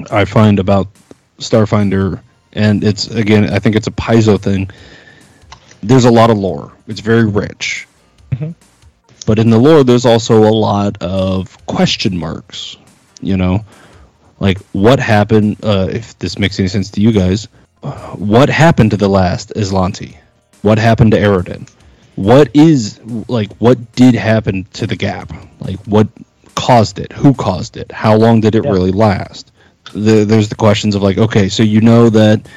I 0.09 0.25
find 0.25 0.59
about 0.59 0.87
Starfinder 1.39 2.21
and 2.53 2.83
it's 2.83 3.07
again, 3.07 3.49
I 3.51 3.59
think 3.59 3.75
it's 3.75 3.87
a 3.87 3.91
Paizo 3.91 4.39
thing. 4.39 4.69
There's 5.81 6.05
a 6.05 6.11
lot 6.11 6.29
of 6.29 6.37
lore. 6.37 6.71
It's 6.87 6.99
very 6.99 7.25
rich, 7.25 7.87
mm-hmm. 8.31 8.51
but 9.25 9.39
in 9.39 9.49
the 9.49 9.57
lore, 9.57 9.83
there's 9.83 10.05
also 10.05 10.43
a 10.43 10.51
lot 10.51 11.01
of 11.01 11.65
question 11.65 12.17
marks. 12.17 12.77
You 13.21 13.37
know, 13.37 13.65
like 14.39 14.59
what 14.71 14.99
happened? 14.99 15.57
Uh, 15.63 15.87
if 15.91 16.17
this 16.19 16.37
makes 16.39 16.59
any 16.59 16.67
sense 16.67 16.91
to 16.91 17.01
you 17.01 17.11
guys, 17.11 17.47
what 18.15 18.49
happened 18.49 18.91
to 18.91 18.97
the 18.97 19.09
last 19.09 19.53
Azlanti? 19.55 20.17
What 20.61 20.77
happened 20.77 21.11
to 21.11 21.17
Aroden? 21.17 21.69
What 22.15 22.53
is 22.53 22.99
like? 23.27 23.53
What 23.57 23.93
did 23.93 24.15
happen 24.15 24.65
to 24.73 24.87
the 24.87 24.95
gap? 24.95 25.31
Like 25.59 25.79
what 25.85 26.07
caused 26.55 26.99
it? 26.99 27.13
Who 27.13 27.33
caused 27.33 27.77
it? 27.77 27.91
How 27.91 28.17
long 28.17 28.41
did 28.41 28.55
it 28.55 28.65
yeah. 28.65 28.71
really 28.71 28.91
last? 28.91 29.51
The, 29.93 30.25
there's 30.25 30.49
the 30.49 30.55
questions 30.55 30.95
of 30.95 31.01
like, 31.01 31.17
okay, 31.17 31.49
so 31.49 31.63
you 31.63 31.81
know 31.81 32.09
that 32.09 32.47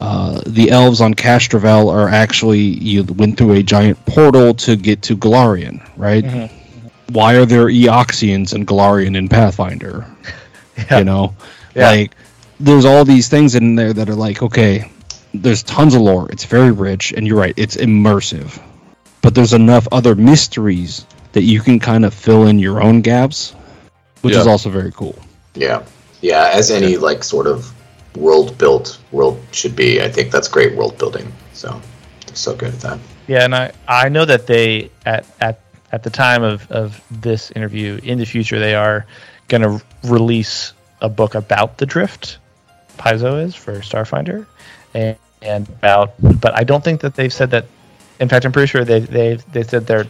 uh, 0.00 0.40
the 0.46 0.70
elves 0.70 1.00
on 1.00 1.14
Castrovel 1.14 1.92
are 1.92 2.08
actually 2.08 2.60
you 2.60 3.04
went 3.04 3.38
through 3.38 3.52
a 3.52 3.62
giant 3.62 4.04
portal 4.04 4.54
to 4.54 4.76
get 4.76 5.02
to 5.02 5.16
Golarion, 5.16 5.88
right? 5.96 6.24
Mm-hmm. 6.24 7.14
Why 7.14 7.34
are 7.34 7.46
there 7.46 7.66
Eoxians 7.66 8.52
and 8.52 8.66
Golarion 8.66 9.16
in 9.16 9.28
Pathfinder? 9.28 10.06
yeah. 10.76 10.98
You 10.98 11.04
know, 11.04 11.36
yeah. 11.74 11.90
like 11.90 12.16
there's 12.58 12.84
all 12.84 13.04
these 13.04 13.28
things 13.28 13.54
in 13.54 13.74
there 13.76 13.92
that 13.92 14.08
are 14.08 14.14
like, 14.14 14.42
okay, 14.42 14.90
there's 15.34 15.62
tons 15.62 15.94
of 15.94 16.00
lore. 16.00 16.30
It's 16.30 16.44
very 16.44 16.72
rich, 16.72 17.12
and 17.12 17.26
you're 17.26 17.38
right, 17.38 17.54
it's 17.56 17.76
immersive. 17.76 18.60
but 19.22 19.36
there's 19.36 19.52
enough 19.52 19.86
other 19.92 20.16
mysteries 20.16 21.06
that 21.32 21.42
you 21.42 21.60
can 21.60 21.78
kind 21.78 22.04
of 22.04 22.12
fill 22.12 22.48
in 22.48 22.58
your 22.58 22.82
own 22.82 23.02
gaps, 23.02 23.54
which 24.22 24.34
is 24.34 24.46
also 24.46 24.68
very 24.68 24.90
cool. 24.90 25.16
Yeah, 25.54 25.84
yeah. 26.22 26.50
As 26.52 26.70
any 26.70 26.96
like 26.96 27.22
sort 27.22 27.46
of 27.46 27.70
world 28.16 28.56
built 28.56 28.98
world 29.10 29.40
should 29.52 29.76
be. 29.76 30.02
I 30.02 30.08
think 30.08 30.30
that's 30.30 30.48
great 30.48 30.74
world 30.74 30.96
building. 30.98 31.30
So 31.52 31.80
so 32.32 32.54
good 32.56 32.72
at 32.74 32.80
that. 32.80 32.98
Yeah, 33.26 33.44
and 33.44 33.54
I, 33.54 33.72
I 33.86 34.08
know 34.08 34.24
that 34.24 34.46
they 34.46 34.90
at 35.04 35.26
at 35.40 35.60
at 35.92 36.02
the 36.02 36.10
time 36.10 36.42
of, 36.42 36.70
of 36.70 37.00
this 37.10 37.50
interview 37.50 38.00
in 38.02 38.18
the 38.18 38.24
future 38.24 38.58
they 38.58 38.74
are 38.74 39.06
going 39.48 39.62
to 39.62 39.84
release 40.04 40.72
a 41.02 41.08
book 41.08 41.34
about 41.34 41.78
the 41.78 41.86
drift 41.86 42.38
Paizo 42.96 43.44
is 43.44 43.54
for 43.54 43.74
Starfinder 43.80 44.46
and, 44.94 45.16
and 45.42 45.68
about 45.68 46.14
but 46.40 46.58
I 46.58 46.64
don't 46.64 46.82
think 46.82 47.02
that 47.02 47.14
they've 47.14 47.32
said 47.32 47.50
that 47.50 47.66
in 48.20 48.28
fact 48.28 48.46
I'm 48.46 48.52
pretty 48.52 48.68
sure 48.68 48.84
they 48.84 49.00
they 49.00 49.34
they 49.52 49.62
said 49.62 49.86
they're 49.86 50.06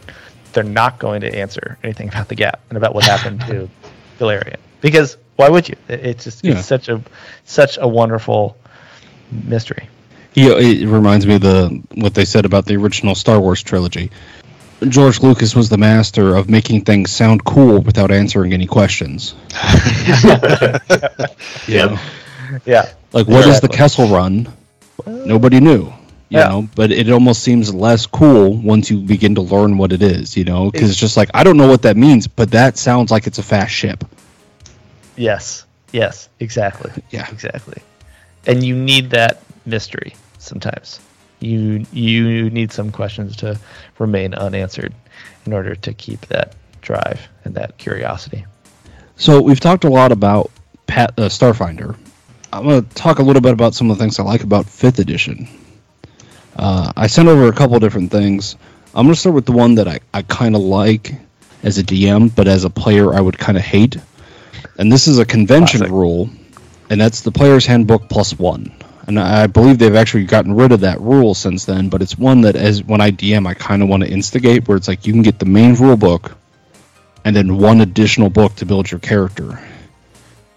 they're 0.52 0.62
not 0.62 0.98
going 0.98 1.22
to 1.22 1.34
answer 1.34 1.78
anything 1.82 2.08
about 2.08 2.28
the 2.28 2.34
gap 2.36 2.60
and 2.68 2.78
about 2.78 2.94
what 2.94 3.04
happened 3.04 3.40
to 3.42 3.68
Golarion 4.18 4.58
because 4.80 5.16
why 5.37 5.49
would 5.49 5.68
you 5.68 5.76
it's 5.89 6.24
just 6.24 6.45
Yeah. 6.45 6.59
it's 6.59 6.66
such 6.66 6.89
a 6.89 7.01
such 7.45 7.78
a 7.80 7.87
wonderful 7.89 8.57
mystery 9.30 9.89
Yeah, 10.35 10.59
it 10.59 10.87
reminds 10.89 11.26
me 11.26 11.37
of 11.37 11.43
the 11.43 11.83
what 11.95 12.14
they 12.14 12.24
said 12.24 12.45
about 12.45 12.66
the 12.66 12.76
original 12.76 13.14
Star 13.14 13.41
Wars 13.41 13.62
trilogy. 13.62 14.11
George 14.89 15.22
Lucas 15.22 15.55
was 15.55 15.68
the 15.68 15.78
master 15.78 16.35
of 16.35 16.51
making 16.51 16.83
things 16.85 17.12
sound 17.12 17.45
cool 17.45 17.80
without 17.83 18.11
answering 18.11 18.53
any 18.53 18.66
questions. 18.66 19.35
Yep. 21.68 21.99
yeah 22.64 22.93
Like, 23.12 23.26
what 23.28 23.47
is 23.47 23.61
the 23.61 23.68
Kessel 23.68 24.09
Run? 24.09 24.49
Nobody 25.07 25.61
knew, 25.61 25.87
you 26.28 26.39
Yeah. 26.39 26.49
know. 26.49 26.68
But 26.74 26.91
it 26.93 27.11
almost 27.11 27.43
seems 27.43 27.72
less 27.72 28.07
cool 28.07 28.55
once 28.55 28.91
you 28.91 28.99
begin 28.99 29.35
to 29.37 29.43
learn 29.43 29.78
what 29.78 29.93
it 29.93 30.03
is, 30.03 30.37
you 30.37 30.45
know. 30.45 30.70
Because 30.70 30.91
it's 30.91 30.99
just 30.99 31.16
like 31.16 31.30
I 31.35 31.45
don't 31.45 31.57
know 31.57 31.68
what 31.68 31.83
that 31.83 31.97
means, 31.97 32.26
but 32.26 32.51
that 32.53 32.78
sounds 32.78 33.11
like 33.11 33.26
it's 33.26 33.39
a 33.39 33.43
fast 33.43 33.72
ship. 33.72 34.05
Yes. 35.16 35.64
Yes. 35.92 36.28
Exactly. 36.40 36.90
Yeah. 37.10 37.28
Exactly. 37.30 37.82
And 38.46 38.64
you 38.64 38.74
need 38.74 39.10
that 39.10 39.42
mystery 39.66 40.14
sometimes. 40.38 41.00
You 41.40 41.86
you 41.92 42.50
need 42.50 42.72
some 42.72 42.90
questions 42.90 43.36
to 43.36 43.58
remain 43.98 44.34
unanswered 44.34 44.94
in 45.44 45.52
order 45.52 45.74
to 45.74 45.92
keep 45.92 46.20
that 46.26 46.54
drive 46.80 47.28
and 47.44 47.54
that 47.54 47.78
curiosity. 47.78 48.44
So 49.16 49.40
we've 49.40 49.60
talked 49.60 49.84
a 49.84 49.90
lot 49.90 50.12
about 50.12 50.50
Pat, 50.86 51.12
uh, 51.18 51.28
Starfinder. 51.28 51.96
I'm 52.52 52.64
going 52.64 52.84
to 52.84 52.94
talk 52.94 53.18
a 53.18 53.22
little 53.22 53.40
bit 53.42 53.52
about 53.52 53.74
some 53.74 53.90
of 53.90 53.96
the 53.96 54.02
things 54.02 54.18
I 54.18 54.24
like 54.24 54.42
about 54.42 54.66
Fifth 54.66 54.98
Edition. 54.98 55.48
Uh, 56.56 56.92
I 56.96 57.06
sent 57.06 57.28
over 57.28 57.48
a 57.48 57.52
couple 57.52 57.78
different 57.78 58.10
things. 58.10 58.56
I'm 58.94 59.06
going 59.06 59.14
to 59.14 59.20
start 59.20 59.34
with 59.34 59.46
the 59.46 59.52
one 59.52 59.76
that 59.76 59.88
I, 59.88 60.00
I 60.12 60.22
kind 60.22 60.54
of 60.54 60.60
like 60.60 61.14
as 61.62 61.78
a 61.78 61.82
DM, 61.82 62.34
but 62.34 62.46
as 62.46 62.64
a 62.64 62.70
player 62.70 63.14
I 63.14 63.20
would 63.20 63.38
kind 63.38 63.56
of 63.56 63.64
hate. 63.64 63.96
And 64.78 64.90
this 64.90 65.06
is 65.06 65.18
a 65.18 65.24
convention 65.24 65.80
Classic. 65.80 65.92
rule, 65.92 66.30
and 66.90 67.00
that's 67.00 67.20
the 67.20 67.32
Player's 67.32 67.66
Handbook 67.66 68.08
plus 68.08 68.38
one. 68.38 68.72
And 69.06 69.18
I 69.18 69.46
believe 69.46 69.78
they've 69.78 69.94
actually 69.94 70.24
gotten 70.24 70.54
rid 70.54 70.72
of 70.72 70.80
that 70.80 71.00
rule 71.00 71.34
since 71.34 71.64
then, 71.64 71.88
but 71.88 72.02
it's 72.02 72.16
one 72.16 72.42
that 72.42 72.56
as 72.56 72.82
when 72.84 73.00
I 73.00 73.10
DM 73.10 73.46
I 73.46 73.54
kind 73.54 73.82
of 73.82 73.88
want 73.88 74.04
to 74.04 74.08
instigate, 74.08 74.68
where 74.68 74.76
it's 74.76 74.88
like 74.88 75.06
you 75.06 75.12
can 75.12 75.22
get 75.22 75.38
the 75.38 75.46
main 75.46 75.74
rule 75.74 75.96
book, 75.96 76.36
and 77.24 77.34
then 77.34 77.58
one 77.58 77.80
additional 77.80 78.30
book 78.30 78.54
to 78.56 78.66
build 78.66 78.90
your 78.90 79.00
character 79.00 79.58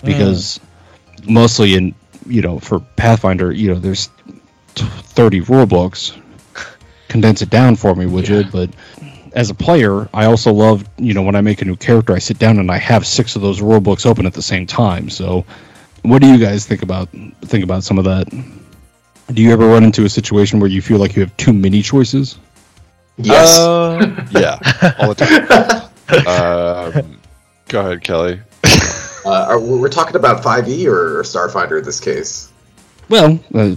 because 0.04 0.60
mostly 1.28 1.76
in 1.76 1.96
you 2.28 2.42
know 2.42 2.60
for 2.60 2.80
pathfinder 2.80 3.52
you 3.52 3.74
know 3.74 3.80
there's 3.80 4.10
t- 4.76 4.86
30 4.86 5.42
rule 5.42 5.66
books 5.66 6.14
condense 7.08 7.42
it 7.42 7.50
down 7.50 7.76
for 7.76 7.96
me 7.96 8.06
would 8.06 8.28
you 8.28 8.44
but 8.52 8.70
as 9.36 9.50
a 9.50 9.54
player 9.54 10.10
i 10.14 10.26
also 10.26 10.52
love 10.52 10.88
you 10.98 11.14
know 11.14 11.22
when 11.22 11.36
i 11.36 11.42
make 11.42 11.62
a 11.62 11.66
new 11.66 11.76
character 11.76 12.14
i 12.14 12.20
sit 12.20 12.40
down 12.40 12.58
and 12.58 12.72
i 12.72 12.78
have 12.78 13.06
six 13.06 13.36
of 13.36 13.42
those 13.42 13.62
rule 13.62 13.82
books 13.82 14.06
open 14.06 14.26
at 14.26 14.34
the 14.34 14.42
same 14.42 14.66
time 14.66 15.10
so 15.10 15.46
what 16.02 16.22
do 16.22 16.28
you 16.32 16.40
guys 16.40 16.66
think 16.66 16.82
about 16.82 17.10
think 17.42 17.64
about 17.64 17.84
some 17.84 17.98
of 17.98 18.06
that 18.06 18.28
do 19.34 19.42
you 19.42 19.52
ever 19.52 19.68
run 19.68 19.84
into 19.84 20.06
a 20.06 20.10
situation 20.10 20.60
where 20.60 20.70
you 20.70 20.82
feel 20.82 20.98
like 20.98 21.16
you 21.16 21.22
have 21.22 21.36
too 21.38 21.54
many 21.54 21.82
choices 21.82 22.40
Yes. 23.18 23.58
Uh, 23.58 24.28
yeah, 24.32 24.60
all 25.00 25.14
the 25.14 25.16
time. 25.16 26.98
um, 27.08 27.20
go 27.70 27.80
ahead, 27.80 28.04
Kelly. 28.04 28.42
Uh, 29.26 29.46
are, 29.50 29.60
we're 29.60 29.90
talking 29.90 30.16
about 30.16 30.44
5e 30.44 30.86
or, 30.86 31.20
or 31.20 31.24
Starfinder 31.24 31.80
in 31.80 31.84
this 31.84 32.00
case. 32.00 32.52
well 33.10 33.40
uh, 33.54 33.76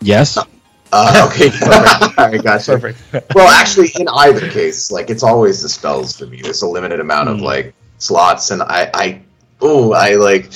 yes 0.00 0.38
Uh, 0.92 1.28
okay, 1.32 1.50
perfect. 1.50 2.18
All 2.18 2.28
right, 2.30 2.42
gotcha. 2.42 2.78
Perfect. 2.78 3.34
Well, 3.34 3.48
actually, 3.48 3.88
in 3.98 4.08
either 4.08 4.48
case, 4.50 4.90
like 4.90 5.10
it's 5.10 5.22
always 5.22 5.62
the 5.62 5.68
spells 5.68 6.16
for 6.16 6.26
me. 6.26 6.40
There's 6.42 6.62
a 6.62 6.66
limited 6.68 7.00
amount 7.00 7.28
of 7.28 7.38
Hmm. 7.38 7.44
like 7.44 7.74
slots, 7.98 8.50
and 8.50 8.62
I, 8.62 8.90
I, 8.94 9.20
oh, 9.60 9.92
I 9.92 10.14
like 10.14 10.50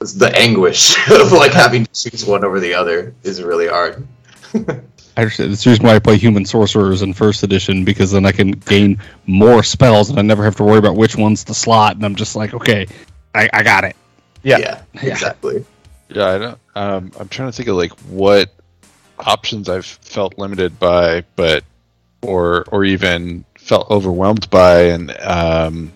the 0.00 0.32
anguish 0.34 0.96
of 1.10 1.32
like 1.32 1.52
having 1.52 1.84
to 1.86 2.10
choose 2.10 2.24
one 2.24 2.44
over 2.44 2.60
the 2.60 2.74
other 2.74 3.14
is 3.22 3.42
really 3.42 3.68
hard. 3.68 4.06
Actually, 5.16 5.48
that's 5.48 5.64
the 5.64 5.70
reason 5.70 5.84
why 5.84 5.96
I 5.96 5.98
play 5.98 6.16
human 6.16 6.44
sorcerers 6.44 7.02
in 7.02 7.12
first 7.12 7.42
edition 7.42 7.84
because 7.84 8.12
then 8.12 8.24
I 8.24 8.30
can 8.30 8.52
gain 8.52 9.02
more 9.26 9.64
spells 9.64 10.10
and 10.10 10.18
I 10.18 10.22
never 10.22 10.44
have 10.44 10.54
to 10.56 10.64
worry 10.64 10.78
about 10.78 10.94
which 10.94 11.16
one's 11.16 11.42
the 11.42 11.54
slot. 11.54 11.96
And 11.96 12.04
I'm 12.04 12.14
just 12.14 12.36
like, 12.36 12.54
okay, 12.54 12.86
I, 13.34 13.48
I 13.52 13.62
got 13.64 13.82
it. 13.82 13.96
Yeah. 14.44 14.82
exactly. 14.94 15.64
Yeah, 16.08 16.26
I 16.26 16.38
don't, 16.38 16.58
um, 16.76 17.12
I'm 17.18 17.28
trying 17.28 17.50
to 17.50 17.52
think 17.56 17.68
of 17.68 17.74
like 17.74 17.90
what 18.02 18.54
options 19.20 19.68
I've 19.68 19.86
felt 19.86 20.38
limited 20.38 20.78
by, 20.78 21.24
but 21.36 21.64
or 22.22 22.64
or 22.70 22.84
even 22.84 23.44
felt 23.56 23.90
overwhelmed 23.90 24.48
by, 24.50 24.82
and 24.82 25.16
um, 25.20 25.92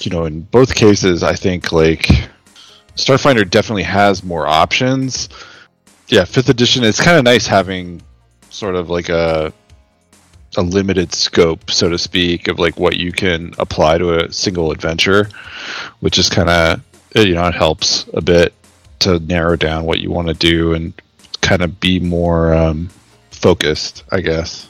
you 0.00 0.10
know, 0.10 0.24
in 0.24 0.42
both 0.42 0.74
cases, 0.74 1.22
I 1.22 1.34
think 1.34 1.72
like 1.72 2.08
Starfinder 2.96 3.48
definitely 3.48 3.84
has 3.84 4.22
more 4.22 4.46
options. 4.46 5.28
Yeah, 6.08 6.24
fifth 6.24 6.48
edition. 6.48 6.84
It's 6.84 7.00
kind 7.00 7.16
of 7.16 7.24
nice 7.24 7.46
having 7.46 8.02
sort 8.50 8.74
of 8.74 8.90
like 8.90 9.08
a 9.08 9.52
a 10.56 10.62
limited 10.62 11.14
scope, 11.14 11.70
so 11.70 11.88
to 11.88 11.98
speak, 11.98 12.48
of 12.48 12.58
like 12.58 12.78
what 12.78 12.96
you 12.96 13.12
can 13.12 13.54
apply 13.58 13.98
to 13.98 14.18
a 14.18 14.32
single 14.32 14.72
adventure, 14.72 15.28
which 16.00 16.18
is 16.18 16.28
kind 16.28 16.48
of 16.48 16.80
you 17.14 17.34
know 17.34 17.46
it 17.46 17.54
helps 17.54 18.06
a 18.14 18.20
bit 18.20 18.54
to 19.00 19.18
narrow 19.20 19.56
down 19.56 19.84
what 19.84 20.00
you 20.00 20.10
want 20.10 20.28
to 20.28 20.34
do 20.34 20.74
and 20.74 20.92
kind 21.40 21.62
of 21.62 21.80
be 21.80 22.00
more 22.00 22.54
um, 22.54 22.90
focused, 23.30 24.04
I 24.10 24.20
guess. 24.20 24.68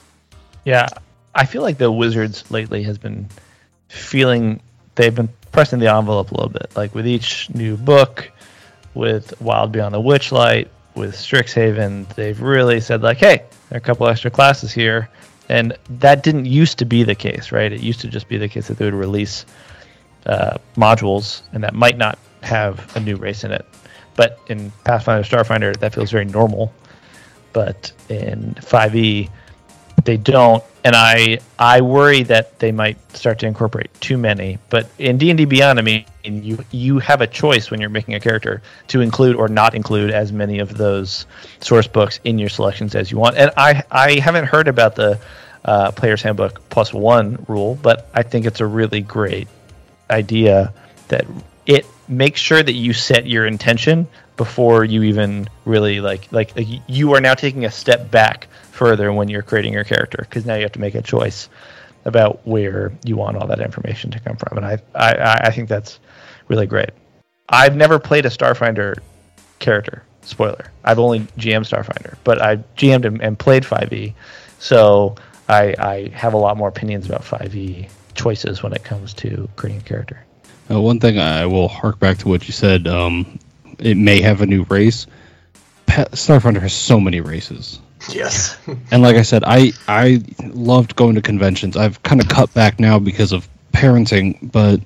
Yeah, 0.64 0.88
I 1.34 1.46
feel 1.46 1.62
like 1.62 1.78
the 1.78 1.90
Wizards 1.90 2.50
lately 2.50 2.82
has 2.84 2.98
been 2.98 3.28
feeling 3.88 4.60
they've 4.94 5.14
been 5.14 5.30
pressing 5.52 5.78
the 5.78 5.92
envelope 5.92 6.30
a 6.30 6.34
little 6.34 6.50
bit. 6.50 6.70
Like 6.76 6.94
with 6.94 7.06
each 7.06 7.50
new 7.50 7.76
book, 7.76 8.30
with 8.94 9.40
Wild 9.40 9.72
Beyond 9.72 9.94
the 9.94 10.00
Witchlight, 10.00 10.68
with 10.94 11.14
Strixhaven, 11.14 12.12
they've 12.14 12.40
really 12.40 12.80
said 12.80 13.02
like, 13.02 13.18
"Hey, 13.18 13.44
there 13.68 13.76
are 13.76 13.78
a 13.78 13.80
couple 13.80 14.06
extra 14.06 14.30
classes 14.30 14.72
here," 14.72 15.08
and 15.48 15.76
that 15.88 16.22
didn't 16.22 16.46
used 16.46 16.78
to 16.78 16.84
be 16.84 17.04
the 17.04 17.14
case, 17.14 17.52
right? 17.52 17.72
It 17.72 17.80
used 17.80 18.00
to 18.00 18.08
just 18.08 18.28
be 18.28 18.38
the 18.38 18.48
case 18.48 18.68
that 18.68 18.78
they 18.78 18.84
would 18.84 18.94
release 18.94 19.46
uh, 20.26 20.58
modules, 20.76 21.42
and 21.52 21.64
that 21.64 21.74
might 21.74 21.96
not 21.96 22.18
have 22.42 22.96
a 22.96 23.00
new 23.00 23.16
race 23.16 23.44
in 23.44 23.52
it. 23.52 23.64
But 24.20 24.38
in 24.48 24.70
Pathfinder 24.84 25.26
Starfinder, 25.26 25.74
that 25.78 25.94
feels 25.94 26.10
very 26.10 26.26
normal. 26.26 26.74
But 27.54 27.90
in 28.10 28.54
5e, 28.60 29.30
they 30.04 30.16
don't. 30.18 30.62
And 30.84 30.94
i 30.94 31.38
i 31.58 31.80
worry 31.80 32.22
that 32.24 32.58
they 32.58 32.70
might 32.70 32.98
start 33.16 33.38
to 33.38 33.46
incorporate 33.46 33.88
too 34.02 34.18
many. 34.18 34.58
But 34.68 34.90
in 34.98 35.16
d&d 35.16 35.46
beyond 35.46 35.78
i 35.78 35.82
mean 35.82 36.04
you 36.22 36.58
you 36.70 36.98
have 36.98 37.22
a 37.22 37.26
choice 37.26 37.70
when 37.70 37.80
you're 37.80 37.96
making 37.98 38.14
a 38.14 38.20
character 38.20 38.60
to 38.88 39.00
include 39.00 39.36
or 39.36 39.48
not 39.48 39.74
include 39.74 40.10
as 40.10 40.32
many 40.32 40.58
of 40.58 40.76
those 40.76 41.24
source 41.60 41.86
books 41.86 42.20
in 42.24 42.38
your 42.38 42.50
selections 42.50 42.94
as 42.94 43.10
you 43.10 43.16
want. 43.16 43.38
And 43.38 43.50
i 43.56 43.82
i 43.90 44.18
haven't 44.26 44.44
heard 44.44 44.68
about 44.68 44.96
the 44.96 45.18
uh, 45.64 45.92
player's 45.92 46.20
handbook 46.20 46.54
plus 46.68 46.92
one 46.92 47.42
rule 47.48 47.78
but 47.82 48.08
i 48.14 48.22
think 48.22 48.44
it's 48.44 48.60
a 48.60 48.66
really 48.66 49.00
great 49.00 49.48
idea 50.10 50.72
that 51.08 51.24
it 51.66 51.86
makes 52.08 52.40
sure 52.40 52.62
that 52.62 52.72
you 52.72 52.92
set 52.92 53.26
your 53.26 53.46
intention 53.46 54.08
before 54.36 54.84
you 54.84 55.02
even 55.02 55.48
really 55.64 56.00
like 56.00 56.30
like, 56.32 56.52
you 56.88 57.12
are 57.14 57.20
now 57.20 57.34
taking 57.34 57.64
a 57.64 57.70
step 57.70 58.10
back 58.10 58.48
further 58.72 59.12
when 59.12 59.28
you're 59.28 59.42
creating 59.42 59.72
your 59.72 59.84
character 59.84 60.18
because 60.20 60.46
now 60.46 60.54
you 60.54 60.62
have 60.62 60.72
to 60.72 60.80
make 60.80 60.94
a 60.94 61.02
choice 61.02 61.48
about 62.06 62.40
where 62.46 62.92
you 63.04 63.16
want 63.16 63.36
all 63.36 63.46
that 63.46 63.60
information 63.60 64.10
to 64.10 64.18
come 64.20 64.36
from 64.36 64.56
and 64.56 64.66
I, 64.66 64.78
I 64.94 65.48
i 65.48 65.50
think 65.50 65.68
that's 65.68 66.00
really 66.48 66.66
great. 66.66 66.90
I've 67.48 67.76
never 67.76 67.98
played 67.98 68.26
a 68.26 68.30
starfinder 68.30 68.98
character 69.58 70.04
spoiler. 70.22 70.64
I've 70.84 70.98
only 70.98 71.20
gm 71.38 71.68
starfinder 71.68 72.16
but 72.24 72.40
i 72.40 72.56
gm'd 72.76 73.04
and, 73.04 73.22
and 73.22 73.38
played 73.38 73.62
5e 73.62 74.14
so 74.58 75.16
I, 75.48 75.74
I 75.78 76.08
have 76.14 76.32
a 76.32 76.38
lot 76.38 76.56
more 76.56 76.68
opinions 76.68 77.06
about 77.06 77.22
5e 77.22 77.90
choices 78.14 78.62
when 78.62 78.72
it 78.72 78.84
comes 78.84 79.12
to 79.14 79.48
creating 79.56 79.80
a 79.80 79.84
character 79.84 80.24
Uh, 80.70 80.80
one 80.80 81.00
thing 81.00 81.18
I 81.18 81.46
will 81.46 81.68
hark 81.68 81.98
back 81.98 82.18
to 82.18 82.28
what 82.28 82.46
you 82.46 82.52
said. 82.52 82.86
Um, 82.86 83.38
it 83.78 83.96
may 83.96 84.20
have 84.20 84.40
a 84.40 84.46
new 84.46 84.64
race. 84.64 85.06
Pa- 85.86 86.06
Starfinder 86.12 86.60
has 86.60 86.72
so 86.72 87.00
many 87.00 87.20
races. 87.20 87.80
Yes. 88.08 88.56
And 88.92 89.02
like 89.02 89.16
I 89.16 89.22
said, 89.22 89.44
I 89.46 89.72
I 89.86 90.22
loved 90.40 90.96
going 90.96 91.14
to 91.14 91.22
conventions. 91.22 91.76
I've 91.76 92.02
kind 92.02 92.20
of 92.20 92.28
cut 92.28 92.52
back 92.54 92.80
now 92.80 92.98
because 92.98 93.32
of 93.32 93.48
parenting, 93.72 94.50
but 94.50 94.80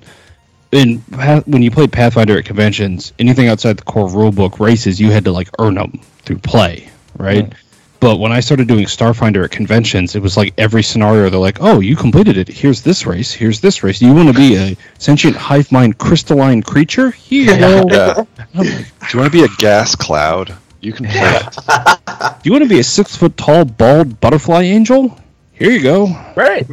in 0.71 0.97
when 1.45 1.61
you 1.61 1.71
played 1.71 1.91
Pathfinder 1.91 2.37
at 2.37 2.45
conventions, 2.45 3.13
anything 3.17 3.47
outside 3.47 3.77
the 3.77 3.83
core 3.83 4.07
rulebook 4.07 4.59
races, 4.59 4.99
you 4.99 5.11
had 5.11 5.25
to 5.25 5.31
like 5.31 5.49
earn 5.59 5.75
them 5.75 5.99
through 6.19 6.39
play, 6.39 6.89
right? 7.17 7.51
But 7.99 8.17
when 8.17 8.31
I 8.31 8.39
started 8.41 8.67
doing 8.67 8.85
Starfinder 8.85 9.43
at 9.45 9.51
conventions, 9.51 10.15
it 10.15 10.21
was 10.21 10.37
like 10.37 10.53
every 10.57 10.83
scenario 10.83 11.29
they're 11.29 11.39
like, 11.39 11.57
"Oh, 11.61 11.79
you 11.79 11.95
completed 11.95 12.37
it. 12.37 12.47
Here's 12.47 12.81
this 12.83 13.05
race. 13.05 13.31
Here's 13.33 13.61
this 13.61 13.83
race. 13.83 14.01
You 14.01 14.13
want 14.13 14.27
to 14.27 14.33
be 14.33 14.55
a 14.57 14.77
sentient 14.99 15.35
hive 15.35 15.71
mind 15.71 15.97
crystalline 15.97 16.61
creature? 16.61 17.11
Here 17.11 17.53
you 17.53 17.59
go. 17.59 17.85
Yeah. 17.89 18.23
Like, 18.53 18.67
Do 18.67 19.17
you 19.17 19.19
want 19.19 19.31
to 19.33 19.37
be 19.37 19.43
a 19.43 19.49
gas 19.57 19.95
cloud? 19.95 20.55
You 20.81 20.93
can 20.93 21.05
play 21.07 21.39
it. 21.41 21.55
Do 22.43 22.47
you 22.47 22.51
want 22.51 22.63
to 22.63 22.69
be 22.69 22.79
a 22.79 22.83
six 22.83 23.15
foot 23.15 23.35
tall 23.37 23.65
bald 23.65 24.19
butterfly 24.21 24.61
angel? 24.63 25.17
Here 25.53 25.71
you 25.71 25.81
go. 25.81 26.07
Right. 26.35 26.65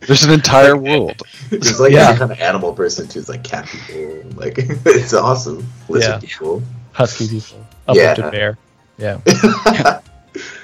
There's 0.00 0.22
an 0.22 0.32
entire 0.32 0.76
world. 0.76 1.20
Just 1.50 1.80
like 1.80 1.92
Yeah. 1.92 2.10
any 2.10 2.18
kind 2.18 2.32
of 2.32 2.40
animal 2.40 2.72
person 2.72 3.08
too. 3.08 3.18
It's 3.18 3.28
like 3.28 3.42
cat 3.44 3.66
people. 3.66 4.30
Like 4.36 4.54
it's 4.58 5.12
awesome. 5.14 5.66
Lizard 5.88 6.22
Yeah. 6.22 6.28
people. 6.28 6.62
Husky 6.92 7.28
people. 7.28 7.66
Yeah. 7.92 8.12
Uplifted 8.12 8.30
bear. 8.32 8.58
Yeah. 8.98 10.00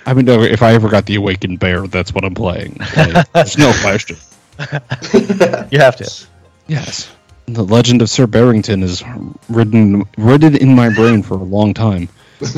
I 0.07 0.15
mean, 0.15 0.27
no, 0.27 0.43
if 0.43 0.63
I 0.63 0.75
ever 0.75 0.89
got 0.89 1.07
the 1.07 1.17
awakened 1.17 1.59
bear, 1.59 1.87
that's 1.87 2.13
what 2.13 2.25
I'm 2.25 2.35
playing. 2.35 2.79
Like, 2.97 3.33
There's 3.33 3.59
no 3.59 3.73
question. 3.81 4.17
You 5.71 5.79
have 5.81 5.97
to. 5.97 6.27
Yes. 6.69 7.11
The 7.47 7.65
legend 7.65 8.03
of 8.03 8.09
Sir 8.09 8.27
Barrington 8.27 8.83
is 8.83 9.03
ridden 9.49 10.05
ridden 10.17 10.57
in 10.57 10.75
my 10.75 10.95
brain 10.95 11.23
for 11.23 11.35
a 11.35 11.43
long 11.43 11.75
time. 11.75 12.09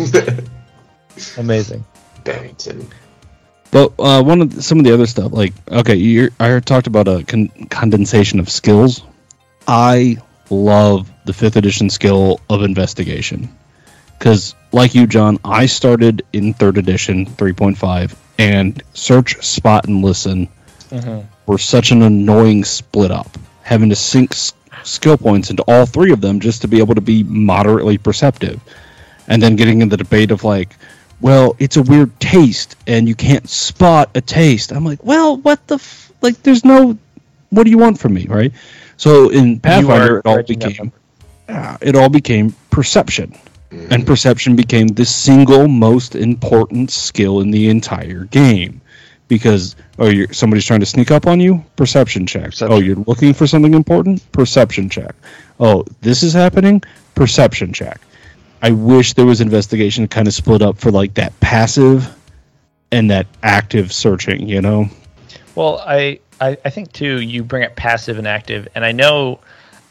Amazing. 1.38 1.84
Barrington. 2.22 2.88
But 3.70 3.94
uh, 3.98 4.22
one 4.22 4.42
of 4.42 4.54
the, 4.54 4.62
some 4.62 4.78
of 4.78 4.84
the 4.84 4.92
other 4.92 5.06
stuff, 5.06 5.32
like 5.32 5.54
okay, 5.68 5.96
you 5.96 6.30
I 6.38 6.60
talked 6.60 6.86
about 6.86 7.08
a 7.08 7.24
con- 7.24 7.48
condensation 7.70 8.38
of 8.38 8.48
skills. 8.50 9.02
I 9.66 10.18
love 10.50 11.10
the 11.24 11.32
fifth 11.32 11.56
edition 11.56 11.90
skill 11.90 12.40
of 12.48 12.62
investigation 12.62 13.48
because, 14.18 14.54
like 14.72 14.94
you, 14.94 15.06
John, 15.06 15.38
I 15.44 15.66
started 15.66 16.24
in 16.32 16.54
third 16.54 16.78
edition, 16.78 17.26
three 17.26 17.52
point 17.52 17.78
five, 17.78 18.14
and 18.38 18.82
search, 18.94 19.44
spot, 19.44 19.86
and 19.86 20.02
listen 20.02 20.48
were 21.46 21.58
such 21.58 21.90
an 21.90 22.02
annoying 22.02 22.64
split 22.64 23.10
up, 23.10 23.28
having 23.62 23.88
to 23.90 23.96
sink 23.96 24.32
s- 24.32 24.52
skill 24.84 25.16
points 25.16 25.50
into 25.50 25.62
all 25.66 25.84
three 25.86 26.12
of 26.12 26.20
them 26.20 26.38
just 26.40 26.62
to 26.62 26.68
be 26.68 26.78
able 26.78 26.94
to 26.94 27.00
be 27.00 27.22
moderately 27.24 27.98
perceptive. 27.98 28.60
And 29.28 29.42
then 29.42 29.56
getting 29.56 29.82
in 29.82 29.88
the 29.88 29.96
debate 29.96 30.30
of 30.30 30.44
like, 30.44 30.70
well, 31.20 31.56
it's 31.58 31.76
a 31.76 31.82
weird 31.82 32.18
taste 32.20 32.76
and 32.86 33.08
you 33.08 33.14
can't 33.16 33.48
spot 33.48 34.10
a 34.14 34.20
taste. 34.20 34.70
I'm 34.70 34.84
like, 34.84 35.02
well, 35.02 35.36
what 35.38 35.66
the 35.66 35.74
f-? 35.76 36.12
like 36.22 36.42
there's 36.42 36.64
no 36.64 36.96
what 37.50 37.64
do 37.64 37.70
you 37.70 37.78
want 37.78 37.98
from 37.98 38.14
me, 38.14 38.26
right? 38.28 38.52
So 38.96 39.30
in 39.30 39.58
Pathfinder 39.60 40.18
it 40.18 40.26
all 40.26 40.36
became 40.68 40.92
yeah, 41.48 41.76
it 41.80 41.96
all 41.96 42.08
became 42.08 42.54
perception. 42.70 43.36
And 43.70 44.06
perception 44.06 44.56
became 44.56 44.88
the 44.88 45.04
single 45.04 45.68
most 45.68 46.14
important 46.14 46.90
skill 46.90 47.40
in 47.40 47.50
the 47.50 47.68
entire 47.68 48.24
game. 48.24 48.80
Because 49.28 49.74
oh, 49.98 50.08
you're, 50.08 50.32
somebody's 50.32 50.64
trying 50.64 50.80
to 50.80 50.86
sneak 50.86 51.10
up 51.10 51.26
on 51.26 51.40
you. 51.40 51.64
Perception 51.74 52.26
check. 52.26 52.42
Oh, 52.42 52.46
perception. 52.46 52.72
Oh, 52.72 52.78
you're 52.78 52.96
looking 52.96 53.34
for 53.34 53.46
something 53.46 53.74
important. 53.74 54.30
Perception 54.30 54.88
check. 54.88 55.16
Oh, 55.58 55.84
this 56.00 56.22
is 56.22 56.32
happening. 56.32 56.82
Perception 57.16 57.72
check. 57.72 58.00
I 58.62 58.70
wish 58.70 59.14
there 59.14 59.26
was 59.26 59.40
investigation 59.40 60.06
kind 60.08 60.28
of 60.28 60.34
split 60.34 60.62
up 60.62 60.78
for 60.78 60.90
like 60.90 61.14
that 61.14 61.38
passive 61.40 62.14
and 62.92 63.10
that 63.10 63.26
active 63.42 63.92
searching. 63.92 64.48
You 64.48 64.62
know. 64.62 64.88
Well, 65.54 65.82
I, 65.84 66.20
I 66.40 66.56
I 66.64 66.70
think 66.70 66.92
too 66.92 67.20
you 67.20 67.42
bring 67.42 67.64
up 67.64 67.74
passive 67.74 68.18
and 68.18 68.26
active, 68.26 68.68
and 68.74 68.84
I 68.84 68.92
know 68.92 69.40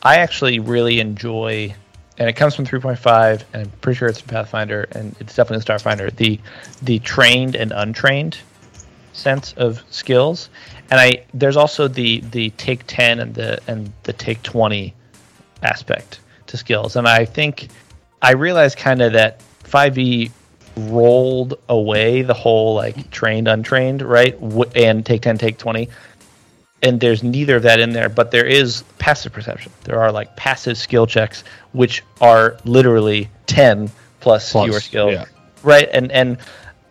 I 0.01 0.17
actually 0.17 0.59
really 0.59 0.99
enjoy, 0.99 1.73
and 2.17 2.29
it 2.29 2.33
comes 2.33 2.55
from 2.55 2.65
3.5, 2.65 3.43
and 3.53 3.63
I'm 3.63 3.71
pretty 3.81 3.97
sure 3.97 4.07
it's 4.07 4.21
from 4.21 4.29
Pathfinder, 4.29 4.87
and 4.91 5.15
it's 5.19 5.35
definitely 5.35 5.65
Starfinder. 5.65 6.15
The 6.15 6.39
the 6.81 6.99
trained 6.99 7.55
and 7.55 7.71
untrained 7.71 8.37
sense 9.13 9.53
of 9.53 9.83
skills, 9.89 10.49
and 10.91 10.99
I 10.99 11.25
there's 11.33 11.57
also 11.57 11.87
the 11.87 12.21
the 12.31 12.51
take 12.51 12.85
10 12.87 13.19
and 13.19 13.33
the 13.33 13.59
and 13.67 13.91
the 14.03 14.13
take 14.13 14.41
20 14.43 14.93
aspect 15.63 16.19
to 16.47 16.57
skills, 16.57 16.95
and 16.95 17.07
I 17.07 17.25
think 17.25 17.69
I 18.21 18.33
realized 18.33 18.77
kind 18.77 19.01
of 19.01 19.13
that 19.13 19.41
5e 19.63 20.31
rolled 20.77 21.57
away 21.69 22.21
the 22.21 22.33
whole 22.33 22.75
like 22.75 23.09
trained 23.09 23.47
untrained 23.47 24.01
right? 24.01 24.37
And 24.75 25.05
take 25.05 25.21
10 25.21 25.37
take 25.37 25.57
20 25.57 25.89
and 26.85 26.99
there's 26.99 27.23
neither 27.23 27.55
of 27.55 27.63
that 27.63 27.79
in 27.79 27.91
there 27.91 28.09
but 28.09 28.31
there 28.31 28.45
is 28.45 28.83
passive 28.99 29.33
perception. 29.33 29.71
There 29.83 29.99
are 29.99 30.11
like 30.11 30.35
passive 30.35 30.77
skill 30.77 31.07
checks 31.07 31.43
which 31.73 32.03
are 32.21 32.57
literally 32.63 33.29
10 33.47 33.89
plus, 34.19 34.51
Plus, 34.51 34.67
your 34.67 34.79
skill 34.79 35.11
yeah. 35.11 35.25
right 35.63 35.89
and 35.91 36.11
and 36.11 36.37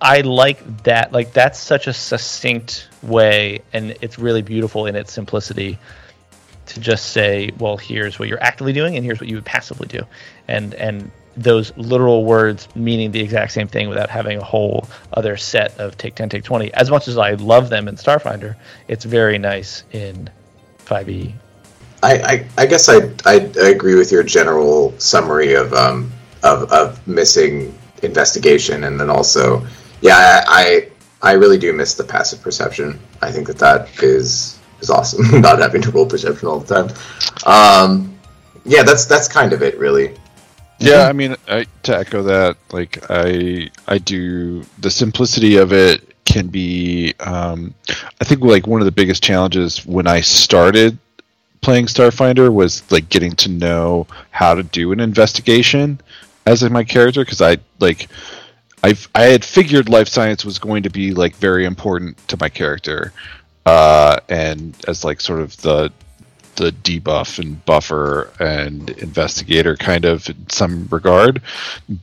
i 0.01 0.21
like 0.21 0.83
that. 0.83 1.13
Like 1.13 1.33
that's 1.33 1.59
such 1.59 1.87
a 1.87 1.93
succinct 1.93 2.89
way 3.03 3.61
and 3.73 3.97
it's 4.01 4.19
really 4.19 4.43
beautiful 4.43 4.87
in 4.87 4.97
its 4.97 5.13
simplicity 5.13 5.79
to 6.67 6.81
just 6.81 7.11
say 7.11 7.51
well 7.59 7.77
here's 7.77 8.19
what 8.19 8.29
you're 8.29 8.43
actively 8.43 8.73
doing 8.73 8.97
and 8.97 9.05
here's 9.05 9.21
what 9.21 9.29
you 9.29 9.37
would 9.37 9.47
passively 9.47 9.87
do. 9.87 10.03
And 10.49 10.75
and 10.75 11.11
those 11.37 11.77
literal 11.77 12.25
words 12.25 12.69
meaning 12.75 13.11
the 13.11 13.21
exact 13.21 13.53
same 13.53 13.69
thing 13.69 13.89
without 13.89 14.11
having 14.11 14.39
a 14.39 14.45
whole 14.45 14.87
other 15.13 15.37
set 15.37 15.77
of 15.79 15.97
take 15.99 16.15
10 16.15 16.29
take 16.29 16.45
20 16.45 16.73
as 16.75 16.91
much 16.91 17.09
as 17.09 17.19
i 17.19 17.33
love 17.35 17.69
them 17.71 17.89
in 17.89 17.97
starfinder 17.97 18.55
it's 18.89 19.05
very 19.05 19.39
nice 19.39 19.85
in 19.93 20.29
E. 20.29 20.31
5e 20.87 21.33
I, 22.03 22.13
I, 22.13 22.47
I 22.59 22.67
guess 22.67 22.91
I, 22.91 23.11
I, 23.25 23.51
I 23.59 23.69
agree 23.69 23.95
with 23.95 24.13
your 24.13 24.23
general 24.23 24.95
summary 24.99 25.55
of 25.55 25.73
um 25.73 26.13
of, 26.43 26.71
of 26.71 27.07
missing 27.09 27.77
investigation 28.03 28.85
and 28.85 29.01
then 29.01 29.09
also 29.11 29.67
yeah 30.03 30.45
I, 30.47 30.47
I 30.47 30.89
I 31.25 31.33
really 31.33 31.57
do 31.57 31.73
miss 31.73 31.95
the 31.95 32.05
passive 32.05 32.43
perception. 32.43 33.01
I 33.23 33.33
think 33.33 33.47
that 33.47 33.59
that 33.59 33.89
is 34.03 34.59
is 34.81 34.91
awesome 34.91 35.41
not 35.41 35.59
having 35.59 35.81
to 35.83 35.91
roll 35.91 36.07
perception 36.07 36.47
all 36.47 36.61
the 36.61 36.75
time. 36.75 36.95
Um, 37.47 38.19
yeah, 38.67 38.83
that's 38.83 39.07
that's 39.07 39.27
kind 39.27 39.55
of 39.55 39.63
it 39.63 39.79
really. 39.79 40.15
Yeah, 40.79 41.07
I 41.07 41.13
mean, 41.13 41.37
I, 41.49 41.67
to 41.85 41.97
echo 41.97 42.23
that, 42.25 42.57
like 42.73 42.99
I, 43.11 43.71
I 43.87 43.99
do 43.99 44.65
the 44.79 44.91
simplicity 44.91 45.57
of 45.57 45.73
it 45.73 46.15
can 46.25 46.49
be. 46.49 47.15
Um, 47.21 47.75
I 48.21 48.25
think 48.25 48.41
like 48.41 48.67
one 48.67 48.81
of 48.81 48.85
the 48.85 48.93
biggest 48.93 49.23
challenges 49.23 49.85
when 49.87 50.07
I 50.07 50.21
started 50.21 50.99
playing 51.61 51.87
Starfinder 51.87 52.53
was 52.53 52.91
like 52.93 53.09
getting 53.09 53.33
to 53.33 53.49
know 53.49 54.07
how 54.31 54.55
to 54.55 54.63
do 54.63 54.93
an 54.93 55.01
investigation 55.01 56.01
as 56.47 56.69
my 56.71 56.85
character 56.85 57.25
because 57.25 57.41
I 57.41 57.59
like. 57.81 58.09
I've, 58.83 59.09
I 59.15 59.23
had 59.23 59.47
figured 59.47 59.89
life 59.89 60.09
science 60.09 60.45
was 60.45 60.59
going 60.59 60.83
to 60.83 60.91
be 60.91 61.15
like 61.15 61.35
very 61.37 61.65
important 61.65 62.19
to 62.29 62.37
my 62.39 62.51
character, 62.51 63.15
uh, 63.65 64.21
and 64.29 64.77
as 64.87 65.05
like 65.05 65.23
sort 65.23 65.41
of 65.41 65.57
the 65.63 65.91
the 66.57 66.71
debuff 66.71 67.39
and 67.39 67.65
buffer 67.65 68.31
and 68.41 68.91
investigator 68.91 69.77
kind 69.77 70.05
of 70.05 70.29
in 70.29 70.49
some 70.49 70.89
regard. 70.91 71.43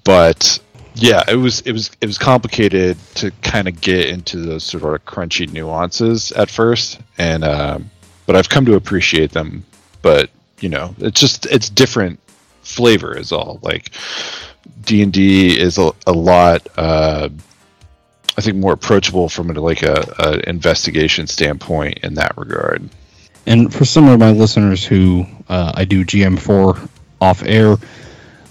But 0.04 0.60
yeah 0.96 1.24
it 1.28 1.36
was 1.36 1.62
it 1.62 1.72
was 1.72 1.90
it 2.02 2.06
was 2.06 2.18
complicated 2.18 2.98
to 3.16 3.32
kind 3.42 3.68
of 3.68 3.80
get 3.80 4.10
into 4.10 4.38
those 4.38 4.64
sort 4.64 4.84
of 4.84 5.06
crunchy 5.06 5.52
nuances 5.52 6.32
at 6.34 6.50
first. 6.50 7.00
And 7.18 7.44
um, 7.44 7.90
but 8.26 8.36
i've 8.36 8.50
come 8.50 8.66
to 8.66 8.76
appreciate 8.76 9.32
them. 9.32 9.66
But 10.02 10.30
you 10.60 10.70
know 10.70 10.96
it's 11.00 11.20
just 11.20 11.46
it's 11.48 11.70
different 11.70 12.20
flavor 12.62 13.18
is 13.18 13.32
all. 13.32 13.60
Like 13.62 13.92
d&d 14.86 15.60
is 15.60 15.78
a, 15.78 15.92
a 16.08 16.12
lot 16.12 16.68
uh, 16.78 17.30
i 18.38 18.42
think 18.42 18.58
more 18.58 18.74
approachable 18.74 19.28
from 19.28 19.50
a, 19.50 19.54
like 19.54 19.84
a, 19.84 20.06
a 20.20 20.50
investigation 20.50 21.28
standpoint 21.28 21.98
in 22.00 22.14
that 22.14 22.36
regard 22.38 22.88
And 23.46 23.74
for 23.74 23.86
some 23.86 24.08
of 24.08 24.20
my 24.20 24.32
listeners 24.32 24.86
who 24.86 25.26
uh, 25.50 25.74
I 25.76 25.86
do 25.86 26.06
GM 26.06 26.40
for 26.40 26.78
off 27.20 27.44
air, 27.44 27.78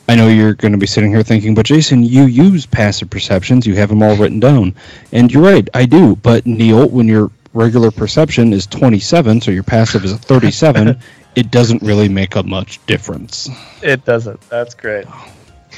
I 0.09 0.17
know 0.17 0.27
you're 0.27 0.55
going 0.55 0.73
to 0.73 0.79
be 0.79 0.87
sitting 0.87 1.11
here 1.11 1.23
thinking, 1.23 1.55
but 1.55 1.67
Jason, 1.67 2.03
you 2.03 2.25
use 2.25 2.67
passive 2.67 3.11
perceptions. 3.11 3.65
You 3.65 3.77
have 3.77 3.89
them 3.89 4.03
all 4.03 4.17
written 4.17 4.41
down. 4.41 4.75
And 5.13 5.33
you're 5.33 5.45
right, 5.45 5.69
I 5.73 5.87
do. 5.87 6.17
But 6.17 6.47
Neil, 6.47 6.89
when 6.89 7.07
your 7.07 7.31
regular 7.55 7.93
perception 7.93 8.53
is 8.53 8.67
27, 8.67 9.41
so 9.41 9.53
your 9.53 9.63
passive 9.63 10.05
is 10.05 10.17
37, 10.17 10.99
it 11.37 11.51
doesn't 11.53 11.83
really 11.83 12.09
make 12.09 12.35
a 12.35 12.43
much 12.43 12.85
difference. 12.87 13.49
It 13.83 14.05
doesn't. 14.05 14.41
That's 14.49 14.75
great. 14.75 15.07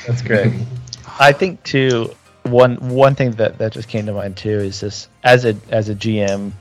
That's 0.06 0.22
great. 0.22 0.52
I 1.18 1.32
think 1.32 1.62
too. 1.62 2.14
One 2.44 2.76
one 2.88 3.14
thing 3.14 3.32
that 3.32 3.58
that 3.58 3.72
just 3.72 3.88
came 3.88 4.06
to 4.06 4.12
mind 4.12 4.36
too 4.36 4.58
is 4.58 4.80
this 4.80 5.08
as 5.22 5.44
a 5.44 5.56
as 5.70 5.88
a 5.88 5.94
GM, 5.94 6.52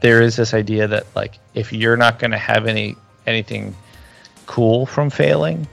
there 0.00 0.22
is 0.22 0.36
this 0.36 0.54
idea 0.54 0.86
that 0.88 1.06
like 1.14 1.38
if 1.54 1.72
you're 1.72 1.96
not 1.96 2.18
going 2.18 2.30
to 2.30 2.38
have 2.38 2.66
any 2.66 2.96
anything 3.26 3.74
cool 4.46 4.86
from 4.86 5.10
failing, 5.10 5.66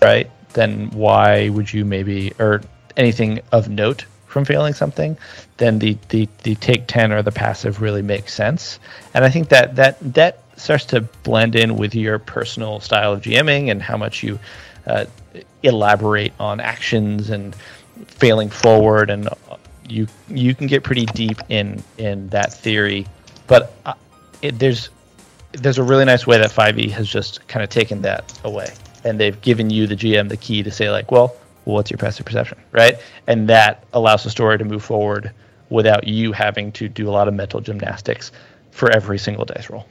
right? 0.00 0.30
Then 0.52 0.90
why 0.90 1.48
would 1.48 1.72
you 1.72 1.84
maybe 1.84 2.32
or 2.38 2.62
anything 2.96 3.40
of 3.52 3.68
note 3.68 4.06
from 4.36 4.44
failing 4.44 4.74
something, 4.74 5.16
then 5.56 5.78
the, 5.78 5.96
the, 6.10 6.28
the 6.42 6.54
take 6.56 6.86
10 6.86 7.10
or 7.10 7.22
the 7.22 7.32
passive 7.32 7.80
really 7.80 8.02
makes 8.02 8.34
sense. 8.34 8.78
And 9.14 9.24
I 9.24 9.30
think 9.30 9.48
that 9.48 9.76
that, 9.76 9.96
that 10.14 10.42
starts 10.58 10.84
to 10.86 11.00
blend 11.22 11.56
in 11.56 11.76
with 11.76 11.94
your 11.94 12.18
personal 12.18 12.80
style 12.80 13.14
of 13.14 13.22
GMing 13.22 13.70
and 13.70 13.80
how 13.80 13.96
much 13.96 14.22
you 14.22 14.38
uh, 14.86 15.06
elaborate 15.62 16.34
on 16.38 16.60
actions 16.60 17.30
and 17.30 17.56
failing 18.06 18.50
forward. 18.50 19.08
And 19.08 19.28
you, 19.88 20.06
you 20.28 20.54
can 20.54 20.66
get 20.66 20.84
pretty 20.84 21.06
deep 21.06 21.40
in, 21.48 21.82
in 21.96 22.28
that 22.28 22.52
theory. 22.52 23.06
But 23.46 23.72
uh, 23.84 23.94
it, 24.42 24.58
there's, 24.58 24.90
there's 25.52 25.78
a 25.78 25.82
really 25.82 26.04
nice 26.04 26.26
way 26.26 26.38
that 26.38 26.50
5e 26.50 26.90
has 26.90 27.08
just 27.08 27.46
kind 27.48 27.62
of 27.62 27.70
taken 27.70 28.02
that 28.02 28.38
away. 28.44 28.72
And 29.04 29.20
they've 29.20 29.40
given 29.40 29.70
you 29.70 29.86
the 29.86 29.94
gm 29.94 30.28
the 30.28 30.36
key 30.36 30.64
to 30.64 30.70
say 30.70 30.90
like 30.90 31.12
well 31.12 31.36
what's 31.66 31.90
your 31.90 31.98
passive 31.98 32.24
perception? 32.24 32.58
Right? 32.72 32.96
And 33.26 33.48
that 33.48 33.84
allows 33.92 34.24
the 34.24 34.30
story 34.30 34.58
to 34.58 34.64
move 34.64 34.84
forward 34.84 35.32
without 35.68 36.06
you 36.06 36.32
having 36.32 36.72
to 36.72 36.88
do 36.88 37.08
a 37.08 37.10
lot 37.10 37.28
of 37.28 37.34
mental 37.34 37.60
gymnastics 37.60 38.32
for 38.70 38.90
every 38.90 39.18
single 39.18 39.44
dice 39.44 39.68
roll. 39.68 39.86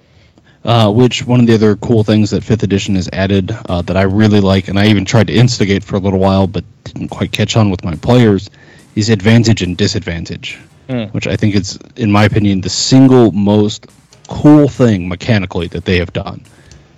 Uh, 0.64 0.91
which 0.91 1.26
one 1.28 1.39
of 1.39 1.45
the 1.45 1.53
other 1.53 1.76
cool 1.76 2.03
things 2.03 2.32
that 2.32 2.43
fifth 2.43 2.64
edition 2.64 2.95
has 2.95 3.08
added 3.14 3.51
uh, 3.70 3.82
that 3.84 3.95
I 3.95 4.03
really 4.03 4.39
like, 4.39 4.68
and 4.68 4.80
I 4.80 4.88
even 4.88 5.06
tried 5.06 5.28
to 5.28 5.34
instigate 5.34 5.84
for 5.84 5.95
a 5.95 5.99
little 5.99 6.18
while, 6.18 6.47
but 6.47 6.64
didn't 6.86 7.10
quite 7.10 7.32
catch 7.32 7.56
on 7.56 7.70
with 7.70 7.84
my 7.84 7.95
players, 7.95 8.49
is 8.95 9.10
advantage 9.10 9.62
and 9.62 9.78
disadvantage, 9.78 10.58
Mm. 10.88 11.12
which 11.14 11.26
I 11.26 11.36
think 11.36 11.56
is, 11.56 11.80
in 11.96 12.12
my 12.12 12.26
opinion, 12.26 12.62
the 12.62 12.70
single 12.70 13.32
most 13.32 13.88
cool 14.28 14.68
thing 14.68 15.08
mechanically 15.08 15.68
that 15.70 15.84
they 15.86 15.98
have 15.98 16.14
done. 16.14 16.44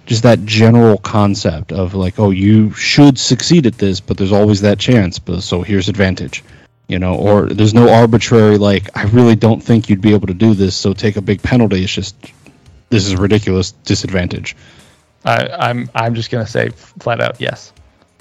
Just 0.05 0.23
that 0.23 0.45
general 0.45 0.97
concept 0.97 1.71
of 1.71 1.93
like, 1.93 2.19
oh, 2.19 2.31
you 2.31 2.71
should 2.73 3.17
succeed 3.17 3.65
at 3.65 3.77
this, 3.77 3.99
but 3.99 4.17
there's 4.17 4.31
always 4.31 4.61
that 4.61 4.77
chance. 4.79 5.19
But 5.19 5.41
so 5.41 5.61
here's 5.61 5.87
advantage, 5.87 6.43
you 6.87 6.99
know, 6.99 7.15
or 7.15 7.47
there's 7.47 7.73
no 7.73 7.89
arbitrary 7.89 8.57
like, 8.57 8.89
I 8.97 9.03
really 9.03 9.35
don't 9.35 9.61
think 9.61 9.89
you'd 9.89 10.01
be 10.01 10.13
able 10.13 10.27
to 10.27 10.33
do 10.33 10.53
this, 10.53 10.75
so 10.75 10.93
take 10.93 11.15
a 11.15 11.21
big 11.21 11.41
penalty. 11.41 11.83
It's 11.83 11.93
just 11.93 12.15
this 12.89 13.05
is 13.05 13.15
ridiculous 13.15 13.71
disadvantage. 13.71 14.55
I, 15.25 15.47
I'm 15.47 15.89
I'm 15.93 16.15
just 16.15 16.29
gonna 16.29 16.47
say 16.47 16.69
flat 16.69 17.19
out 17.21 17.41
yes. 17.41 17.73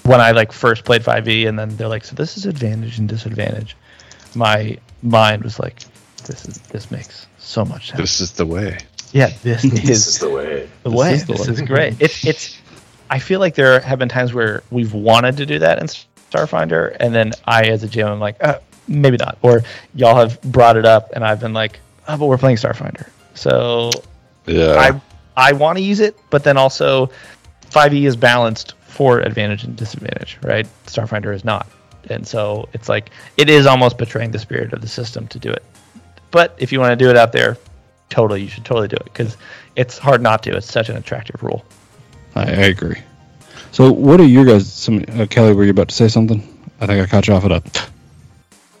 When 0.03 0.21
I 0.21 0.31
like 0.31 0.51
first 0.51 0.85
played 0.85 1.03
5e, 1.03 1.47
and 1.47 1.57
then 1.59 1.75
they're 1.75 1.87
like, 1.87 2.05
so 2.05 2.15
this 2.15 2.37
is 2.37 2.45
advantage 2.45 2.99
and 2.99 3.09
disadvantage. 3.09 3.75
My 4.35 4.77
mind 5.01 5.43
was 5.43 5.59
like, 5.59 5.79
this 6.25 6.45
is 6.45 6.57
this 6.69 6.91
makes 6.91 7.27
so 7.37 7.63
much 7.65 7.87
sense. 7.89 7.99
This 8.01 8.21
is 8.21 8.31
the 8.33 8.45
way. 8.45 8.77
yeah, 9.11 9.31
this 9.43 9.61
This 9.63 9.89
is 9.89 10.07
is 10.07 10.19
the 10.19 10.29
way. 10.29 10.69
the 10.83 10.89
This 10.89 10.99
way. 10.99 11.13
is 11.13 11.25
the 11.25 11.33
this 11.33 11.47
way. 11.47 11.53
is 11.53 11.61
great. 11.61 12.01
It's 12.01 12.25
it's. 12.25 12.57
I 13.09 13.19
feel 13.19 13.39
like 13.39 13.55
there 13.55 13.79
have 13.79 13.99
been 13.99 14.09
times 14.09 14.33
where 14.33 14.63
we've 14.69 14.93
wanted 14.93 15.37
to 15.37 15.45
do 15.45 15.59
that 15.59 15.79
in 15.79 15.87
Starfinder, 15.87 16.95
and 16.99 17.15
then 17.15 17.31
I, 17.45 17.67
as 17.67 17.83
a 17.83 17.87
GM, 17.87 18.11
am 18.11 18.19
like, 18.19 18.35
uh, 18.43 18.59
maybe 18.87 19.15
not. 19.15 19.37
Or 19.41 19.63
y'all 19.95 20.15
have 20.17 20.41
brought 20.41 20.75
it 20.75 20.85
up, 20.85 21.11
and 21.13 21.23
I've 21.23 21.39
been 21.39 21.53
like, 21.53 21.79
oh, 22.09 22.17
but 22.17 22.25
we're 22.25 22.37
playing 22.37 22.57
Starfinder, 22.57 23.07
so 23.33 23.91
Yeah. 24.45 24.73
I 24.75 25.01
I 25.37 25.53
want 25.53 25.77
to 25.77 25.83
use 25.83 25.99
it, 26.01 26.17
but 26.29 26.43
then 26.43 26.57
also 26.57 27.09
5e 27.69 28.03
is 28.07 28.15
balanced 28.17 28.73
for 28.87 29.19
advantage 29.19 29.63
and 29.63 29.75
disadvantage, 29.77 30.37
right? 30.43 30.67
Starfinder 30.87 31.33
is 31.33 31.45
not. 31.45 31.67
And 32.09 32.27
so 32.27 32.69
it's 32.73 32.89
like 32.89 33.11
it 33.37 33.49
is 33.49 33.65
almost 33.65 33.97
betraying 33.97 34.31
the 34.31 34.39
spirit 34.39 34.73
of 34.73 34.81
the 34.81 34.87
system 34.87 35.27
to 35.29 35.39
do 35.39 35.49
it. 35.49 35.63
But 36.31 36.55
if 36.57 36.71
you 36.71 36.79
want 36.79 36.91
to 36.91 36.95
do 36.95 37.09
it 37.09 37.17
out 37.17 37.31
there, 37.31 37.57
totally 38.09 38.41
you 38.41 38.47
should 38.47 38.65
totally 38.65 38.87
do 38.87 38.95
it 38.95 39.13
cuz 39.13 39.37
it's 39.75 39.97
hard 39.97 40.21
not 40.21 40.43
to. 40.43 40.55
It's 40.55 40.71
such 40.71 40.89
an 40.89 40.97
attractive 40.97 41.43
rule. 41.43 41.63
I, 42.35 42.41
I 42.41 42.65
agree. 42.73 43.01
So, 43.71 43.91
what 43.91 44.19
are 44.19 44.25
your 44.25 44.45
guys? 44.45 44.71
Some 44.71 45.03
uh, 45.19 45.25
Kelly, 45.29 45.53
were 45.53 45.63
you 45.63 45.71
about 45.71 45.89
to 45.89 45.95
say 45.95 46.07
something? 46.07 46.41
I 46.79 46.85
think 46.85 47.01
I 47.01 47.05
caught 47.05 47.27
you 47.27 47.33
off 47.33 47.45
at 47.45 47.51
a. 47.51 47.63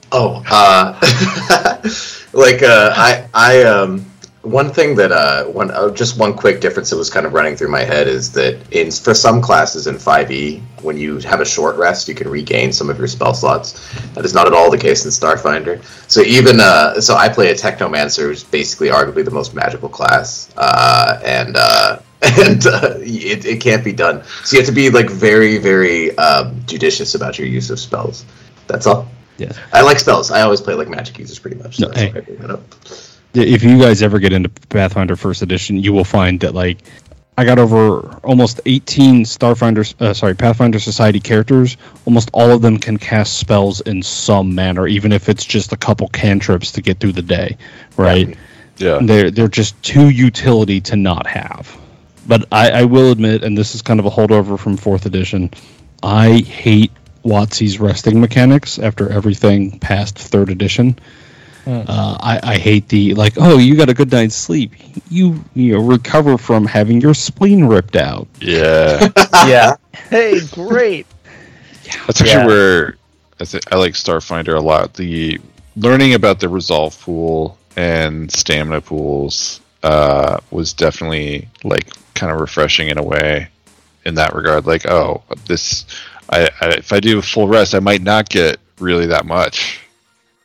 Oh, 0.09 0.41
uh, 0.49 0.93
like 2.33 2.63
uh, 2.63 2.93
I, 2.95 3.27
I, 3.33 3.63
um, 3.63 4.05
one 4.51 4.71
thing 4.71 4.95
that 4.95 5.11
uh, 5.11 5.45
one 5.45 5.71
uh, 5.71 5.89
just 5.91 6.17
one 6.17 6.33
quick 6.33 6.61
difference 6.61 6.89
that 6.89 6.97
was 6.97 7.09
kind 7.09 7.25
of 7.25 7.33
running 7.33 7.55
through 7.55 7.69
my 7.69 7.83
head 7.83 8.07
is 8.07 8.31
that 8.33 8.57
in 8.71 8.91
for 8.91 9.13
some 9.13 9.41
classes 9.41 9.87
in 9.87 9.95
5e, 9.95 10.61
when 10.81 10.97
you 10.97 11.17
have 11.19 11.41
a 11.41 11.45
short 11.45 11.75
rest, 11.75 12.07
you 12.07 12.15
can 12.15 12.29
regain 12.29 12.71
some 12.71 12.89
of 12.89 12.97
your 12.97 13.07
spell 13.07 13.33
slots. 13.33 13.91
That 14.13 14.25
is 14.25 14.33
not 14.33 14.47
at 14.47 14.53
all 14.53 14.71
the 14.71 14.77
case 14.77 15.03
in 15.05 15.11
Starfinder. 15.11 15.83
So 16.09 16.21
even 16.21 16.59
uh, 16.59 17.01
so, 17.01 17.15
I 17.15 17.29
play 17.29 17.51
a 17.51 17.55
Technomancer, 17.55 18.23
who's 18.23 18.43
basically 18.43 18.87
arguably 18.87 19.25
the 19.25 19.31
most 19.31 19.53
magical 19.53 19.89
class, 19.89 20.49
uh, 20.55 21.19
and 21.23 21.55
uh, 21.57 21.99
and 22.21 22.65
uh, 22.65 22.95
it, 22.99 23.45
it 23.45 23.61
can't 23.61 23.83
be 23.83 23.91
done. 23.91 24.23
So 24.43 24.55
you 24.55 24.61
have 24.61 24.69
to 24.69 24.75
be 24.75 24.89
like 24.89 25.09
very 25.09 25.57
very 25.57 26.17
um, 26.17 26.61
judicious 26.65 27.15
about 27.15 27.37
your 27.37 27.47
use 27.47 27.69
of 27.69 27.79
spells. 27.79 28.25
That's 28.67 28.87
all. 28.87 29.07
yeah. 29.37 29.51
I 29.73 29.81
like 29.81 29.99
spells. 29.99 30.31
I 30.31 30.41
always 30.41 30.61
play 30.61 30.73
like 30.73 30.89
magic 30.89 31.19
users 31.19 31.39
pretty 31.39 31.57
much. 31.57 31.77
So 31.77 31.87
No, 31.87 31.93
hey. 31.93 32.11
Why 33.33 33.41
I 33.41 33.45
bring 33.45 33.53
that 33.53 33.53
up. 33.53 33.53
If 33.53 33.63
you 33.63 33.79
guys 33.79 34.01
ever 34.03 34.19
get 34.19 34.33
into 34.33 34.49
Pathfinder 34.49 35.15
First 35.15 35.41
Edition, 35.41 35.77
you 35.77 35.93
will 35.93 36.03
find 36.03 36.39
that 36.41 36.53
like 36.53 36.79
I 37.37 37.45
got 37.45 37.59
over 37.59 38.17
almost 38.23 38.61
18 38.65 39.23
Starfinder, 39.23 40.01
uh, 40.01 40.13
sorry, 40.13 40.35
Pathfinder 40.35 40.79
Society 40.79 41.19
characters. 41.19 41.77
Almost 42.05 42.31
all 42.33 42.51
of 42.51 42.63
them 42.63 42.77
can 42.77 42.97
cast 42.97 43.37
spells 43.37 43.81
in 43.81 44.01
some 44.01 44.55
manner, 44.55 44.87
even 44.87 45.11
if 45.11 45.29
it's 45.29 45.45
just 45.45 45.71
a 45.71 45.77
couple 45.77 46.07
cantrips 46.07 46.71
to 46.73 46.81
get 46.81 46.99
through 46.99 47.11
the 47.11 47.21
day, 47.21 47.57
right? 47.95 48.35
yeah. 48.77 48.99
they're 49.01 49.31
they're 49.31 49.47
just 49.47 49.81
too 49.83 50.09
utility 50.09 50.81
to 50.81 50.95
not 50.95 51.27
have. 51.27 51.79
But 52.27 52.47
I, 52.51 52.71
I 52.71 52.83
will 52.85 53.11
admit, 53.11 53.43
and 53.43 53.57
this 53.57 53.75
is 53.75 53.81
kind 53.81 53.99
of 53.99 54.05
a 54.05 54.09
holdover 54.09 54.59
from 54.59 54.75
fourth 54.75 55.05
edition, 55.05 55.51
I 56.03 56.39
hate 56.39 56.91
WotC's 57.23 57.79
resting 57.79 58.19
mechanics 58.19 58.79
after 58.79 59.09
everything 59.09 59.79
past 59.79 60.17
third 60.17 60.49
edition. 60.49 60.99
Uh, 61.67 62.17
I, 62.21 62.39
I 62.43 62.57
hate 62.57 62.87
the 62.87 63.13
like, 63.15 63.33
oh, 63.37 63.57
you 63.57 63.75
got 63.75 63.89
a 63.89 63.93
good 63.93 64.11
night's 64.11 64.35
sleep. 64.35 64.71
You 65.09 65.43
you 65.53 65.73
know, 65.73 65.79
recover 65.79 66.37
from 66.37 66.65
having 66.65 67.01
your 67.01 67.13
spleen 67.13 67.65
ripped 67.65 67.95
out. 67.95 68.27
Yeah. 68.39 69.09
yeah. 69.45 69.75
Hey, 70.09 70.39
great. 70.51 71.07
That's 72.05 72.21
actually 72.21 72.29
Yeah. 72.29 72.45
where 72.47 72.97
I, 73.39 73.43
th- 73.45 73.63
I 73.71 73.75
like 73.75 73.93
Starfinder 73.93 74.55
a 74.55 74.59
lot. 74.61 74.93
The 74.93 75.39
learning 75.75 76.13
about 76.13 76.39
the 76.39 76.49
resolve 76.49 76.99
pool 77.01 77.57
and 77.75 78.31
stamina 78.31 78.81
pools 78.81 79.59
uh, 79.83 80.39
was 80.51 80.73
definitely 80.73 81.47
like 81.63 81.89
kind 82.13 82.31
of 82.31 82.39
refreshing 82.39 82.87
in 82.89 82.97
a 82.97 83.03
way. 83.03 83.49
In 84.05 84.15
that 84.15 84.33
regard, 84.33 84.65
like, 84.65 84.85
oh, 84.89 85.21
this, 85.47 85.85
I, 86.29 86.49
I 86.61 86.67
if 86.69 86.93
I 86.93 87.01
do 87.01 87.19
a 87.19 87.21
full 87.21 87.49
rest, 87.49 87.75
I 87.75 87.79
might 87.79 88.01
not 88.01 88.29
get 88.29 88.57
really 88.79 89.07
that 89.07 89.25
much. 89.25 89.81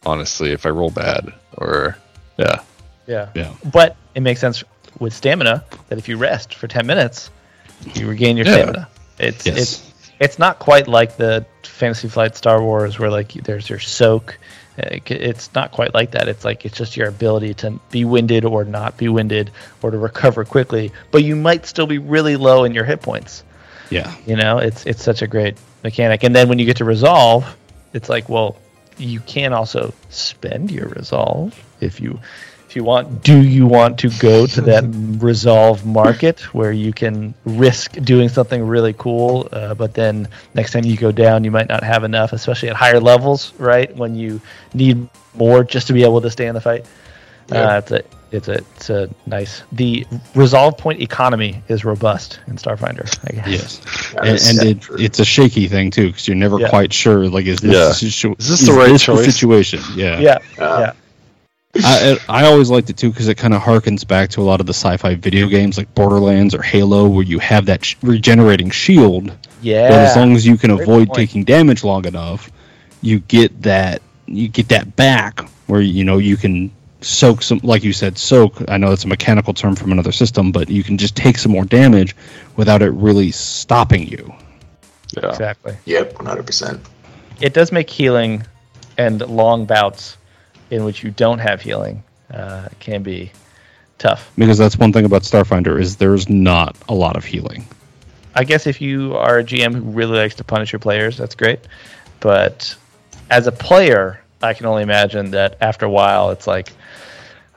Honestly, 0.05 0.53
if 0.53 0.67
I 0.67 0.71
roll 0.71 0.91
bad, 0.91 1.33
or 1.57 1.97
yeah, 2.39 2.61
Yeah. 3.07 3.29
Yeah. 3.35 3.53
But 3.73 3.97
it 4.15 4.21
makes 4.21 4.41
sense 4.41 4.65
with 4.99 5.13
stamina 5.15 5.65
that 5.89 5.99
if 5.99 6.09
you 6.09 6.17
rest 6.17 6.55
for 6.55 6.67
10 6.69 6.87
minutes, 6.87 7.31
you 7.95 8.07
regain 8.09 8.37
your 8.37 8.47
Yeah. 8.47 8.53
stamina. 8.55 8.89
It's 9.19 9.47
Yes. 9.47 9.57
it's 9.59 9.89
it's 10.21 10.39
not 10.39 10.59
quite 10.61 10.87
like 10.87 11.17
the 11.17 11.45
Fantasy 11.65 12.09
Flight 12.09 12.37
Star 12.37 12.63
Wars 12.63 12.99
where 12.99 13.11
like 13.11 13.33
there's 13.33 13.69
your 13.69 13.81
soak. 13.81 14.39
It's 14.79 15.51
not 15.55 15.71
quite 15.73 15.93
like 15.95 16.13
that. 16.13 16.29
It's 16.29 16.45
like 16.45 16.65
it's 16.65 16.77
just 16.79 16.97
your 16.97 17.09
ability 17.09 17.55
to 17.55 17.79
be 17.91 18.05
winded 18.05 18.45
or 18.45 18.65
not 18.65 18.97
be 18.97 19.09
winded 19.09 19.51
or 19.83 19.91
to 19.91 19.99
recover 19.99 20.45
quickly, 20.45 20.93
but 21.11 21.23
you 21.25 21.37
might 21.37 21.67
still 21.67 21.87
be 21.87 21.99
really 21.99 22.37
low 22.37 22.65
in 22.65 22.73
your 22.73 22.85
hit 22.85 23.03
points. 23.03 23.43
Yeah. 23.91 24.11
You 24.27 24.37
know, 24.37 24.59
it's 24.59 24.87
it's 24.87 25.03
such 25.03 25.23
a 25.23 25.27
great 25.27 25.57
mechanic. 25.85 26.23
And 26.23 26.35
then 26.35 26.49
when 26.49 26.59
you 26.59 26.65
get 26.67 26.77
to 26.79 26.85
resolve, 26.85 27.45
it's 27.93 28.09
like, 28.09 28.29
well, 28.29 28.57
you 28.99 29.21
can 29.21 29.53
also 29.53 29.95
spend 30.11 30.71
your 30.71 30.89
resolve 30.89 31.59
if 31.81 32.01
you 32.01 32.21
if 32.69 32.77
you 32.77 32.85
want. 32.85 33.23
Do 33.23 33.39
you 33.43 33.67
want 33.67 33.99
to 33.99 34.09
go 34.19 34.47
to 34.47 34.61
that 34.73 34.85
resolve 35.23 35.85
market 35.85 36.41
where 36.55 36.73
you 36.73 36.93
can 36.93 37.35
risk 37.45 37.93
doing 38.03 38.31
something 38.31 38.67
really 38.67 38.95
cool, 38.95 39.49
uh, 39.53 39.75
but 39.75 39.93
then 39.93 40.29
next 40.55 40.73
time 40.73 40.85
you 40.85 40.97
go 40.97 41.13
down, 41.13 41.45
you 41.45 41.51
might 41.51 41.69
not 41.69 41.83
have 41.83 42.03
enough, 42.05 42.33
especially 42.33 42.71
at 42.71 42.77
higher 42.77 43.01
levels, 43.01 43.53
right? 43.59 43.95
When 43.95 44.15
you 44.15 44.41
need 44.73 45.07
more 45.35 45.65
just 45.65 45.87
to 45.89 45.93
be 45.93 46.03
able 46.03 46.23
to 46.23 46.31
stay 46.31 46.47
in 46.47 46.55
the 46.55 46.61
fight. 46.61 46.87
Yeah. 47.51 47.75
Uh, 47.75 47.79
it's 47.79 47.91
a 47.91 48.05
it's 48.33 48.49
a 48.49 48.53
it's 48.77 48.91
a 48.91 49.09
nice. 49.27 49.63
The 49.73 50.07
resolve 50.35 50.79
point 50.79 51.01
economy 51.03 51.63
is 51.69 51.85
robust 51.85 52.41
in 52.47 52.57
Starfinder. 52.57 53.07
I 53.29 53.33
guess. 53.35 53.47
Yes. 53.49 54.15
And, 54.17 54.29
and 54.29 54.41
set 54.41 54.67
it, 54.67 55.01
it's 55.01 55.19
a 55.21 55.25
shaky 55.25 55.69
thing 55.69 55.91
too 55.91 56.09
because 56.09 56.27
you're 56.27 56.37
never 56.37 56.59
Yeah. 56.59 56.69
quite 56.71 56.93
sure. 56.93 57.29
Like, 57.29 57.47
is 57.47 57.61
this 57.61 57.73
Yeah. 57.73 57.85
the 57.89 57.95
situ- 57.95 58.35
Is 58.39 58.49
this 58.49 58.67
the 58.67 58.73
right 58.73 58.99
choice? 58.99 59.25
situation? 59.25 59.81
Yeah. 59.95 60.19
Yeah. 60.19 60.39
Uh, 60.59 60.79
yeah. 60.81 60.93
I, 61.75 62.19
I 62.29 62.45
always 62.47 62.69
liked 62.69 62.91
it 62.91 62.99
too 62.99 63.09
because 63.11 63.29
it 63.29 63.37
kind 63.39 63.55
of 63.55 63.63
harkens 63.63 64.07
back 64.07 64.29
to 64.31 64.43
a 64.43 64.45
lot 64.45 64.61
of 64.61 64.67
the 64.67 64.75
sci-fi 64.75 65.15
video 65.15 65.47
games 65.49 65.79
like 65.79 65.95
Borderlands 65.95 66.55
or 66.55 66.61
Halo, 66.63 67.09
where 67.09 67.25
you 67.25 67.39
have 67.39 67.65
that 67.67 67.83
sh- 67.85 67.97
regenerating 68.03 68.69
shield. 68.71 69.33
Yeah. 69.63 69.89
But 69.89 69.99
as 70.01 70.17
long 70.17 70.37
as 70.37 70.47
you 70.47 70.59
can 70.59 70.75
Great 70.77 70.83
avoid 70.87 71.09
point. 71.09 71.17
taking 71.17 71.45
damage 71.45 71.83
long 71.83 72.05
enough, 72.05 72.51
you 73.01 73.21
get 73.21 73.63
that 73.63 74.03
you 74.27 74.49
get 74.49 74.69
that 74.69 74.97
back 74.97 75.41
where 75.67 75.81
you 75.81 76.05
know 76.05 76.19
you 76.19 76.37
can 76.37 76.71
soak 77.03 77.43
some, 77.43 77.61
like 77.63 77.85
you 77.85 77.93
said, 77.93 78.19
soak. 78.19 78.69
I 78.69 78.77
know 78.77 78.91
that's 78.91 79.05
a 79.05 79.09
mechanical 79.09 79.55
term 79.55 79.77
from 79.77 79.93
another 79.93 80.13
system, 80.13 80.53
but 80.53 80.69
you 80.69 80.83
can 80.83 80.99
just 80.99 81.17
take 81.17 81.39
some 81.39 81.53
more 81.53 81.65
damage 81.65 82.17
without 82.57 82.83
it 82.83 82.91
really 82.91 83.31
stopping 83.31 84.07
you. 84.07 84.33
yeah. 85.17 85.29
exactly. 85.29 85.77
Yep, 85.85 86.17
one 86.17 86.27
hundred 86.27 86.47
percent. 86.47 86.81
It 87.41 87.55
does 87.55 87.73
make 87.73 87.91
healing 87.91 88.47
and 88.97 89.21
long 89.21 89.67
bouts 89.67 90.17
in 90.71 90.85
which 90.85 91.03
you 91.03 91.11
don't 91.11 91.39
have 91.39 91.61
healing 91.61 92.03
uh, 92.33 92.69
can 92.81 93.03
be 93.03 93.33
tough. 93.99 94.31
Because 94.37 94.59
that's 94.59 94.79
one 94.79 94.93
thing 94.93 95.05
about 95.05 95.23
Starfinder 95.23 95.81
is 95.81 95.97
there's 95.97 96.29
not 96.29 96.77
a 96.89 96.95
lot 96.95 97.17
of 97.17 97.25
healing. 97.25 97.67
I 98.35 98.45
guess 98.45 98.67
if 98.67 98.81
you 98.81 99.17
are 99.17 99.39
a 99.39 99.45
GM 99.45 99.75
who 99.75 99.81
really 99.81 100.17
likes 100.17 100.37
to 100.37 100.45
punish 100.45 100.73
your 100.73 100.79
players, 100.79 101.19
that's 101.19 101.35
great. 101.35 101.61
But 102.21 102.75
as 103.31 103.47
a 103.47 103.53
player, 103.53 104.21
I 104.43 104.55
can 104.55 104.67
only 104.67 104.83
imagine 104.83 105.33
that 105.33 105.59
after 105.61 105.87
a 105.87 105.91
while, 105.91 106.31
it's 106.31 106.47
like 106.47 106.73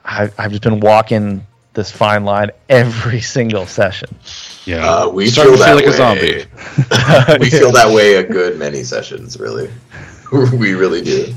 I, 0.06 0.30
I've 0.38 0.52
just 0.52 0.64
been 0.64 0.80
walking 0.80 1.46
this 1.74 1.92
fine 1.92 2.24
line 2.24 2.52
every 2.70 3.22
single 3.22 3.66
session. 3.66 4.16
Yeah. 4.66 4.86
Uh, 4.88 5.10
we 5.10 5.30
feel 5.30 5.44
to 5.46 5.50
feel 5.52 5.58
that 5.58 5.76
like 5.76 5.86
a 5.86 5.92
zombie. 5.92 7.40
we 7.40 7.50
feel 7.50 7.72
that 7.74 7.92
way 7.94 8.16
a 8.16 8.24
good 8.28 8.58
many 8.58 8.84
sessions, 8.84 9.40
really. 9.40 9.70
we 10.54 10.74
really 10.74 11.02
do. 11.02 11.34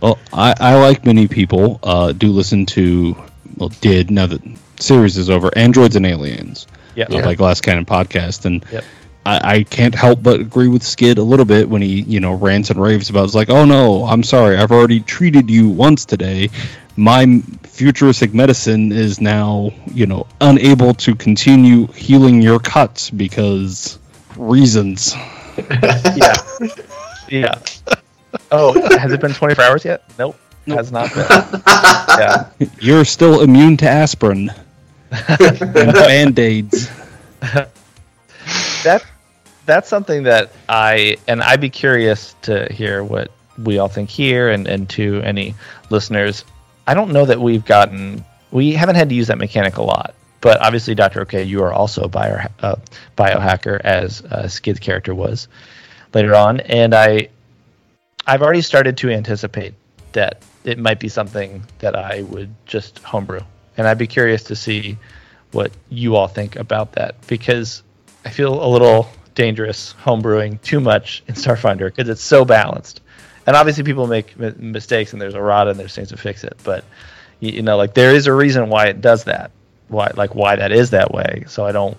Well, 0.00 0.18
I, 0.32 0.54
I 0.58 0.74
like 0.76 1.04
many 1.04 1.28
people 1.28 1.80
uh, 1.82 2.12
do 2.12 2.28
listen 2.28 2.66
to, 2.66 3.16
well, 3.56 3.70
did 3.80 4.10
now 4.10 4.26
that 4.26 4.42
series 4.78 5.16
is 5.16 5.30
over, 5.30 5.50
Androids 5.56 5.96
and 5.96 6.06
Aliens, 6.06 6.66
Yeah. 6.94 7.06
uh, 7.06 7.22
by 7.22 7.34
Glass 7.34 7.60
Cannon 7.60 7.84
podcast, 7.86 8.44
and 8.44 8.64
Yep. 8.72 8.84
I, 9.26 9.56
I 9.56 9.62
can't 9.62 9.94
help 9.94 10.22
but 10.22 10.40
agree 10.40 10.68
with 10.68 10.82
Skid 10.82 11.16
a 11.18 11.22
little 11.22 11.46
bit 11.46 11.68
when 11.68 11.80
he 11.80 12.02
you 12.02 12.20
know 12.20 12.34
rants 12.34 12.68
and 12.70 12.80
raves 12.80 13.08
about 13.08 13.24
it's 13.24 13.34
like, 13.34 13.48
oh 13.48 13.64
no, 13.64 14.04
I'm 14.04 14.22
sorry, 14.22 14.56
I've 14.56 14.72
already 14.72 15.00
treated 15.00 15.48
you 15.48 15.68
once 15.68 16.04
today. 16.04 16.50
My 16.96 17.42
futuristic 17.64 18.32
medicine 18.34 18.92
is 18.92 19.20
now 19.20 19.72
you 19.92 20.06
know 20.06 20.26
unable 20.40 20.94
to 20.94 21.14
continue 21.14 21.88
healing 21.88 22.40
your 22.40 22.60
cuts 22.60 23.10
because 23.10 23.98
reasons. 24.36 25.14
yeah. 26.16 26.34
Yeah. 27.28 27.58
Oh, 28.50 28.72
has 28.98 29.12
it 29.12 29.20
been 29.20 29.32
24 29.32 29.64
hours 29.64 29.84
yet? 29.84 30.02
Nope. 30.18 30.36
Has 30.66 30.90
not 30.90 31.12
been. 31.14 31.24
yeah. 32.18 32.50
You're 32.80 33.04
still 33.04 33.42
immune 33.42 33.76
to 33.78 33.88
aspirin 33.88 34.50
and 35.10 35.74
band 35.94 36.38
aids. 36.38 36.90
That 38.82 39.04
that's 39.66 39.88
something 39.88 40.24
that 40.24 40.50
I 40.68 41.16
and 41.28 41.42
I'd 41.42 41.60
be 41.60 41.70
curious 41.70 42.34
to 42.42 42.70
hear 42.72 43.02
what 43.02 43.30
we 43.56 43.78
all 43.78 43.88
think 43.88 44.10
here 44.10 44.50
and 44.50 44.66
and 44.66 44.88
to 44.90 45.20
any 45.22 45.54
listeners. 45.90 46.44
I 46.86 46.94
don't 46.94 47.12
know 47.12 47.24
that 47.24 47.40
we've 47.40 47.64
gotten 47.64 48.24
we 48.50 48.72
haven't 48.72 48.94
had 48.94 49.08
to 49.08 49.14
use 49.14 49.26
that 49.26 49.38
mechanic 49.38 49.76
a 49.76 49.82
lot. 49.82 50.14
But 50.40 50.60
obviously, 50.60 50.94
Doctor 50.94 51.22
OK, 51.22 51.42
you 51.42 51.62
are 51.62 51.72
also 51.72 52.02
a 52.02 52.08
bio, 52.08 52.46
uh, 52.60 52.76
biohacker, 53.16 53.80
as 53.80 54.22
uh, 54.22 54.46
Skid's 54.46 54.78
character 54.78 55.14
was 55.14 55.48
later 56.12 56.34
on, 56.34 56.60
and 56.60 56.94
I 56.94 57.28
I've 58.26 58.42
already 58.42 58.60
started 58.60 58.96
to 58.98 59.10
anticipate 59.10 59.74
that 60.12 60.42
it 60.64 60.78
might 60.78 61.00
be 61.00 61.08
something 61.08 61.62
that 61.78 61.96
I 61.96 62.22
would 62.22 62.54
just 62.66 62.98
homebrew, 63.00 63.40
and 63.76 63.88
I'd 63.88 63.98
be 63.98 64.06
curious 64.06 64.44
to 64.44 64.56
see 64.56 64.98
what 65.52 65.72
you 65.88 66.16
all 66.16 66.28
think 66.28 66.56
about 66.56 66.92
that 66.92 67.26
because 67.26 67.82
I 68.24 68.30
feel 68.30 68.62
a 68.62 68.68
little 68.68 69.08
dangerous 69.34 69.94
homebrewing 70.04 70.60
too 70.60 70.80
much 70.80 71.22
in 71.26 71.34
Starfinder 71.34 71.86
because 71.86 72.10
it's 72.10 72.22
so 72.22 72.44
balanced, 72.44 73.00
and 73.46 73.56
obviously 73.56 73.84
people 73.84 74.06
make 74.06 74.38
mi- 74.38 74.54
mistakes 74.58 75.12
and 75.12 75.20
there's 75.20 75.34
errata 75.34 75.70
and 75.70 75.78
there's 75.78 75.94
things 75.94 76.08
to 76.08 76.16
fix 76.16 76.44
it, 76.44 76.56
but 76.64 76.84
you, 77.40 77.52
you 77.52 77.62
know 77.62 77.76
like 77.76 77.94
there 77.94 78.14
is 78.14 78.26
a 78.26 78.32
reason 78.32 78.68
why 78.68 78.86
it 78.86 79.00
does 79.00 79.24
that, 79.24 79.50
why 79.88 80.10
like 80.16 80.34
why 80.34 80.56
that 80.56 80.72
is 80.72 80.90
that 80.90 81.12
way. 81.12 81.44
So 81.46 81.64
I 81.64 81.72
don't, 81.72 81.96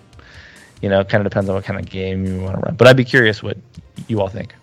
you 0.81 0.89
know, 0.89 0.99
it 0.99 1.09
kind 1.09 1.25
of 1.25 1.31
depends 1.31 1.49
on 1.49 1.55
what 1.55 1.63
kind 1.63 1.79
of 1.79 1.89
game 1.89 2.25
you 2.25 2.41
want 2.41 2.55
to 2.55 2.61
run, 2.61 2.75
but 2.75 2.87
I'd 2.87 2.97
be 2.97 3.05
curious 3.05 3.41
what 3.41 3.57
you 4.07 4.21
all 4.21 4.29
think. 4.29 4.53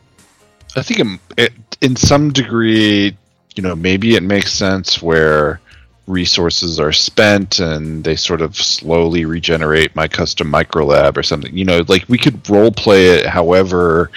I 0.77 0.83
think 0.83 1.01
in, 1.01 1.21
it, 1.37 1.53
in 1.81 1.97
some 1.97 2.33
degree, 2.33 3.17
you 3.55 3.63
know, 3.63 3.77
maybe 3.77 4.15
it 4.15 4.23
makes 4.23 4.53
sense 4.53 5.03
where 5.03 5.61
resources 6.07 6.81
are 6.81 6.93
spent 6.93 7.61
and 7.61 8.03
they 8.05 8.17
sort 8.17 8.41
of 8.41 8.57
slowly 8.57 9.25
regenerate 9.25 9.95
my 9.95 10.09
custom 10.09 10.49
micro 10.49 10.85
lab 10.85 11.17
or 11.17 11.23
something. 11.23 11.57
You 11.57 11.65
know, 11.65 11.85
like 11.89 12.09
we 12.09 12.19
could 12.19 12.49
role 12.49 12.73
play 12.73 13.09
it 13.09 13.27
however, 13.27 14.11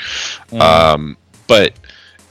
um, 0.53 1.17
but 1.47 1.73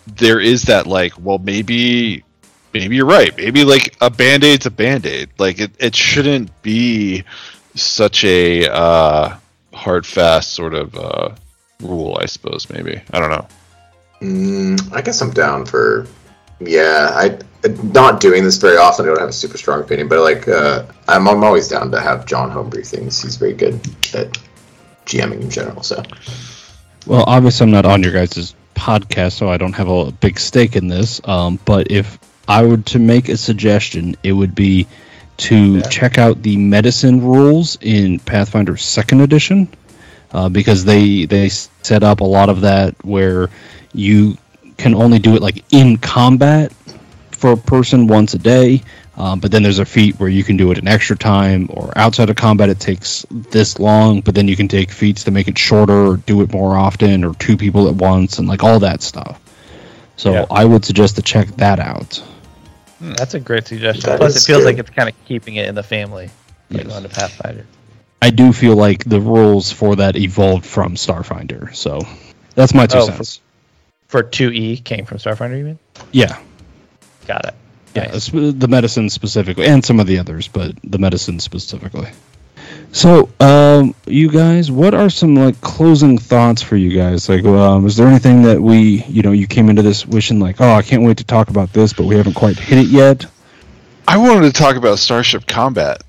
there 0.06 0.40
is 0.40 0.62
that 0.64 0.86
like, 0.86 1.12
well, 1.18 1.38
maybe, 1.38 2.24
maybe 2.72 2.96
you're 2.96 3.06
right. 3.06 3.36
Maybe 3.36 3.64
like 3.64 3.96
a 4.00 4.10
band 4.10 4.44
aid's 4.44 4.66
a 4.66 4.70
band 4.70 5.06
aid. 5.06 5.30
Like 5.38 5.60
it, 5.60 5.72
it 5.78 5.94
shouldn't 5.94 6.62
be 6.62 7.24
such 7.74 8.24
a 8.24 8.68
uh, 8.68 9.36
hard, 9.72 10.06
fast 10.06 10.52
sort 10.52 10.74
of 10.74 10.94
uh, 10.96 11.34
rule. 11.80 12.18
I 12.20 12.26
suppose 12.26 12.68
maybe 12.70 13.00
I 13.12 13.20
don't 13.20 13.30
know. 13.30 13.48
Mm, 14.20 14.92
I 14.94 15.02
guess 15.02 15.20
I'm 15.20 15.30
down 15.30 15.66
for. 15.66 16.06
Yeah, 16.60 17.10
I 17.12 17.38
not 17.92 18.20
doing 18.20 18.44
this 18.44 18.56
very 18.56 18.76
often. 18.76 19.04
I 19.04 19.08
don't 19.08 19.20
have 19.20 19.28
a 19.28 19.32
super 19.32 19.58
strong 19.58 19.80
opinion, 19.80 20.08
but 20.08 20.20
like 20.20 20.46
uh, 20.48 20.86
I'm, 21.08 21.28
I'm 21.28 21.42
always 21.42 21.68
down 21.68 21.90
to 21.90 22.00
have 22.00 22.26
John 22.26 22.50
homebrew 22.50 22.82
things. 22.82 23.22
He's 23.22 23.36
very 23.36 23.54
good 23.54 23.74
at 24.14 24.38
GMing 25.06 25.40
in 25.42 25.50
general. 25.50 25.82
So 25.82 26.02
Well, 27.06 27.24
obviously, 27.26 27.64
I'm 27.64 27.70
not 27.70 27.86
on 27.86 28.02
your 28.02 28.12
guys' 28.12 28.54
podcast, 28.74 29.32
so 29.32 29.48
I 29.48 29.56
don't 29.56 29.74
have 29.74 29.88
a 29.88 30.12
big 30.12 30.38
stake 30.38 30.76
in 30.76 30.88
this. 30.88 31.20
Um, 31.24 31.58
but 31.64 31.90
if 31.90 32.18
I 32.46 32.64
were 32.64 32.78
to 32.78 32.98
make 32.98 33.28
a 33.28 33.36
suggestion, 33.36 34.16
it 34.22 34.32
would 34.32 34.54
be 34.54 34.86
to 35.36 35.82
check 35.82 36.18
out 36.18 36.42
the 36.42 36.56
medicine 36.56 37.22
rules 37.22 37.76
in 37.80 38.18
Pathfinder 38.18 38.76
Second 38.76 39.20
Edition, 39.20 39.68
uh, 40.32 40.48
because 40.48 40.84
they 40.84 41.24
they 41.24 41.48
set 41.48 42.02
up 42.02 42.20
a 42.20 42.24
lot 42.24 42.48
of 42.48 42.62
that 42.62 42.94
where 43.04 43.48
you 43.92 44.36
can 44.76 44.94
only 44.94 45.18
do 45.18 45.34
it 45.36 45.42
like 45.42 45.64
in 45.72 45.96
combat 45.96 46.72
for 47.30 47.52
a 47.52 47.56
person 47.56 48.06
once 48.06 48.34
a 48.34 48.38
day. 48.38 48.82
Um, 49.16 49.38
but 49.38 49.52
then 49.52 49.62
there's 49.62 49.78
a 49.78 49.84
feat 49.84 50.16
where 50.18 50.28
you 50.28 50.42
can 50.42 50.56
do 50.56 50.70
it 50.72 50.78
an 50.78 50.88
extra 50.88 51.16
time, 51.16 51.68
or 51.70 51.92
outside 51.96 52.30
of 52.30 52.36
combat 52.36 52.68
it 52.68 52.80
takes 52.80 53.24
this 53.30 53.78
long. 53.78 54.20
But 54.22 54.34
then 54.34 54.48
you 54.48 54.56
can 54.56 54.66
take 54.68 54.90
feats 54.90 55.24
to 55.24 55.30
make 55.30 55.46
it 55.46 55.56
shorter, 55.56 56.06
or 56.08 56.16
do 56.16 56.42
it 56.42 56.52
more 56.52 56.76
often, 56.76 57.24
or 57.24 57.34
two 57.34 57.56
people 57.56 57.88
at 57.88 57.94
once, 57.94 58.38
and 58.38 58.48
like 58.48 58.64
all 58.64 58.80
that 58.80 59.02
stuff. 59.02 59.40
So 60.16 60.32
Yeah. 60.32 60.46
I 60.50 60.64
would 60.64 60.84
suggest 60.84 61.16
to 61.16 61.22
check 61.22 61.48
that 61.56 61.78
out. 61.78 62.20
That's 63.00 63.34
a 63.34 63.40
great 63.40 63.66
suggestion. 63.68 64.10
That 64.10 64.18
Plus, 64.18 64.36
it 64.36 64.46
feels 64.46 64.60
good. 64.60 64.66
like 64.66 64.78
it's 64.78 64.90
kind 64.90 65.08
of 65.08 65.14
keeping 65.26 65.56
it 65.56 65.68
in 65.68 65.74
the 65.74 65.82
family, 65.82 66.30
like 66.70 66.84
Yes. 66.84 66.86
going 66.92 67.02
to 67.02 67.08
Pathfinder. 67.08 67.66
I 68.22 68.30
do 68.30 68.52
feel 68.52 68.74
like 68.74 69.04
the 69.04 69.20
rules 69.20 69.70
for 69.70 69.96
that 69.96 70.16
evolved 70.16 70.64
from 70.64 70.94
Starfinder, 70.94 71.74
so 71.74 72.00
that's 72.54 72.72
my 72.74 72.86
two 72.86 72.98
Oh, 72.98 73.06
cents. 73.06 73.40
For 74.08 74.22
2E 74.22 74.82
came 74.84 75.04
from 75.04 75.18
Starfinder, 75.18 75.58
you 75.58 75.64
mean? 75.64 75.78
yeah, 76.12 76.38
Got 77.26 77.44
it. 77.46 77.54
Yeah, 77.94 78.06
Nice. 78.12 78.28
the 78.28 78.66
medicine 78.68 79.08
specifically, 79.10 79.66
and 79.66 79.84
some 79.84 80.00
of 80.00 80.06
the 80.06 80.18
others, 80.18 80.48
but 80.48 80.72
the 80.82 80.98
medicine 80.98 81.40
specifically. 81.40 82.08
So, 82.92 83.28
um, 83.40 83.94
you 84.06 84.30
guys, 84.30 84.70
what 84.70 84.94
are 84.94 85.10
some 85.10 85.34
like 85.34 85.60
closing 85.60 86.16
thoughts 86.16 86.62
for 86.62 86.76
you 86.76 86.96
guys? 86.96 87.28
Like, 87.28 87.44
um, 87.44 87.86
is 87.86 87.96
there 87.96 88.06
anything 88.06 88.42
that 88.42 88.60
we, 88.60 89.02
you 89.04 89.22
know, 89.22 89.32
you 89.32 89.48
came 89.48 89.68
into 89.68 89.82
this 89.82 90.06
wishing 90.06 90.38
like, 90.38 90.60
oh, 90.60 90.72
I 90.72 90.82
can't 90.82 91.02
wait 91.02 91.16
to 91.18 91.24
talk 91.24 91.50
about 91.50 91.72
this, 91.72 91.92
but 91.92 92.06
we 92.06 92.16
haven't 92.16 92.34
quite 92.34 92.56
hit 92.56 92.78
it 92.78 92.86
yet? 92.86 93.26
I 94.06 94.18
wanted 94.18 94.42
to 94.42 94.52
talk 94.52 94.76
about 94.76 94.98
Starship 94.98 95.46
Combat. 95.46 96.02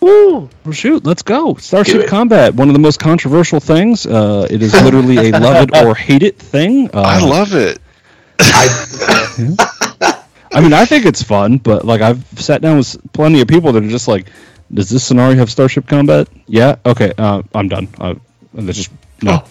Woo! 0.00 0.48
Well, 0.64 0.72
shoot, 0.72 1.04
let's 1.04 1.22
go. 1.22 1.54
Starship. 1.54 2.06
Combat, 2.08 2.54
one 2.54 2.68
of 2.68 2.74
the 2.74 2.80
most 2.80 2.98
controversial 3.00 3.60
things. 3.60 4.04
Uh, 4.06 4.46
it 4.50 4.62
is 4.62 4.74
literally 4.74 5.30
a 5.30 5.38
love 5.38 5.68
it 5.72 5.84
or 5.84 5.94
hate 5.94 6.22
it 6.22 6.38
thing. 6.38 6.90
Uh, 6.92 7.00
I 7.02 7.20
love 7.20 7.54
it. 7.54 7.80
I 8.38 9.56
I 10.52 10.60
mean, 10.60 10.72
I 10.72 10.84
think 10.84 11.06
it's 11.06 11.22
fun, 11.22 11.58
but 11.58 11.84
like 11.84 12.00
I've 12.00 12.24
sat 12.38 12.60
down 12.60 12.76
with 12.78 13.12
plenty 13.12 13.40
of 13.40 13.48
people 13.48 13.72
that 13.72 13.82
are 13.82 13.88
just 13.88 14.08
like, 14.08 14.26
"Does 14.72 14.90
this 14.90 15.04
scenario 15.04 15.36
have 15.36 15.50
Starship 15.50 15.86
Combat?" 15.86 16.28
Yeah. 16.46 16.76
Okay. 16.84 17.12
Uh, 17.16 17.42
I'm 17.54 17.68
done. 17.68 17.88
Uh, 17.98 18.14
and 18.56 18.68
they 18.68 18.72
just 18.72 18.90
no. 19.22 19.44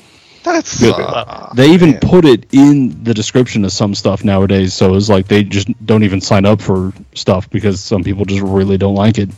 That's 0.44 0.82
uh, 0.82 1.54
they 1.56 1.70
even 1.72 1.92
man. 1.92 2.00
put 2.00 2.26
it 2.26 2.52
in 2.52 3.04
the 3.04 3.14
description 3.14 3.64
of 3.64 3.72
some 3.72 3.94
stuff 3.94 4.24
nowadays, 4.24 4.74
so 4.74 4.96
it's 4.96 5.08
like 5.08 5.28
they 5.28 5.44
just 5.44 5.68
don't 5.86 6.04
even 6.04 6.20
sign 6.20 6.46
up 6.46 6.62
for 6.62 6.94
stuff 7.14 7.48
because 7.52 7.80
some 7.80 8.04
people 8.04 8.26
just 8.26 8.42
really 8.42 8.78
don't 8.78 8.96
like 8.96 9.20
it. 9.20 9.30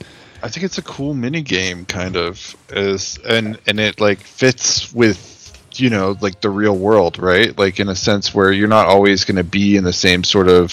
I 0.41 0.47
think 0.47 0.65
it's 0.65 0.77
a 0.77 0.81
cool 0.81 1.13
mini 1.13 1.41
game, 1.41 1.85
kind 1.85 2.15
of, 2.15 2.55
is 2.69 3.19
and 3.27 3.59
and 3.67 3.81
it 3.81 3.99
like 3.99 4.19
fits 4.19 4.93
with 4.93 5.29
you 5.75 5.89
know 5.89 6.17
like 6.21 6.39
the 6.39 6.49
real 6.49 6.75
world, 6.75 7.19
right? 7.19 7.57
Like 7.57 7.81
in 7.81 7.89
a 7.89 7.95
sense 7.95 8.33
where 8.33 8.53
you're 8.53 8.69
not 8.69 8.87
always 8.87 9.25
going 9.25 9.37
to 9.37 9.43
be 9.43 9.75
in 9.75 9.83
the 9.83 9.93
same 9.93 10.23
sort 10.23 10.47
of 10.47 10.71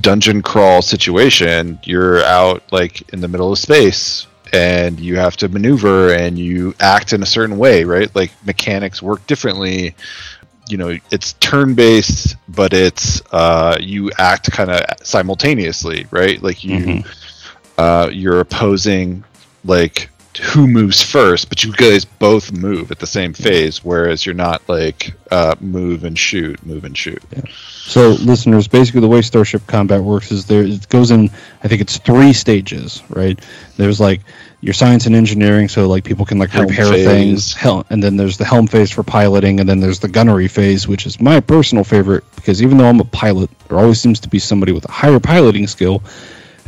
dungeon 0.00 0.42
crawl 0.42 0.82
situation. 0.82 1.78
You're 1.84 2.22
out 2.24 2.62
like 2.72 3.12
in 3.12 3.20
the 3.20 3.28
middle 3.28 3.52
of 3.52 3.58
space 3.58 4.26
and 4.52 4.98
you 5.00 5.16
have 5.16 5.36
to 5.38 5.48
maneuver 5.48 6.12
and 6.12 6.38
you 6.38 6.74
act 6.80 7.12
in 7.12 7.22
a 7.22 7.26
certain 7.26 7.56
way, 7.58 7.84
right? 7.84 8.14
Like 8.14 8.32
mechanics 8.44 9.00
work 9.02 9.26
differently. 9.26 9.94
You 10.68 10.76
know, 10.76 10.96
it's 11.10 11.32
turn 11.34 11.74
based, 11.74 12.36
but 12.48 12.72
it's 12.72 13.22
uh, 13.32 13.76
you 13.80 14.10
act 14.18 14.50
kind 14.52 14.70
of 14.70 14.84
simultaneously, 15.02 16.06
right? 16.10 16.40
Like 16.42 16.62
you 16.62 16.76
Mhm. 16.78 17.06
uh, 17.78 18.10
you're 18.12 18.40
opposing 18.40 19.24
like 19.64 20.09
who 20.38 20.66
moves 20.66 21.02
first, 21.02 21.48
but 21.48 21.64
you 21.64 21.72
guys 21.72 22.04
both 22.04 22.52
move 22.52 22.90
at 22.90 22.98
the 22.98 23.06
same 23.06 23.32
phase, 23.32 23.84
whereas 23.84 24.24
you're 24.24 24.34
not 24.34 24.62
like 24.68 25.12
uh, 25.30 25.54
move 25.60 26.04
and 26.04 26.18
shoot, 26.18 26.64
move 26.64 26.84
and 26.84 26.96
shoot. 26.96 27.22
So, 27.50 28.10
listeners, 28.10 28.68
basically 28.68 29.00
the 29.00 29.08
way 29.08 29.22
Starship 29.22 29.66
Combat 29.66 30.02
works 30.02 30.30
is 30.30 30.46
there 30.46 30.62
it 30.62 30.88
goes 30.88 31.10
in. 31.10 31.30
I 31.62 31.68
think 31.68 31.80
it's 31.80 31.98
three 31.98 32.32
stages, 32.32 33.02
right? 33.08 33.38
There's 33.76 34.00
like 34.00 34.20
your 34.60 34.74
science 34.74 35.06
and 35.06 35.16
engineering, 35.16 35.68
so 35.68 35.88
like 35.88 36.04
people 36.04 36.24
can 36.26 36.38
like 36.38 36.50
Helm 36.50 36.66
repair 36.66 36.86
phase. 36.86 37.06
things. 37.06 37.54
Hel- 37.54 37.86
and 37.90 38.02
then 38.02 38.16
there's 38.16 38.36
the 38.38 38.44
helm 38.44 38.66
phase 38.66 38.90
for 38.90 39.02
piloting, 39.02 39.58
and 39.60 39.68
then 39.68 39.80
there's 39.80 39.98
the 40.00 40.08
gunnery 40.08 40.48
phase, 40.48 40.86
which 40.86 41.06
is 41.06 41.20
my 41.20 41.40
personal 41.40 41.82
favorite 41.84 42.24
because 42.36 42.62
even 42.62 42.78
though 42.78 42.86
I'm 42.86 43.00
a 43.00 43.04
pilot, 43.04 43.50
there 43.68 43.78
always 43.78 44.00
seems 44.00 44.20
to 44.20 44.28
be 44.28 44.38
somebody 44.38 44.72
with 44.72 44.84
a 44.84 44.92
higher 44.92 45.18
piloting 45.20 45.66
skill, 45.66 46.02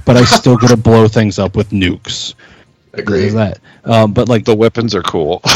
but 0.04 0.16
I 0.16 0.24
still 0.24 0.56
get 0.58 0.68
to 0.70 0.76
blow 0.76 1.06
things 1.08 1.38
up 1.38 1.54
with 1.54 1.70
nukes. 1.70 2.34
Agree. 2.94 3.20
There's 3.20 3.34
that. 3.34 3.58
Um, 3.84 4.12
but 4.12 4.28
like 4.28 4.44
The 4.44 4.54
weapons 4.54 4.94
are 4.94 5.02
cool. 5.02 5.42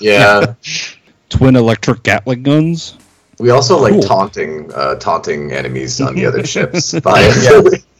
Yeah. 0.00 0.54
twin 1.28 1.54
electric 1.56 2.02
Gatling 2.02 2.42
guns. 2.42 2.96
We 3.38 3.50
also 3.50 3.78
like 3.80 3.92
Cool. 3.92 4.02
taunting, 4.02 4.72
uh, 4.74 4.96
taunting 4.96 5.52
enemies 5.52 6.00
on 6.00 6.14
the 6.16 6.26
other 6.26 6.44
ships. 6.54 6.92
By 7.00 7.22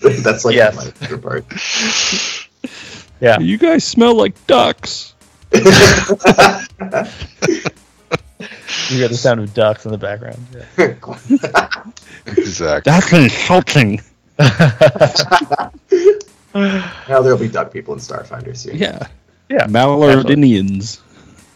that's 0.01 0.45
like 0.45 0.57
Yes. 0.57 0.75
my 0.77 0.85
favorite 0.85 1.23
part. 1.23 1.45
Yeah. 3.21 3.39
You 3.39 3.57
guys 3.57 3.85
smell 3.85 4.15
like 4.17 4.47
ducks. 4.49 5.15
You 5.53 5.61
got 9.01 9.11
the 9.11 9.17
sound 9.17 9.41
of 9.41 9.55
ducks 9.55 9.85
in 9.87 9.93
the 9.93 9.99
background. 9.99 10.45
Yeah. 10.77 10.97
exactly. 12.27 12.91
That's 12.91 13.13
insulting. 13.13 14.01
Now 16.55 17.23
there'll 17.23 17.39
be 17.39 17.49
duck 17.49 17.73
people 17.73 17.95
in 17.95 18.01
Starfinder 18.01 18.57
soon. 18.57 18.77
Yeah. 18.77 19.07
Yeah. 19.49 19.67
Malardinians. 19.67 21.01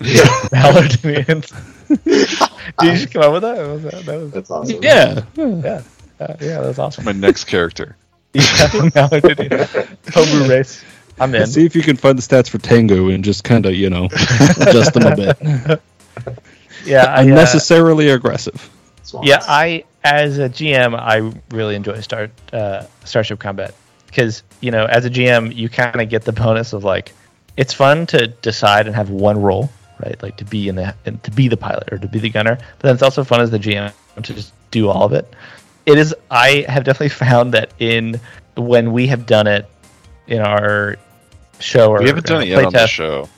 Paladinians. 0.00 1.52
Did 2.04 2.82
you 2.82 2.92
just 2.92 3.12
come 3.12 3.22
up 3.22 3.32
with 3.32 3.42
that? 3.42 3.66
Was 3.66 3.82
that, 3.84 4.04
that 4.04 4.18
was, 4.18 4.30
That's 4.32 4.50
awesome. 4.50 4.82
Yeah. 4.82 5.24
yeah. 5.36 5.82
Uh, 6.18 6.34
yeah, 6.40 6.60
that's 6.60 6.78
awesome. 6.78 7.04
My 7.04 7.12
next 7.12 7.44
character. 7.44 7.96
Yeah, 8.34 8.42
Paladinian. 8.42 9.96
Homebrew 10.12 10.48
race. 10.48 10.84
I'm 11.18 11.34
in. 11.34 11.46
See 11.46 11.64
if 11.64 11.74
you 11.74 11.82
can 11.82 11.96
find 11.96 12.18
the 12.18 12.22
stats 12.22 12.50
for 12.50 12.58
Tango 12.58 13.08
and 13.08 13.24
just 13.24 13.44
kind 13.44 13.64
of, 13.64 13.74
you 13.74 13.88
know, 13.88 14.06
adjust 14.06 14.92
them 14.92 15.06
a 15.06 15.16
bit. 15.16 15.80
Yeah, 16.84 17.04
I, 17.04 17.16
uh, 17.16 17.22
Unnecessarily 17.22 18.10
aggressive. 18.10 18.70
Swans. 19.02 19.26
Yeah, 19.26 19.40
I 19.42 19.84
as 20.04 20.38
a 20.38 20.48
GM, 20.48 20.96
I 20.96 21.32
really 21.54 21.74
enjoy 21.74 22.00
Star 22.00 22.30
uh, 22.52 22.84
Starship 23.04 23.40
Combat 23.40 23.74
because 24.16 24.42
you 24.62 24.70
know, 24.70 24.86
as 24.86 25.04
a 25.04 25.10
GM, 25.10 25.54
you 25.54 25.68
kind 25.68 26.00
of 26.00 26.08
get 26.08 26.22
the 26.24 26.32
bonus 26.32 26.72
of 26.72 26.82
like, 26.84 27.12
it's 27.58 27.74
fun 27.74 28.06
to 28.06 28.26
decide 28.28 28.86
and 28.86 28.96
have 28.96 29.10
one 29.10 29.40
role, 29.40 29.70
right? 30.02 30.20
Like 30.22 30.38
to 30.38 30.44
be 30.44 30.68
in 30.68 30.74
the 30.76 30.94
to 31.22 31.30
be 31.30 31.48
the 31.48 31.56
pilot 31.56 31.92
or 31.92 31.98
to 31.98 32.08
be 32.08 32.18
the 32.18 32.30
gunner, 32.30 32.56
but 32.56 32.80
then 32.80 32.94
it's 32.94 33.02
also 33.02 33.22
fun 33.24 33.42
as 33.42 33.50
the 33.50 33.58
GM 33.58 33.92
to 34.22 34.34
just 34.34 34.52
do 34.70 34.88
all 34.88 35.04
of 35.04 35.12
it. 35.12 35.28
It 35.84 35.98
is. 35.98 36.14
I 36.30 36.64
have 36.68 36.84
definitely 36.84 37.10
found 37.26 37.52
that 37.52 37.72
in 37.78 38.18
when 38.56 38.92
we 38.92 39.06
have 39.08 39.26
done 39.26 39.46
it 39.46 39.66
in 40.26 40.40
our 40.40 40.96
show 41.60 41.90
or 41.90 42.00
We 42.00 42.08
haven't 42.08 42.26
done 42.26 42.42
it 42.42 42.48
yet 42.48 42.64
on 42.64 42.72
the 42.72 42.78
playtest- 42.78 42.88
show. 42.88 43.28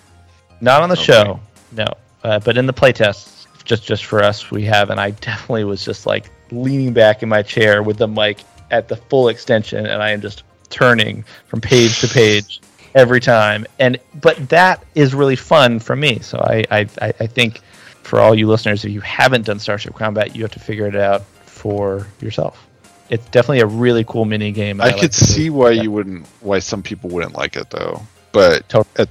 not 0.60 0.82
on 0.82 0.88
the 0.90 0.94
Okay. 0.94 1.02
show, 1.04 1.40
no. 1.72 1.86
Uh, 2.22 2.38
but 2.38 2.56
in 2.56 2.66
the 2.66 2.72
playtests, 2.72 3.46
just 3.64 3.84
just 3.84 4.04
for 4.04 4.22
us, 4.22 4.50
we 4.52 4.64
have, 4.64 4.90
and 4.90 5.00
I 5.00 5.10
definitely 5.28 5.64
was 5.64 5.84
just 5.84 6.06
like 6.06 6.30
leaning 6.52 6.92
back 6.92 7.22
in 7.24 7.28
my 7.28 7.42
chair 7.42 7.82
with 7.82 7.98
the 7.98 8.06
mic 8.08 8.38
at 8.70 8.86
the 8.88 8.96
full 8.96 9.28
extension, 9.28 9.86
and 9.86 10.02
I 10.02 10.10
am 10.10 10.20
just 10.20 10.42
turning 10.70 11.24
from 11.46 11.60
page 11.60 12.00
to 12.00 12.08
page 12.08 12.60
every 12.94 13.20
time. 13.20 13.66
And 13.78 13.98
but 14.20 14.48
that 14.48 14.84
is 14.94 15.14
really 15.14 15.36
fun 15.36 15.78
for 15.78 15.96
me. 15.96 16.20
So 16.20 16.38
I 16.38 16.64
I, 16.70 16.88
I 17.00 17.12
I 17.20 17.26
think 17.26 17.60
for 18.02 18.20
all 18.20 18.34
you 18.34 18.46
listeners, 18.48 18.84
if 18.84 18.90
you 18.90 19.00
haven't 19.00 19.44
done 19.44 19.58
Starship 19.58 19.94
Combat, 19.94 20.34
you 20.34 20.42
have 20.42 20.52
to 20.52 20.60
figure 20.60 20.86
it 20.86 20.96
out 20.96 21.24
for 21.44 22.06
yourself. 22.20 22.66
It's 23.10 23.24
definitely 23.30 23.60
a 23.60 23.66
really 23.66 24.04
cool 24.04 24.24
mini 24.24 24.52
game. 24.52 24.80
I 24.80 24.92
could 24.92 25.14
see 25.14 25.50
why 25.50 25.70
you 25.70 25.90
wouldn't, 25.90 26.26
why 26.40 26.58
some 26.58 26.82
people 26.82 27.10
wouldn't 27.10 27.34
like 27.34 27.56
it 27.56 27.70
though. 27.70 28.02
But 28.32 28.68
Tot- 28.68 28.86
at, 28.96 29.08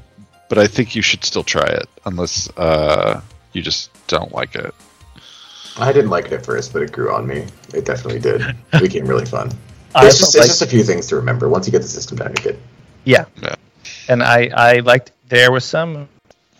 but 0.49 0.57
I 0.57 0.67
think 0.67 0.95
you 0.95 1.01
should 1.01 1.23
still 1.23 1.43
try 1.43 1.65
it 1.65 1.89
unless 2.05 2.49
uh, 2.57 3.21
you 3.53 3.61
just 3.61 3.89
don't 4.07 4.31
like 4.31 4.55
it. 4.55 4.73
I 5.77 5.91
didn't 5.91 6.09
like 6.09 6.25
it 6.25 6.33
at 6.33 6.45
first, 6.45 6.73
but 6.73 6.81
it 6.81 6.91
grew 6.91 7.13
on 7.13 7.27
me. 7.27 7.45
It 7.73 7.85
definitely 7.85 8.19
did. 8.19 8.41
It 8.73 8.81
became 8.81 9.05
really 9.05 9.25
fun. 9.25 9.51
I 9.97 10.01
There's 10.03 10.13
also 10.13 10.19
just, 10.25 10.33
there's 10.33 10.43
like- 10.43 10.49
just 10.49 10.61
a 10.61 10.67
few 10.67 10.83
things 10.83 11.07
to 11.07 11.15
remember. 11.15 11.49
Once 11.49 11.67
you 11.67 11.71
get 11.71 11.81
the 11.81 11.87
system 11.87 12.17
down, 12.17 12.27
you're 12.37 12.53
good. 12.53 12.59
Yeah. 13.03 13.25
Yeah. 13.41 13.55
And 14.07 14.21
I, 14.21 14.49
I 14.53 14.79
liked, 14.79 15.11
there 15.27 15.51
was 15.51 15.65
some 15.65 16.07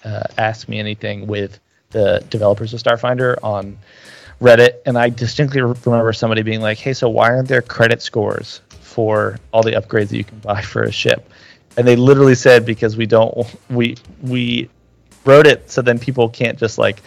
uh, 0.03 0.23
Ask 0.37 0.67
Me 0.67 0.79
Anything 0.79 1.27
with 1.27 1.59
the 1.91 2.23
developers 2.29 2.73
of 2.73 2.81
Starfinder 2.81 3.37
on 3.43 3.77
Reddit. 4.41 4.79
And 4.85 4.97
I 4.97 5.09
distinctly 5.09 5.61
remember 5.61 6.13
somebody 6.13 6.41
being 6.41 6.61
like, 6.61 6.77
hey, 6.77 6.93
so 6.93 7.09
why 7.09 7.29
aren't 7.29 7.47
there 7.47 7.61
credit 7.61 8.01
scores 8.01 8.61
for 8.81 9.37
all 9.53 9.61
the 9.63 9.71
upgrades 9.73 10.09
that 10.09 10.17
you 10.17 10.23
can 10.23 10.39
buy 10.39 10.61
for 10.61 10.83
a 10.83 10.91
ship? 10.91 11.29
And 11.77 11.87
they 11.87 11.95
literally 11.95 12.35
said, 12.35 12.65
because 12.65 12.97
we 12.97 13.05
don't, 13.05 13.37
we, 13.69 13.97
we 14.21 14.69
wrote 15.25 15.45
it 15.45 15.69
so 15.69 15.81
then 15.81 15.99
people 15.99 16.27
can't 16.27 16.57
just 16.57 16.77
like 16.77 17.01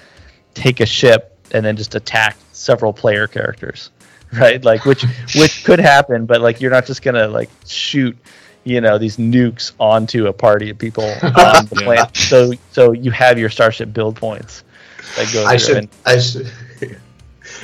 take 0.54 0.80
a 0.80 0.86
ship 0.86 1.36
and 1.52 1.64
then 1.64 1.76
just 1.76 1.94
attack 1.94 2.36
several 2.52 2.92
player 2.92 3.26
characters 3.26 3.90
right 4.38 4.64
like 4.64 4.84
which 4.84 5.04
which 5.34 5.64
could 5.64 5.78
happen 5.80 6.26
but 6.26 6.40
like 6.40 6.60
you're 6.60 6.70
not 6.70 6.86
just 6.86 7.02
gonna 7.02 7.26
like 7.28 7.50
shoot 7.66 8.16
you 8.64 8.80
know 8.80 8.96
these 8.98 9.16
nukes 9.16 9.72
onto 9.80 10.26
a 10.26 10.32
party 10.32 10.70
of 10.70 10.78
people 10.78 11.04
on 11.22 11.66
the 11.66 11.76
Yeah. 11.80 11.84
planet 11.84 12.16
so 12.16 12.52
so 12.70 12.92
you 12.92 13.10
have 13.10 13.38
your 13.38 13.48
starship 13.50 13.92
build 13.92 14.16
points 14.16 14.62
that 15.16 15.32
go 15.32 15.44
I 15.44 15.56
should. 15.56 15.76
and 15.78 15.88
I 16.06 16.18
should. 16.20 16.46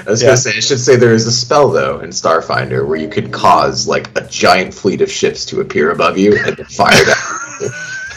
I 0.06 0.10
was 0.10 0.20
Yeah. 0.20 0.28
gonna 0.28 0.36
say 0.38 0.56
I 0.56 0.60
should 0.60 0.80
say 0.80 0.96
there 0.96 1.14
is 1.14 1.26
a 1.26 1.32
spell 1.32 1.70
though 1.70 2.00
in 2.00 2.10
Starfinder 2.10 2.86
where 2.86 2.96
you 2.98 3.08
could 3.08 3.30
cause 3.32 3.86
like 3.86 4.10
a 4.18 4.26
giant 4.26 4.74
fleet 4.74 5.00
of 5.00 5.10
ships 5.10 5.44
to 5.46 5.60
appear 5.60 5.92
above 5.92 6.18
you 6.18 6.36
and 6.44 6.56
fire 6.66 7.04
them. 7.04 7.70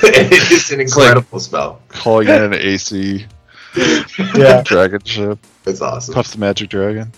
it 0.04 0.52
is 0.52 0.72
an 0.72 0.80
like- 0.80 0.88
incredible 0.88 1.40
spell. 1.40 1.82
Calling 1.90 2.28
in 2.30 2.42
an 2.42 2.54
AC 2.56 3.26
yeah 4.36 4.64
dragon 4.66 5.02
ship, 5.04 5.38
It's 5.68 5.82
awesome. 5.82 6.16
Puff 6.16 6.32
the 6.32 6.40
Magic 6.40 6.70
Dragon. 6.70 7.12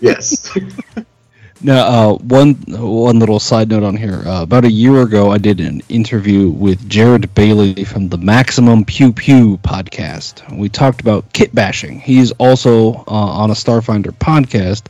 Yes. 0.00 0.56
Now, 1.62 1.86
uh, 1.86 2.14
one 2.18 2.54
one 2.68 3.18
little 3.18 3.40
side 3.40 3.70
note 3.70 3.82
on 3.82 3.96
here. 3.96 4.22
Uh, 4.26 4.42
about 4.42 4.66
a 4.66 4.70
year 4.70 5.00
ago, 5.00 5.30
I 5.30 5.38
did 5.38 5.58
an 5.60 5.80
interview 5.88 6.50
with 6.50 6.86
Jared 6.86 7.34
Bailey 7.34 7.82
from 7.84 8.10
the 8.10 8.18
Maximum 8.18 8.84
Pew 8.84 9.10
Pew 9.10 9.56
podcast. 9.58 10.54
We 10.54 10.68
talked 10.68 11.00
about 11.00 11.32
kit 11.32 11.54
bashing. 11.54 11.98
He's 11.98 12.30
also 12.32 12.92
uh, 12.92 13.04
on 13.10 13.50
a 13.50 13.54
Starfinder 13.54 14.10
podcast, 14.10 14.82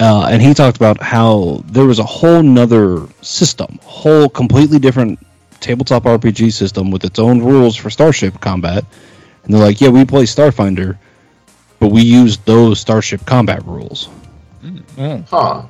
uh, 0.00 0.26
and 0.28 0.42
he 0.42 0.52
talked 0.52 0.76
about 0.76 1.00
how 1.00 1.62
there 1.66 1.84
was 1.84 2.00
a 2.00 2.04
whole 2.04 2.42
nother 2.42 3.06
system, 3.22 3.78
whole 3.84 4.28
completely 4.28 4.80
different 4.80 5.24
tabletop 5.60 6.02
RPG 6.02 6.52
system 6.52 6.90
with 6.90 7.04
its 7.04 7.20
own 7.20 7.40
rules 7.40 7.76
for 7.76 7.88
Starship 7.88 8.40
combat. 8.40 8.84
And 9.44 9.54
they're 9.54 9.62
like, 9.62 9.80
"Yeah, 9.80 9.90
we 9.90 10.04
play 10.04 10.24
Starfinder, 10.24 10.98
but 11.84 11.92
we 11.92 12.00
use 12.00 12.38
those 12.38 12.80
Starship 12.80 13.26
combat 13.26 13.62
rules." 13.66 14.08
Mm. 14.96 15.28
Huh. 15.28 15.64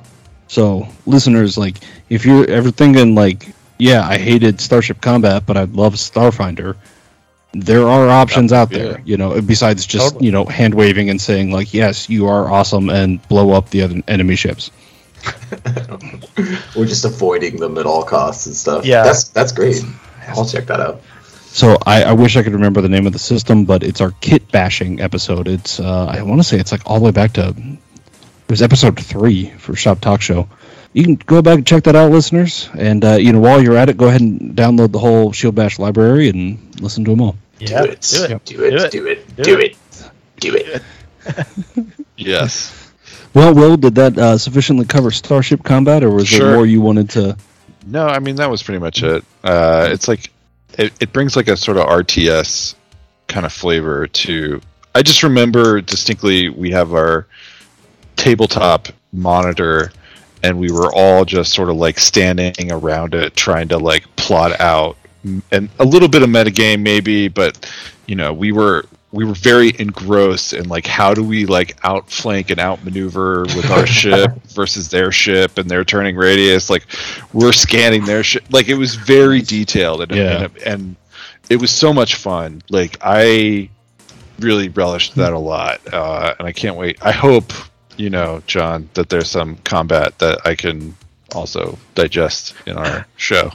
So, 0.47 0.87
listeners, 1.05 1.57
like, 1.57 1.75
if 2.09 2.25
you're 2.25 2.49
ever 2.49 2.71
thinking, 2.71 3.15
like, 3.15 3.53
yeah, 3.77 4.07
I 4.07 4.17
hated 4.17 4.61
Starship 4.61 5.01
Combat, 5.01 5.43
but 5.45 5.57
I 5.57 5.63
love 5.63 5.95
Starfinder, 5.95 6.77
there 7.53 7.87
are 7.87 8.07
options 8.07 8.53
out 8.53 8.69
there, 8.69 8.91
yeah. 8.99 9.03
you 9.03 9.17
know, 9.17 9.41
besides 9.41 9.85
just, 9.85 10.13
Totally. 10.13 10.27
you 10.27 10.31
know, 10.31 10.45
hand 10.45 10.73
waving 10.73 11.09
and 11.09 11.19
saying, 11.19 11.51
like, 11.51 11.73
yes, 11.73 12.09
you 12.09 12.27
are 12.27 12.49
awesome 12.49 12.89
and 12.89 13.27
blow 13.27 13.51
up 13.51 13.69
the 13.69 13.81
other 13.81 14.01
enemy 14.07 14.37
ships. 14.37 14.71
We're 16.75 16.85
just 16.85 17.03
avoiding 17.03 17.57
them 17.57 17.77
at 17.77 17.85
all 17.85 18.03
costs 18.03 18.45
and 18.45 18.55
stuff. 18.55 18.85
Yeah. 18.85 19.03
That's 19.03 19.25
that's 19.29 19.51
great. 19.51 19.83
I'll 20.29 20.45
check 20.45 20.67
that 20.67 20.79
out. 20.79 21.01
So, 21.55 21.77
I, 21.85 22.03
I 22.03 22.11
wish 22.11 22.35
I 22.35 22.43
could 22.43 22.51
remember 22.51 22.81
the 22.81 22.89
name 22.89 23.07
of 23.07 23.13
the 23.13 23.19
system, 23.19 23.63
but 23.63 23.81
it's 23.81 24.01
our 24.01 24.11
kit 24.19 24.51
bashing 24.51 24.99
episode. 24.99 25.47
It's, 25.47 25.79
uh, 25.79 26.05
I 26.07 26.21
want 26.23 26.41
to 26.41 26.43
say 26.43 26.59
it's 26.59 26.73
like 26.73 26.81
all 26.85 26.99
the 26.99 27.05
way 27.05 27.11
back 27.11 27.31
to, 27.33 27.55
it 27.57 28.49
was 28.49 28.61
episode 28.61 28.99
three 28.99 29.51
for 29.51 29.73
Shop 29.73 30.01
Talk 30.01 30.21
Show. 30.21 30.49
You 30.91 31.03
can 31.05 31.15
go 31.15 31.41
back 31.41 31.55
and 31.59 31.65
check 31.65 31.85
that 31.85 31.95
out, 31.95 32.11
listeners. 32.11 32.69
And, 32.77 33.05
uh, 33.05 33.11
you 33.13 33.31
know, 33.31 33.39
while 33.39 33.63
you're 33.63 33.77
at 33.77 33.87
it, 33.87 33.95
go 33.95 34.09
ahead 34.09 34.19
and 34.19 34.53
download 34.53 34.91
the 34.91 34.99
whole 34.99 35.31
Shield 35.31 35.55
Bash 35.55 35.79
library 35.79 36.27
and 36.27 36.59
listen 36.81 37.05
to 37.05 37.11
them 37.11 37.21
all. 37.21 37.37
yeah 37.59 37.83
do 37.83 37.89
it. 37.89 38.01
do 38.01 38.25
it 38.25 38.45
Do 38.45 38.63
it. 38.65 38.91
Do 38.91 39.07
it. 39.07 39.07
Do 39.07 39.07
it. 39.07 39.27
Do 39.37 39.43
Do 40.41 40.55
it. 40.57 40.67
it. 40.67 40.83
Do 41.25 41.81
it. 41.81 41.85
Yes. 42.17 42.91
Well, 43.33 43.53
Will, 43.53 43.77
did 43.77 43.95
that 43.95 44.17
uh, 44.17 44.37
sufficiently 44.37 44.85
cover 44.85 45.09
Starship 45.09 45.63
Combat, 45.63 46.03
or 46.03 46.11
was 46.11 46.29
there 46.31 46.53
more 46.55 46.65
you 46.65 46.81
wanted 46.81 47.11
to? 47.11 47.37
No, 47.85 48.05
I 48.07 48.19
mean 48.19 48.35
that 48.37 48.49
was 48.49 48.61
pretty 48.63 48.79
much 48.79 49.03
it. 49.03 49.23
Uh, 49.43 49.87
it's 49.91 50.07
like 50.07 50.31
it, 50.73 50.93
it 50.99 51.13
brings 51.13 51.35
like 51.35 51.47
a 51.47 51.57
sort 51.57 51.77
of 51.77 51.87
RTS 51.87 52.75
kind 53.27 53.45
of 53.45 53.53
flavor 53.53 54.07
to. 54.07 54.61
I 54.93 55.01
just 55.01 55.23
remember 55.23 55.81
distinctly 55.81 56.49
we 56.49 56.71
have 56.71 56.93
our 56.93 57.27
tabletop 58.15 58.87
monitor, 59.11 59.91
and 60.43 60.59
we 60.59 60.71
were 60.71 60.93
all 60.93 61.25
just 61.25 61.53
sort 61.53 61.69
of 61.69 61.77
like 61.77 61.99
standing 61.99 62.71
around 62.71 63.13
it, 63.13 63.35
trying 63.35 63.67
to 63.69 63.77
like 63.77 64.03
plot 64.15 64.59
out 64.59 64.97
and 65.51 65.69
a 65.79 65.85
little 65.85 66.07
bit 66.07 66.21
of 66.21 66.29
metagame 66.29 66.81
maybe, 66.81 67.27
but 67.27 67.69
you 68.05 68.15
know 68.15 68.33
we 68.33 68.51
were 68.51 68.85
we 69.15 69.23
were 69.25 69.33
very 69.33 69.73
engrossed 69.79 70.53
in 70.53 70.67
like 70.67 70.85
how 70.85 71.13
do 71.13 71.23
we 71.23 71.45
like 71.45 71.77
outflank 71.83 72.49
and 72.51 72.59
outmaneuver 72.59 73.43
with 73.43 73.71
our 73.71 73.87
ship 74.01 74.31
versus 74.49 74.89
their 74.89 75.11
ship 75.11 75.57
and 75.57 75.69
their 75.69 75.85
turning 75.85 76.15
radius. 76.17 76.69
Like 76.69 76.85
we're 77.33 77.53
scanning 77.53 78.03
their 78.05 78.23
ship. 78.23 78.43
Like 78.51 78.67
it 78.67 78.75
was 78.75 78.95
very 78.95 79.41
detailed 79.41 80.01
and 80.01 80.11
Yeah. 80.13 80.43
and, 80.43 80.57
and 80.57 80.95
it 81.49 81.55
was 81.57 81.71
so 81.71 81.93
much 81.93 82.15
fun. 82.15 82.61
Like 82.69 82.97
I 83.01 83.69
really 84.39 84.67
relished 84.69 85.15
that 85.15 85.31
a 85.31 85.39
lot, 85.39 85.79
uh, 85.93 86.35
and 86.37 86.47
I 86.47 86.51
can't 86.51 86.75
wait. 86.75 86.97
I 87.01 87.11
hope 87.11 87.53
you 87.97 88.09
know, 88.09 88.43
John, 88.45 88.89
that 88.93 89.07
there's 89.07 89.29
some 89.31 89.55
combat 89.63 90.19
that 90.19 90.45
I 90.45 90.55
can 90.55 90.95
also 91.35 91.77
digest 91.95 92.53
in 92.65 92.77
our 92.77 93.05
show. 93.17 93.51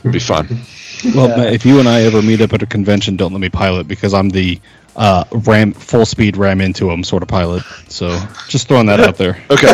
It'd 0.00 0.12
be 0.12 0.18
fun. 0.20 0.46
Well, 1.16 1.28
Yeah. 1.30 1.36
Matt, 1.36 1.52
if 1.52 1.66
you 1.66 1.80
and 1.80 1.88
I 1.88 2.02
ever 2.02 2.22
meet 2.22 2.40
up 2.42 2.52
at 2.52 2.62
a 2.62 2.66
convention, 2.66 3.16
don't 3.16 3.32
let 3.32 3.40
me 3.40 3.48
pilot 3.48 3.88
because 3.88 4.14
I'm 4.14 4.28
the 4.30 4.60
uh, 4.94 5.24
ram 5.32 5.72
full 5.72 6.06
speed 6.06 6.36
ram 6.36 6.60
into 6.60 6.86
them 6.86 7.02
sort 7.02 7.24
of 7.24 7.28
pilot. 7.28 7.64
So 7.88 8.16
just 8.46 8.68
throwing 8.68 8.86
that 8.86 9.00
out 9.00 9.16
there. 9.16 9.36
Okay. 9.50 9.66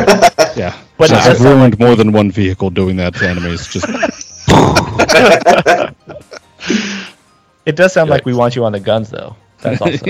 Yeah, 0.56 0.74
But 0.96 1.10
it 1.10 1.18
I've 1.18 1.24
does 1.24 1.38
sound 1.42 1.58
ruined 1.58 1.78
more 1.78 1.96
than 1.96 2.12
one 2.12 2.30
vehicle 2.30 2.70
doing 2.70 2.96
that 2.96 3.14
to 3.16 3.28
enemies. 3.28 3.66
Just 3.68 3.86
It 7.66 7.76
does 7.76 7.92
sound 7.92 8.08
like 8.08 8.24
we 8.24 8.32
want 8.32 8.56
you 8.56 8.64
on 8.64 8.72
the 8.72 8.80
guns, 8.80 9.10
though. 9.10 9.36
That's 9.60 9.82
also. 9.82 10.06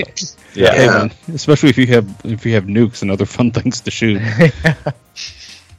Yeah. 0.53 0.71
Hey, 0.73 0.85
Yeah. 0.85 0.97
man, 0.99 1.11
especially 1.33 1.67
if 1.69 1.77
you 1.77 1.87
have 1.87 2.07
if 2.23 2.45
you 2.45 2.53
have 2.53 2.63
nukes 2.63 3.01
and 3.01 3.11
other 3.11 3.25
fun 3.25 3.51
things 3.51 3.81
to 3.81 3.91
shoot. 3.91 4.21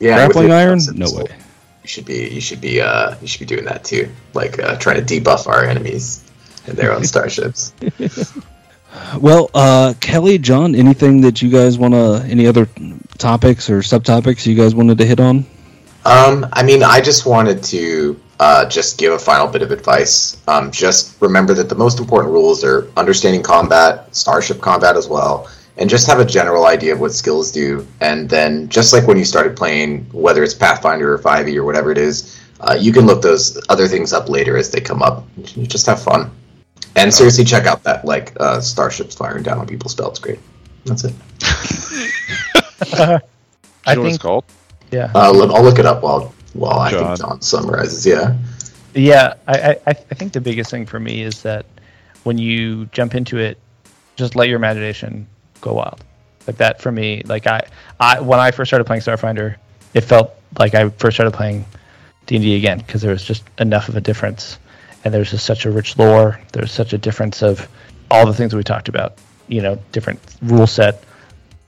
Yeah, 0.00 0.16
Grappling 0.16 0.50
iron? 0.50 0.80
No 0.94 1.12
way. 1.12 1.26
You 1.82 1.88
should 1.88 2.06
be 2.06 2.28
you 2.28 2.40
should 2.40 2.60
be 2.60 2.80
uh 2.80 3.16
you 3.20 3.28
should 3.28 3.40
be 3.40 3.46
doing 3.46 3.66
that 3.66 3.84
too. 3.84 4.10
Like 4.34 4.58
uh, 4.58 4.76
trying 4.76 5.04
to 5.04 5.20
debuff 5.20 5.46
our 5.46 5.64
enemies 5.64 6.24
and 6.66 6.76
their 6.76 6.92
own 6.92 7.04
starships. 7.12 7.72
Well, 9.20 9.50
uh, 9.54 9.94
Kelly, 10.00 10.38
John, 10.38 10.74
anything 10.74 11.20
that 11.20 11.42
you 11.42 11.50
guys 11.50 11.78
want 11.78 11.94
to, 11.94 12.24
any 12.28 12.46
other 12.46 12.68
topics 13.18 13.70
or 13.70 13.80
subtopics 13.80 14.46
you 14.46 14.56
guys 14.56 14.74
wanted 14.74 14.98
to 14.98 15.06
hit 15.06 15.20
on? 15.20 15.46
Um, 16.04 16.46
I 16.52 16.62
mean, 16.62 16.82
I 16.82 17.00
just 17.00 17.26
wanted 17.26 17.62
to 17.64 18.20
uh, 18.40 18.66
just 18.66 18.98
give 18.98 19.12
a 19.12 19.18
final 19.18 19.46
bit 19.46 19.62
of 19.62 19.70
advice. 19.70 20.42
Um, 20.48 20.70
just 20.70 21.20
remember 21.20 21.54
that 21.54 21.68
the 21.68 21.74
most 21.74 22.00
important 22.00 22.32
rules 22.32 22.64
are 22.64 22.90
understanding 22.96 23.42
combat, 23.42 24.14
starship 24.14 24.60
combat 24.60 24.96
as 24.96 25.06
well, 25.06 25.48
and 25.76 25.88
just 25.88 26.06
have 26.06 26.20
a 26.20 26.24
general 26.24 26.66
idea 26.66 26.92
of 26.92 27.00
what 27.00 27.12
skills 27.12 27.50
do. 27.52 27.86
And 28.00 28.28
then, 28.28 28.68
just 28.68 28.92
like 28.92 29.06
when 29.06 29.16
you 29.16 29.24
started 29.24 29.56
playing, 29.56 30.04
whether 30.12 30.42
it's 30.42 30.54
Pathfinder 30.54 31.12
or 31.14 31.18
5e 31.18 31.56
or 31.56 31.64
whatever 31.64 31.90
it 31.90 31.98
is, 31.98 32.38
uh, 32.60 32.76
you 32.78 32.92
can 32.92 33.06
look 33.06 33.22
those 33.22 33.58
other 33.68 33.88
things 33.88 34.12
up 34.12 34.28
later 34.28 34.56
as 34.56 34.70
they 34.70 34.80
come 34.80 35.02
up. 35.02 35.26
You 35.54 35.66
just 35.66 35.86
have 35.86 36.02
fun. 36.02 36.30
And 36.96 37.12
seriously, 37.14 37.44
check 37.44 37.66
out 37.66 37.82
that 37.84 38.04
like 38.04 38.32
uh, 38.40 38.60
starships 38.60 39.14
firing 39.14 39.42
down 39.42 39.58
on 39.58 39.66
people's 39.66 39.92
spell. 39.92 40.10
It's 40.10 40.18
great. 40.18 40.38
That's 40.84 41.04
it. 41.04 41.14
I 42.92 43.92
you 43.92 43.96
know 43.96 44.02
what 44.02 44.08
it's 44.08 44.08
think, 44.08 44.20
called? 44.20 44.44
yeah, 44.90 45.10
Uh, 45.14 45.30
I'll 45.54 45.62
look 45.62 45.78
it 45.78 45.86
up 45.86 46.02
while 46.02 46.32
while 46.52 46.78
I 46.80 46.90
John. 46.90 47.16
think 47.16 47.18
John 47.28 47.40
summarizes. 47.42 48.04
Yeah. 48.04 48.36
yeah. 48.94 49.34
I, 49.46 49.58
I, 49.60 49.70
I 49.86 49.90
I 49.90 50.14
think 50.14 50.32
the 50.32 50.40
biggest 50.40 50.70
thing 50.70 50.84
for 50.86 50.98
me 51.00 51.22
is 51.22 51.42
that 51.42 51.64
when 52.24 52.38
you 52.38 52.86
jump 52.86 53.14
into 53.14 53.38
it, 53.38 53.58
just 54.16 54.34
let 54.36 54.48
your 54.48 54.56
imagination 54.56 55.26
go 55.60 55.74
wild. 55.74 56.02
Like 56.46 56.56
that 56.56 56.80
for 56.80 56.90
me. 56.90 57.22
Like 57.24 57.46
I, 57.46 57.66
I 57.98 58.20
when 58.20 58.40
I 58.40 58.50
first 58.50 58.70
started 58.70 58.84
playing 58.84 59.02
Starfinder, 59.02 59.56
it 59.94 60.02
felt 60.02 60.34
like 60.58 60.74
I 60.74 60.88
first 60.90 61.16
started 61.16 61.32
playing 61.32 61.64
D 62.26 62.36
and 62.36 62.44
D 62.44 62.56
again 62.56 62.78
because 62.78 63.02
there 63.02 63.12
was 63.12 63.24
just 63.24 63.44
enough 63.58 63.88
of 63.88 63.96
a 63.96 64.00
difference, 64.00 64.58
and 65.04 65.12
there's 65.12 65.30
just 65.30 65.44
such 65.44 65.66
a 65.66 65.70
rich 65.70 65.98
lore. 65.98 66.40
There's 66.52 66.72
such 66.72 66.92
a 66.92 66.98
difference 66.98 67.42
of 67.42 67.68
all 68.10 68.26
the 68.26 68.34
things 68.34 68.54
we 68.54 68.64
talked 68.64 68.88
about. 68.88 69.18
You 69.48 69.62
know, 69.62 69.78
different 69.92 70.20
rule 70.42 70.66
set. 70.66 71.04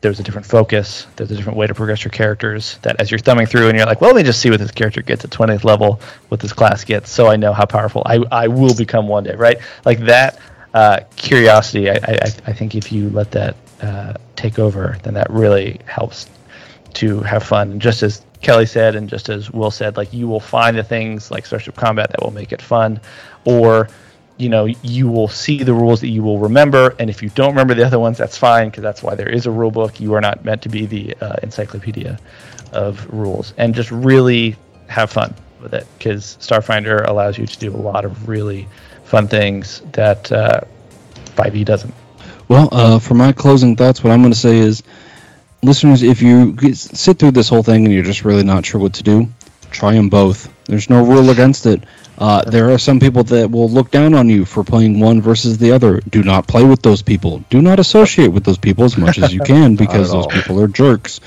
There's 0.00 0.18
a 0.18 0.22
different 0.24 0.46
focus. 0.46 1.06
There's 1.14 1.30
a 1.30 1.36
different 1.36 1.56
way 1.56 1.68
to 1.68 1.74
progress 1.74 2.02
your 2.02 2.10
characters. 2.10 2.78
That 2.82 3.00
as 3.00 3.10
you're 3.10 3.18
thumbing 3.18 3.46
through 3.46 3.68
and 3.68 3.76
you're 3.76 3.86
like, 3.86 4.00
well, 4.00 4.10
let 4.10 4.16
me 4.16 4.24
just 4.24 4.40
see 4.40 4.50
what 4.50 4.58
this 4.58 4.72
character 4.72 5.00
gets 5.00 5.24
at 5.24 5.30
20th 5.30 5.62
level, 5.62 6.00
what 6.28 6.40
this 6.40 6.52
class 6.52 6.82
gets, 6.82 7.08
so 7.08 7.28
I 7.28 7.36
know 7.36 7.52
how 7.52 7.66
powerful 7.66 8.02
I, 8.04 8.16
I 8.32 8.48
will 8.48 8.74
become 8.74 9.06
one 9.06 9.22
day, 9.22 9.36
right? 9.36 9.58
Like 9.84 10.00
that 10.00 10.40
uh, 10.74 11.00
curiosity. 11.14 11.88
I, 11.88 11.94
I, 11.94 12.24
I 12.46 12.52
think 12.52 12.74
if 12.74 12.90
you 12.90 13.10
let 13.10 13.30
that 13.32 13.56
uh, 13.82 14.14
take 14.36 14.58
over, 14.58 14.96
then 15.02 15.14
that 15.14 15.30
really 15.30 15.80
helps 15.86 16.28
to 16.94 17.20
have 17.20 17.42
fun. 17.42 17.72
And 17.72 17.80
just 17.80 18.02
as 18.02 18.22
Kelly 18.40 18.66
said, 18.66 18.96
and 18.96 19.08
just 19.08 19.28
as 19.28 19.50
Will 19.50 19.70
said, 19.70 19.96
like 19.96 20.12
you 20.12 20.28
will 20.28 20.40
find 20.40 20.76
the 20.76 20.82
things 20.82 21.30
like 21.30 21.46
Starship 21.46 21.76
Combat 21.76 22.10
that 22.10 22.22
will 22.22 22.32
make 22.32 22.52
it 22.52 22.62
fun, 22.62 23.00
or 23.44 23.88
you 24.36 24.48
know 24.48 24.66
you 24.66 25.08
will 25.08 25.28
see 25.28 25.62
the 25.62 25.74
rules 25.74 26.00
that 26.00 26.08
you 26.08 26.22
will 26.22 26.38
remember, 26.38 26.94
and 26.98 27.10
if 27.10 27.22
you 27.22 27.28
don't 27.30 27.50
remember 27.50 27.74
the 27.74 27.84
other 27.84 27.98
ones, 27.98 28.18
that's 28.18 28.36
fine 28.36 28.68
because 28.68 28.82
that's 28.82 29.02
why 29.02 29.14
there 29.14 29.28
is 29.28 29.46
a 29.46 29.50
rule 29.50 29.70
book. 29.70 30.00
You 30.00 30.14
are 30.14 30.20
not 30.20 30.44
meant 30.44 30.62
to 30.62 30.68
be 30.68 30.86
the 30.86 31.16
uh, 31.20 31.36
encyclopedia 31.42 32.18
of 32.72 33.06
rules, 33.12 33.54
and 33.58 33.74
just 33.74 33.90
really 33.90 34.56
have 34.88 35.10
fun 35.10 35.34
with 35.60 35.74
it 35.74 35.86
because 35.98 36.36
Starfinder 36.40 37.06
allows 37.06 37.38
you 37.38 37.46
to 37.46 37.58
do 37.58 37.74
a 37.74 37.76
lot 37.76 38.04
of 38.04 38.28
really 38.28 38.68
fun 39.04 39.28
things 39.28 39.80
that 39.92 40.30
uh, 40.32 40.60
5e 41.36 41.64
doesn't. 41.64 41.94
Well, 42.52 42.68
uh, 42.70 42.98
for 42.98 43.14
my 43.14 43.32
closing 43.32 43.76
thoughts, 43.76 44.04
what 44.04 44.12
I'm 44.12 44.20
going 44.20 44.34
to 44.34 44.38
say 44.38 44.58
is, 44.58 44.82
listeners, 45.62 46.02
if 46.02 46.20
you 46.20 46.52
get, 46.52 46.76
sit 46.76 47.18
through 47.18 47.30
this 47.30 47.48
whole 47.48 47.62
thing 47.62 47.86
and 47.86 47.94
you're 47.94 48.04
just 48.04 48.26
really 48.26 48.42
not 48.44 48.66
sure 48.66 48.78
what 48.78 48.92
to 48.92 49.02
do, 49.02 49.28
try 49.70 49.94
them 49.94 50.10
both. 50.10 50.52
There's 50.66 50.90
no 50.90 51.02
rule 51.02 51.30
against 51.30 51.64
it. 51.64 51.82
Uh, 52.18 52.42
there 52.42 52.70
are 52.70 52.76
some 52.76 53.00
people 53.00 53.24
that 53.24 53.50
will 53.50 53.70
look 53.70 53.90
down 53.90 54.12
on 54.12 54.28
you 54.28 54.44
for 54.44 54.64
playing 54.64 55.00
one 55.00 55.22
versus 55.22 55.56
the 55.56 55.72
other. 55.72 56.00
Do 56.00 56.22
not 56.22 56.46
play 56.46 56.62
with 56.62 56.82
those 56.82 57.00
people. 57.00 57.42
Do 57.48 57.62
not 57.62 57.78
associate 57.80 58.28
with 58.28 58.44
those 58.44 58.58
people 58.58 58.84
as 58.84 58.98
much 58.98 59.16
as 59.16 59.32
you 59.32 59.40
can 59.46 59.74
because 59.74 60.12
those 60.12 60.26
all. 60.26 60.30
people 60.30 60.60
are 60.60 60.68
jerks. 60.68 61.20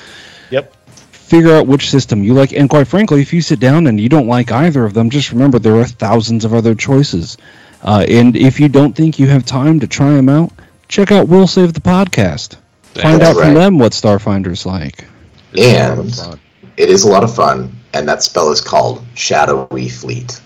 Yep. 0.51 0.75
Figure 1.11 1.55
out 1.55 1.65
which 1.65 1.89
system 1.89 2.23
you 2.23 2.35
like, 2.35 2.53
and 2.53 2.69
quite 2.69 2.87
frankly, 2.87 3.23
if 3.23 3.33
you 3.33 3.41
sit 3.41 3.59
down 3.59 3.87
and 3.87 3.99
you 3.99 4.09
don't 4.09 4.27
like 4.27 4.51
either 4.51 4.85
of 4.85 4.93
them, 4.93 5.09
just 5.09 5.31
remember 5.31 5.57
there 5.57 5.77
are 5.77 5.85
thousands 5.85 6.45
of 6.45 6.53
other 6.53 6.75
choices. 6.75 7.39
Uh, 7.81 8.05
and 8.07 8.35
if 8.35 8.59
you 8.59 8.69
don't 8.69 8.95
think 8.95 9.17
you 9.17 9.25
have 9.25 9.43
time 9.43 9.79
to 9.79 9.87
try 9.87 10.11
them 10.11 10.29
out, 10.29 10.51
check 10.87 11.11
out 11.11 11.27
We'll 11.27 11.47
Save 11.47 11.73
the 11.73 11.81
Podcast. 11.81 12.57
Find 12.95 13.21
That's 13.21 13.37
out 13.37 13.43
from 13.43 13.53
them 13.53 13.77
what 13.79 13.91
Starfinder's 13.91 14.65
like. 14.65 15.05
It's 15.53 15.67
a 15.67 15.89
lot 15.89 15.99
of 15.99 16.31
And- 16.31 16.39
It 16.77 16.89
is 16.89 17.03
a 17.03 17.09
lot 17.09 17.23
of 17.23 17.33
fun, 17.33 17.75
and 17.93 18.07
that 18.07 18.23
spell 18.23 18.51
is 18.51 18.61
called 18.61 19.03
Shadowy 19.15 19.89
Fleet. 19.89 20.39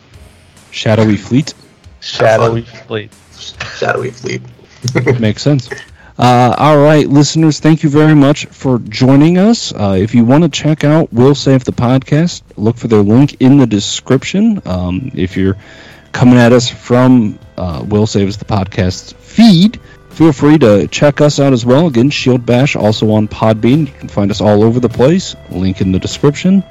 Shadowy 0.72 1.18
Fleet 1.18 1.54
Shadowy 2.02 2.62
Fleet. 2.62 3.12
Shadowy 3.78 4.12
Fleet. 4.12 4.42
makes 5.20 5.42
sense. 5.42 5.70
Uh, 6.18 6.54
all 6.58 6.78
right, 6.78 7.08
listeners, 7.08 7.60
thank 7.60 7.82
you 7.82 7.90
very 7.90 8.14
much 8.14 8.46
for 8.48 8.80
joining 8.80 9.38
us. 9.38 9.74
Uh, 9.74 9.98
if 10.00 10.14
you 10.14 10.26
want 10.26 10.44
to 10.44 10.50
check 10.50 10.84
out 10.84 11.12
We'll 11.14 11.34
Save 11.36 11.64
the 11.64 11.72
Podcast, 11.72 12.42
look 12.58 12.78
for 12.78 12.88
their 12.90 13.02
link 13.02 13.38
in 13.40 13.58
the 13.58 13.66
description. 13.66 14.62
Um, 14.66 15.12
if 15.16 15.36
you're 15.38 15.56
coming 16.12 16.38
at 16.38 16.52
us 16.52 16.70
from 16.70 17.40
uh, 17.58 17.84
Will 17.88 18.06
Saves 18.08 18.38
the 18.38 18.46
Podcast 18.46 19.14
feed, 19.16 19.80
feel 20.20 20.34
free 20.34 20.58
to 20.58 20.86
check 20.90 21.22
us 21.22 21.40
out 21.40 21.54
as 21.54 21.66
well. 21.66 21.88
Again, 21.88 22.10
Shield 22.10 22.46
Bash 22.46 22.76
also 22.76 23.12
on 23.12 23.30
Podbean. 23.30 23.88
You 23.88 23.94
can 23.94 24.10
find 24.10 24.30
us 24.32 24.42
all 24.42 24.64
over 24.66 24.82
the 24.82 24.90
place. 24.90 25.34
Link 25.50 25.80
in 25.80 25.94
the 25.94 26.00
description. 26.00 26.62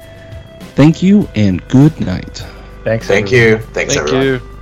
Thank 0.75 1.01
you 1.01 1.27
and 1.33 1.67
good 1.67 1.99
night. 1.99 2.45
Thanks. 2.83 3.07
Thank 3.07 3.33
everyone. 3.33 3.61
you. 3.61 3.67
Thanks, 3.73 3.95
Thank 3.95 4.07
everyone. 4.07 4.25
you. 4.27 4.58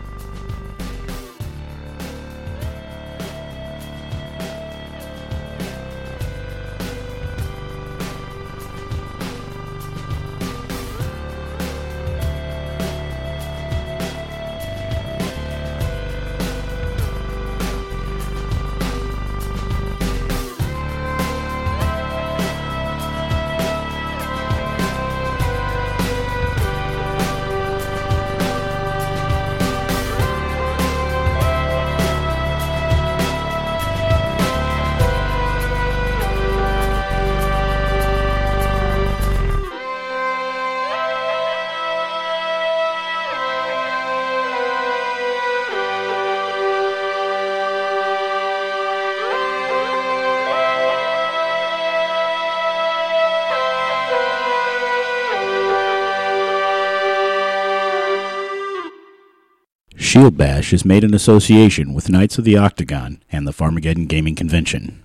Shield 60.17 60.35
Bash 60.35 60.73
is 60.73 60.83
made 60.83 61.03
in 61.03 61.13
association 61.13 61.93
with 61.93 62.09
Knights 62.09 62.39
of 62.39 62.43
the 62.43 62.57
Octagon 62.57 63.21
and 63.31 63.47
the 63.47 63.51
Farmageddon 63.51 64.07
Gaming 64.07 64.33
Convention. 64.33 65.03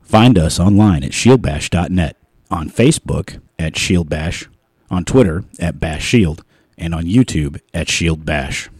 Find 0.00 0.38
us 0.38 0.58
online 0.58 1.04
at 1.04 1.10
shieldbash.net, 1.10 2.16
on 2.50 2.70
Facebook 2.70 3.42
at 3.58 3.76
Shield 3.76 4.08
Bash, 4.08 4.48
on 4.90 5.04
Twitter 5.04 5.44
at 5.60 5.78
Bash 5.78 6.02
Shield, 6.02 6.44
and 6.78 6.94
on 6.94 7.04
YouTube 7.04 7.60
at 7.74 7.90
Shield 7.90 8.24
Bash. 8.24 8.70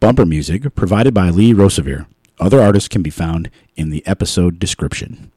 Bumper 0.00 0.24
music 0.24 0.74
provided 0.74 1.12
by 1.12 1.28
Lee 1.28 1.52
Rosevere. 1.52 2.06
Other 2.38 2.62
artists 2.62 2.88
can 2.88 3.02
be 3.02 3.10
found 3.10 3.50
in 3.76 3.90
the 3.90 4.02
episode 4.06 4.58
description. 4.58 5.30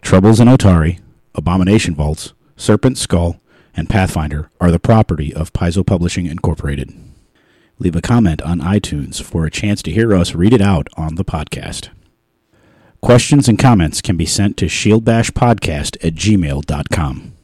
Troubles 0.00 0.38
in 0.38 0.46
Otari, 0.46 1.00
Abomination 1.34 1.96
Vaults, 1.96 2.34
Serpent 2.56 2.96
Skull, 2.96 3.40
and 3.74 3.90
Pathfinder 3.90 4.48
are 4.60 4.70
the 4.70 4.78
property 4.78 5.34
of 5.34 5.52
Paizo 5.52 5.84
Publishing 5.84 6.26
Incorporated. 6.26 6.96
Leave 7.78 7.96
a 7.96 8.00
comment 8.00 8.42
on 8.42 8.60
iTunes 8.60 9.22
for 9.22 9.46
a 9.46 9.50
chance 9.50 9.82
to 9.82 9.92
hear 9.92 10.14
us 10.14 10.34
read 10.34 10.52
it 10.52 10.60
out 10.60 10.88
on 10.96 11.14
the 11.14 11.24
podcast. 11.24 11.90
Questions 13.00 13.48
and 13.48 13.58
comments 13.58 14.02
can 14.02 14.16
be 14.16 14.26
sent 14.26 14.56
to 14.56 14.66
shieldbashpodcast 14.66 16.04
at 16.04 16.14
gmail.com. 16.14 17.37